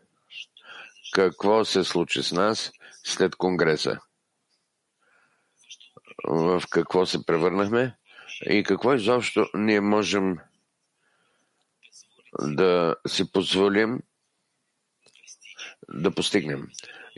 Какво 1.14 1.66
се 1.66 1.84
случи 1.84 2.24
с 2.24 2.32
нас 2.32 2.72
след 3.04 3.36
Конгреса? 3.36 4.00
В 6.28 6.64
какво 6.72 7.06
се 7.06 7.26
превърнахме? 7.26 7.96
и 8.46 8.64
какво 8.64 8.94
изобщо 8.94 9.50
ние 9.54 9.82
можем 9.82 10.38
да 12.42 12.96
си 13.08 13.32
позволим 13.32 14.00
да 15.90 16.12
постигнем. 16.12 16.68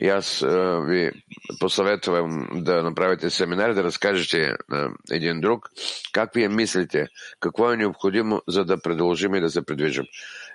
И 0.02 0.10
аз 0.10 0.42
а, 0.42 0.82
ви 0.88 1.12
посъветвам 1.60 2.48
да 2.54 2.84
направите 2.84 3.30
семинар, 3.30 3.74
да 3.74 3.84
разкажете 3.84 4.56
на 4.70 4.94
един 5.12 5.42
друг 5.42 5.70
как 6.12 6.34
вие 6.34 6.50
мислите, 6.50 7.08
какво 7.40 7.72
е 7.72 7.78
необходимо, 7.78 8.42
за 8.48 8.66
да 8.66 8.82
продължим 8.82 9.36
и 9.36 9.42
да 9.42 9.50
се 9.50 9.66
придвижим. 9.66 10.06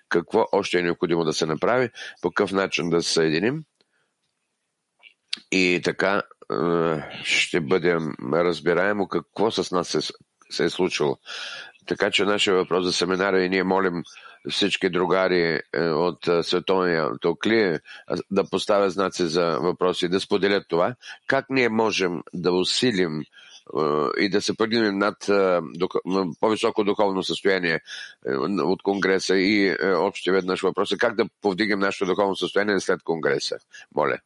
Какво 0.09 0.47
още 0.53 0.79
е 0.79 0.83
необходимо 0.83 1.25
да 1.25 1.33
се 1.33 1.47
направи, 1.47 1.91
по 2.23 2.31
какъв 2.31 2.53
начин 2.53 2.91
да 2.91 3.03
се 3.03 3.13
съединим. 3.13 3.63
И 5.53 5.81
така 5.85 6.23
а, 6.49 7.03
ще 7.25 7.61
бъдем 7.61 8.13
разбираемо 8.33 9.09
какво 9.09 9.51
с 9.51 9.71
нас 9.71 9.89
се 9.89 10.13
се 10.51 10.65
е 10.65 10.71
случило. 10.71 11.19
Така 11.87 12.11
че 12.11 12.25
нашия 12.25 12.57
въпрос 12.57 12.85
за 12.85 12.93
семинара 12.93 13.45
и 13.45 13.49
ние 13.49 13.65
молим 13.65 14.03
всички 14.51 14.91
другари 14.91 15.61
е, 15.75 15.81
от 15.81 16.29
е, 16.29 16.43
световния 16.43 17.19
токли 17.21 17.79
да 18.31 18.51
поставят 18.51 18.93
знаци 18.93 19.27
за 19.27 19.59
въпроси, 19.61 20.09
да 20.09 20.21
споделят 20.21 20.65
това. 20.69 20.95
Как 21.27 21.47
ние 21.51 21.69
можем 21.69 22.23
да 22.35 22.53
усилим 22.53 23.21
е, 23.21 23.25
и 24.21 24.29
да 24.29 24.43
се 24.43 24.57
поднимем 24.57 24.99
над 24.99 25.17
по-високо 26.41 26.85
духовно 26.85 27.23
състояние 27.23 27.81
от 28.59 28.83
Конгреса 28.83 29.37
и 29.37 29.77
още 29.83 30.33
веднъж 30.33 30.63
въпроса 30.63 30.97
как 30.97 31.17
да 31.17 31.29
повдигнем 31.43 31.79
нашето 31.79 32.07
духовно 32.07 32.37
състояние 32.37 32.81
след 32.81 33.03
Конгреса. 33.03 33.57
Моля. 33.95 34.19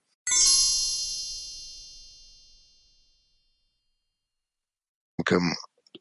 Към 5.24 5.42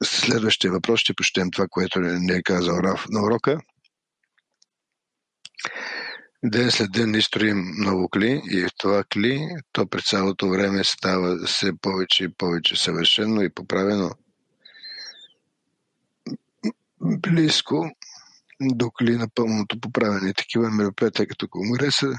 следващия 0.03 0.71
въпрос 0.71 0.99
ще 0.99 1.13
почетем 1.13 1.51
това, 1.51 1.67
което 1.69 1.99
не 1.99 2.35
е 2.35 2.41
казал 2.41 2.77
Раф 2.83 3.05
на 3.09 3.23
урока. 3.23 3.59
Ден 6.43 6.71
след 6.71 6.91
ден 6.91 7.11
ни 7.11 7.21
строим 7.21 7.63
ново 7.77 8.09
кли 8.09 8.41
и 8.51 8.61
в 8.61 8.69
това 8.77 9.03
кли 9.03 9.49
то 9.71 9.87
през 9.87 10.09
цялото 10.09 10.49
време 10.49 10.83
става 10.83 11.45
все 11.45 11.71
повече 11.81 12.23
и 12.23 12.33
повече 12.33 12.75
съвършено 12.75 13.41
и 13.41 13.49
поправено 13.49 14.11
близко 17.01 17.91
до 18.61 18.91
кли 18.91 19.17
на 19.17 19.27
пълното 19.35 19.79
поправяне. 19.79 20.33
Такива 20.33 20.69
мероприятия 20.69 21.27
като 21.27 21.47
Конгреса 21.47 22.13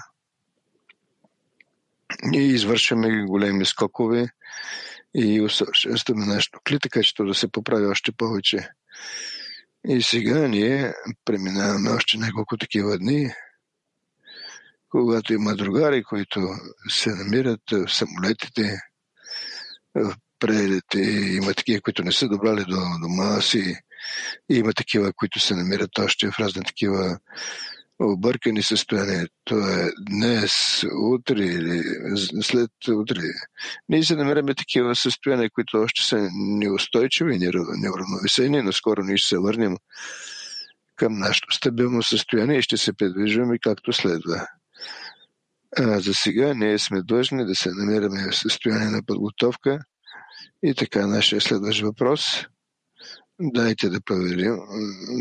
и 2.34 2.38
извършваме 2.38 3.24
големи 3.24 3.66
скокове 3.66 4.28
и 5.14 5.40
усъвършенстваме 5.40 6.26
нашето 6.26 6.60
кли, 6.64 6.78
така 6.78 7.02
че 7.02 7.14
то 7.14 7.24
да 7.24 7.34
се 7.34 7.52
поправи 7.52 7.86
още 7.86 8.12
повече. 8.12 8.68
И 9.88 10.02
сега 10.02 10.48
ние 10.48 10.94
преминаваме 11.24 11.90
още 11.90 12.18
няколко 12.18 12.56
такива 12.56 12.98
дни, 12.98 13.32
когато 14.88 15.32
има 15.32 15.56
другари, 15.56 16.04
които 16.04 16.48
се 16.88 17.10
намират 17.10 17.60
в 17.70 17.88
самолетите, 17.88 18.80
в 19.94 20.14
пределите, 20.38 21.00
има 21.36 21.54
такива, 21.54 21.80
които 21.80 22.04
не 22.04 22.12
са 22.12 22.28
добрали 22.28 22.64
до 22.64 22.80
дома 23.00 23.40
си, 23.40 23.76
и 24.50 24.54
има 24.54 24.72
такива, 24.72 25.12
които 25.12 25.40
се 25.40 25.54
намират 25.54 25.98
още 25.98 26.30
в 26.30 26.38
разни 26.40 26.64
такива 26.64 27.18
объркани 28.00 28.62
състояния. 28.62 29.26
Това 29.44 29.80
е 29.80 29.88
днес, 30.00 30.52
утре 31.02 31.44
или 31.44 31.82
след 32.42 32.70
утре. 32.88 33.20
Ние 33.88 34.02
се 34.02 34.16
намираме 34.16 34.54
такива 34.54 34.96
състояния, 34.96 35.50
които 35.50 35.78
още 35.78 36.04
са 36.04 36.28
неустойчиви, 36.32 37.38
неуравновесени, 37.78 38.62
но 38.62 38.72
скоро 38.72 39.02
ние 39.02 39.16
ще 39.16 39.28
се 39.28 39.38
върнем 39.38 39.76
към 40.96 41.18
нашето 41.18 41.54
стабилно 41.54 42.02
състояние 42.02 42.58
и 42.58 42.62
ще 42.62 42.76
се 42.76 42.92
придвижваме 42.92 43.58
както 43.58 43.92
следва. 43.92 44.46
А 45.78 46.00
за 46.00 46.14
сега 46.14 46.54
ние 46.54 46.78
сме 46.78 47.02
длъжни 47.02 47.46
да 47.46 47.54
се 47.54 47.70
намираме 47.70 48.30
в 48.30 48.36
състояние 48.36 48.88
на 48.88 49.02
подготовка 49.06 49.78
и 50.62 50.74
така 50.74 51.06
нашия 51.06 51.40
следващ 51.40 51.82
въпрос. 51.82 52.46
Дайте 53.40 53.88
да 53.88 54.00
проверим, 54.00 54.56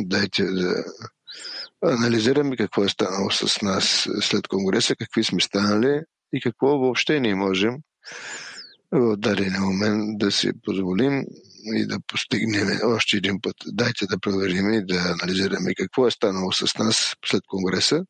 дайте 0.06 0.44
да 0.44 0.84
анализираме 1.84 2.58
какво 2.58 2.84
е 2.84 2.90
станало 2.90 3.32
с 3.32 3.62
нас 3.62 4.08
след 4.22 4.48
Конгреса, 4.48 4.96
какви 4.96 5.24
сме 5.24 5.40
станали 5.40 6.02
и 6.34 6.42
какво 6.42 6.68
въобще 6.68 7.20
не 7.20 7.36
можем 7.36 7.76
в 8.92 9.18
даден 9.18 9.54
момент 9.60 10.18
да 10.18 10.32
си 10.32 10.52
позволим 10.66 11.24
и 11.76 11.86
да 11.88 12.00
постигнем 12.08 12.68
още 12.84 13.18
един 13.18 13.42
път. 13.42 13.56
Дайте 13.66 14.06
да 14.06 14.20
проверим 14.20 14.74
и 14.74 14.86
да 14.86 15.16
анализираме 15.22 15.76
какво 15.76 16.08
е 16.08 16.12
станало 16.12 16.52
с 16.52 16.78
нас 16.78 17.16
след 17.26 17.42
Конгреса, 17.48 18.04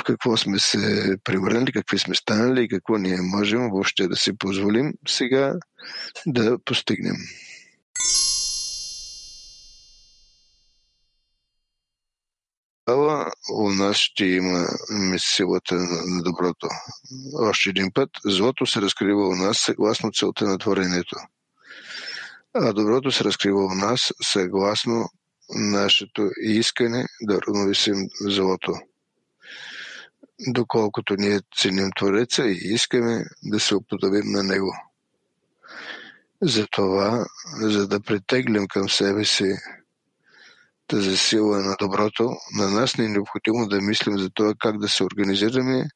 в 0.00 0.04
какво 0.04 0.36
сме 0.36 0.58
се 0.58 1.16
превърнали, 1.24 1.72
какви 1.72 1.98
сме 1.98 2.14
станали 2.14 2.64
и 2.64 2.68
какво 2.68 2.98
ние 2.98 3.18
можем 3.20 3.70
въобще 3.70 4.08
да 4.08 4.16
си 4.16 4.38
позволим 4.38 4.92
сега 5.08 5.54
да 6.26 6.58
постигнем. 6.64 7.16
У 13.52 13.70
нас 13.70 13.96
ще 13.96 14.24
има 14.24 14.66
силата 15.18 15.74
на 16.06 16.22
доброто. 16.22 16.68
Още 17.40 17.70
един 17.70 17.92
път, 17.94 18.10
злото 18.24 18.66
се 18.66 18.80
разкрива 18.80 19.28
у 19.28 19.34
нас 19.34 19.58
съгласно 19.58 20.12
целта 20.12 20.44
на 20.44 20.58
творението. 20.58 21.16
А 22.54 22.72
доброто 22.72 23.10
се 23.10 23.24
разкрива 23.24 23.64
у 23.64 23.74
нас 23.74 24.12
съгласно 24.22 25.08
нашето 25.54 26.30
искане 26.42 27.06
да 27.22 27.40
равновесим 27.40 28.08
злото. 28.20 28.72
Доколкото 30.48 31.14
ние 31.18 31.40
ценим 31.56 31.90
Твореца 31.96 32.46
и 32.46 32.58
искаме 32.62 33.24
да 33.42 33.60
се 33.60 33.74
уподобим 33.74 34.32
на 34.32 34.42
Него. 34.42 34.74
Затова, 36.42 37.26
за 37.60 37.88
да 37.88 38.00
притеглим 38.00 38.66
към 38.66 38.88
себе 38.88 39.24
си 39.24 39.54
тази 40.86 41.16
сила 41.16 41.60
на 41.60 41.76
доброто, 41.80 42.36
на 42.58 42.70
нас 42.70 42.98
не 42.98 43.04
е 43.04 43.08
необходимо 43.08 43.68
да 43.68 43.80
мислим 43.80 44.18
за 44.18 44.30
това 44.30 44.54
как 44.58 44.78
да 44.78 44.88
се 44.88 45.04
организираме 45.04 45.88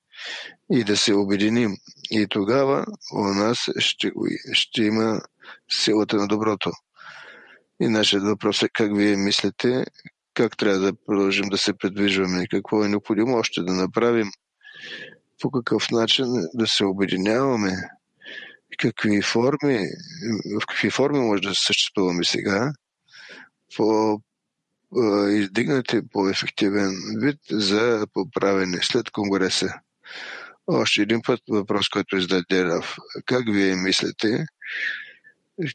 и 0.72 0.84
да 0.84 0.96
се 0.96 1.14
обединим. 1.14 1.76
И 2.10 2.26
тогава 2.30 2.86
у 3.12 3.24
нас 3.24 3.58
ще, 3.78 4.12
ще 4.52 4.82
има 4.82 5.20
силата 5.70 6.16
на 6.16 6.26
доброто. 6.26 6.70
И 7.80 7.88
нашият 7.88 8.24
въпрос 8.24 8.62
е 8.62 8.68
как 8.68 8.96
вие 8.96 9.16
мислите, 9.16 9.84
как 10.34 10.56
трябва 10.56 10.78
да 10.78 10.92
продължим 11.06 11.48
да 11.48 11.58
се 11.58 11.72
предвижваме, 11.78 12.46
какво 12.50 12.84
е 12.84 12.88
необходимо 12.88 13.36
още 13.36 13.62
да 13.62 13.72
направим, 13.72 14.30
по 15.40 15.50
какъв 15.50 15.90
начин 15.90 16.26
да 16.54 16.66
се 16.66 16.84
обединяваме, 16.84 17.72
какви 18.78 19.22
форми, 19.22 19.88
в 20.60 20.66
какви 20.66 20.90
форми 20.90 21.18
може 21.18 21.42
да 21.42 21.54
съществуваме 21.54 22.24
сега, 22.24 22.72
по 23.76 24.20
издигнати 25.30 26.00
по 26.12 26.28
ефективен 26.28 26.90
вид 27.16 27.38
за 27.50 28.06
поправене 28.12 28.78
след 28.82 29.10
Конгреса. 29.10 29.74
Още 30.66 31.02
един 31.02 31.22
път 31.22 31.40
въпрос, 31.48 31.88
който 31.88 32.16
издаде 32.16 32.64
Раф. 32.64 32.96
Как 33.26 33.44
вие 33.52 33.76
мислите, 33.76 34.46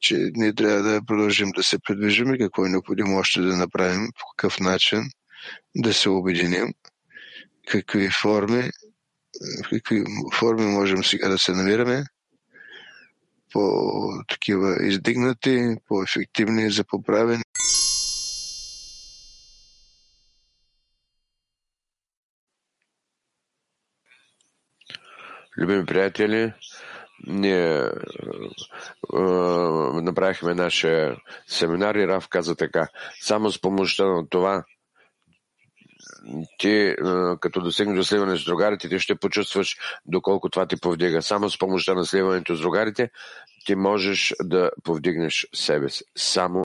че 0.02 0.32
ние 0.34 0.56
трябва 0.56 0.84
да 0.84 1.06
продължим 1.06 1.52
да 1.56 1.64
се 1.64 1.80
придвижим 1.80 2.34
и 2.34 2.40
какво 2.40 2.66
е 2.66 2.70
необходимо 2.70 3.18
още 3.18 3.42
да 3.42 3.56
направим, 3.58 4.08
по 4.20 4.26
какъв 4.36 4.60
начин 4.60 5.02
да 5.76 5.94
се 5.94 6.10
обединим, 6.10 6.74
какви 7.68 8.10
форми, 8.22 8.70
в 9.66 9.70
какви 9.70 10.04
форми 10.34 10.66
можем 10.66 11.04
сега 11.04 11.30
да 11.30 11.38
се 11.38 11.52
намираме, 11.52 12.04
по 13.52 14.24
такива 14.28 14.88
издигнати, 14.88 15.76
по-ефективни 15.88 16.72
за 16.72 16.84
поправене. 16.84 17.44
Любими 25.58 25.86
приятели, 25.86 26.54
ние 27.28 27.76
е, 27.76 27.90
е, 29.16 29.22
направихме 30.02 30.54
нашия 30.54 31.18
семинар 31.48 31.96
и 31.96 32.08
Раф 32.08 32.28
каза 32.28 32.56
така. 32.56 32.88
Само 33.22 33.52
с 33.52 33.62
помощта 33.62 34.06
на 34.06 34.30
това, 34.30 34.64
ти 36.58 36.70
е, 36.70 36.96
като 37.40 37.62
достигнеш 37.62 37.98
до 37.98 38.04
сливане 38.04 38.38
с 38.38 38.46
другарите, 38.46 38.90
ти 38.90 39.00
ще 39.00 39.16
почувстваш 39.16 39.78
доколко 40.06 40.50
това 40.50 40.66
ти 40.66 40.80
повдига. 40.80 41.22
Само 41.22 41.50
с 41.50 41.60
помощта 41.60 41.94
на 41.94 42.06
сливането 42.06 42.56
с 42.56 42.62
другарите 42.62 43.10
ти 43.66 43.76
можеш 43.76 44.34
да 44.44 44.70
повдигнеш 44.84 45.48
себе 45.54 45.90
си. 45.90 46.04
Само 46.18 46.62